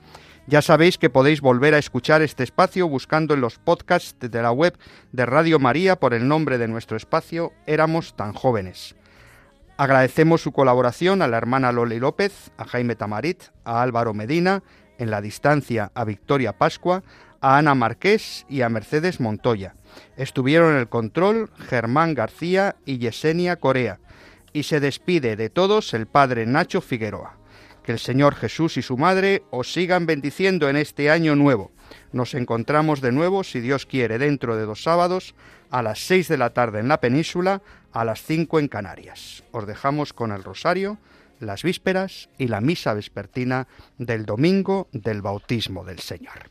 Ya 0.48 0.62
sabéis 0.62 0.98
que 0.98 1.10
podéis 1.10 1.40
volver 1.40 1.76
a 1.76 1.78
escuchar 1.78 2.22
este 2.22 2.44
espacio 2.44 2.88
buscando 2.88 3.34
en 3.34 3.42
los 3.42 3.58
podcasts 3.60 4.16
de 4.20 4.42
la 4.42 4.52
web 4.52 4.78
de 5.12 5.26
Radio 5.26 5.60
María 5.60 5.98
por 5.98 6.14
el 6.14 6.28
nombre 6.28 6.58
de 6.58 6.68
nuestro 6.68 6.98
espacio 6.98 7.54
Éramos 7.68 8.16
tan 8.16 8.34
jóvenes. 8.34 8.96
Agradecemos 9.78 10.42
su 10.42 10.52
colaboración 10.52 11.22
a 11.22 11.28
la 11.28 11.38
hermana 11.38 11.72
Loli 11.72 12.00
López, 12.00 12.52
a 12.58 12.66
Jaime 12.66 12.96
Tamarit, 12.96 13.44
a 13.64 13.82
Álvaro 13.82 14.14
Medina, 14.14 14.64
en 14.98 15.10
la 15.10 15.22
distancia 15.22 15.92
a 15.96 16.06
Victoria 16.06 16.58
Pascua, 16.58 17.04
a 17.42 17.58
Ana 17.58 17.76
Marqués 17.76 18.46
y 18.48 18.62
a 18.62 18.70
Mercedes 18.70 19.20
Montoya. 19.20 19.76
Estuvieron 20.16 20.74
en 20.74 20.78
el 20.78 20.88
control 20.88 21.50
Germán 21.58 22.14
García 22.14 22.76
y 22.86 23.00
Yesenia 23.00 23.58
Corea. 23.58 24.00
Y 24.54 24.64
se 24.64 24.80
despide 24.80 25.36
de 25.36 25.50
todos 25.50 25.94
el 25.94 26.08
padre 26.08 26.46
Nacho 26.46 26.82
Figueroa. 26.82 27.38
Que 27.84 27.94
el 27.94 28.00
Señor 28.00 28.36
Jesús 28.36 28.78
y 28.78 28.84
su 28.84 28.96
Madre 28.96 29.44
os 29.50 29.74
sigan 29.74 30.06
bendiciendo 30.06 30.70
en 30.70 30.76
este 30.76 31.10
año 31.10 31.36
nuevo. 31.36 31.72
Nos 32.12 32.36
encontramos 32.36 33.02
de 33.02 33.12
nuevo, 33.12 33.44
si 33.44 33.60
Dios 33.60 33.88
quiere, 33.88 34.20
dentro 34.20 34.56
de 34.56 34.66
dos 34.66 34.84
sábados, 34.84 35.34
a 35.72 35.82
las 35.82 36.00
seis 36.00 36.28
de 36.28 36.38
la 36.38 36.52
tarde 36.52 36.80
en 36.80 36.88
la 36.88 37.02
península, 37.02 37.64
a 37.92 38.06
las 38.06 38.22
cinco 38.22 38.60
en 38.60 38.68
Canarias. 38.68 39.44
Os 39.52 39.66
dejamos 39.66 40.14
con 40.14 40.32
el 40.32 40.44
rosario, 40.44 41.00
las 41.40 41.64
vísperas 41.64 42.30
y 42.38 42.50
la 42.50 42.62
misa 42.62 42.94
vespertina 42.94 43.68
del 43.98 44.26
domingo 44.26 44.88
del 44.92 45.24
bautismo 45.24 45.84
del 45.84 46.00
Señor. 46.00 46.51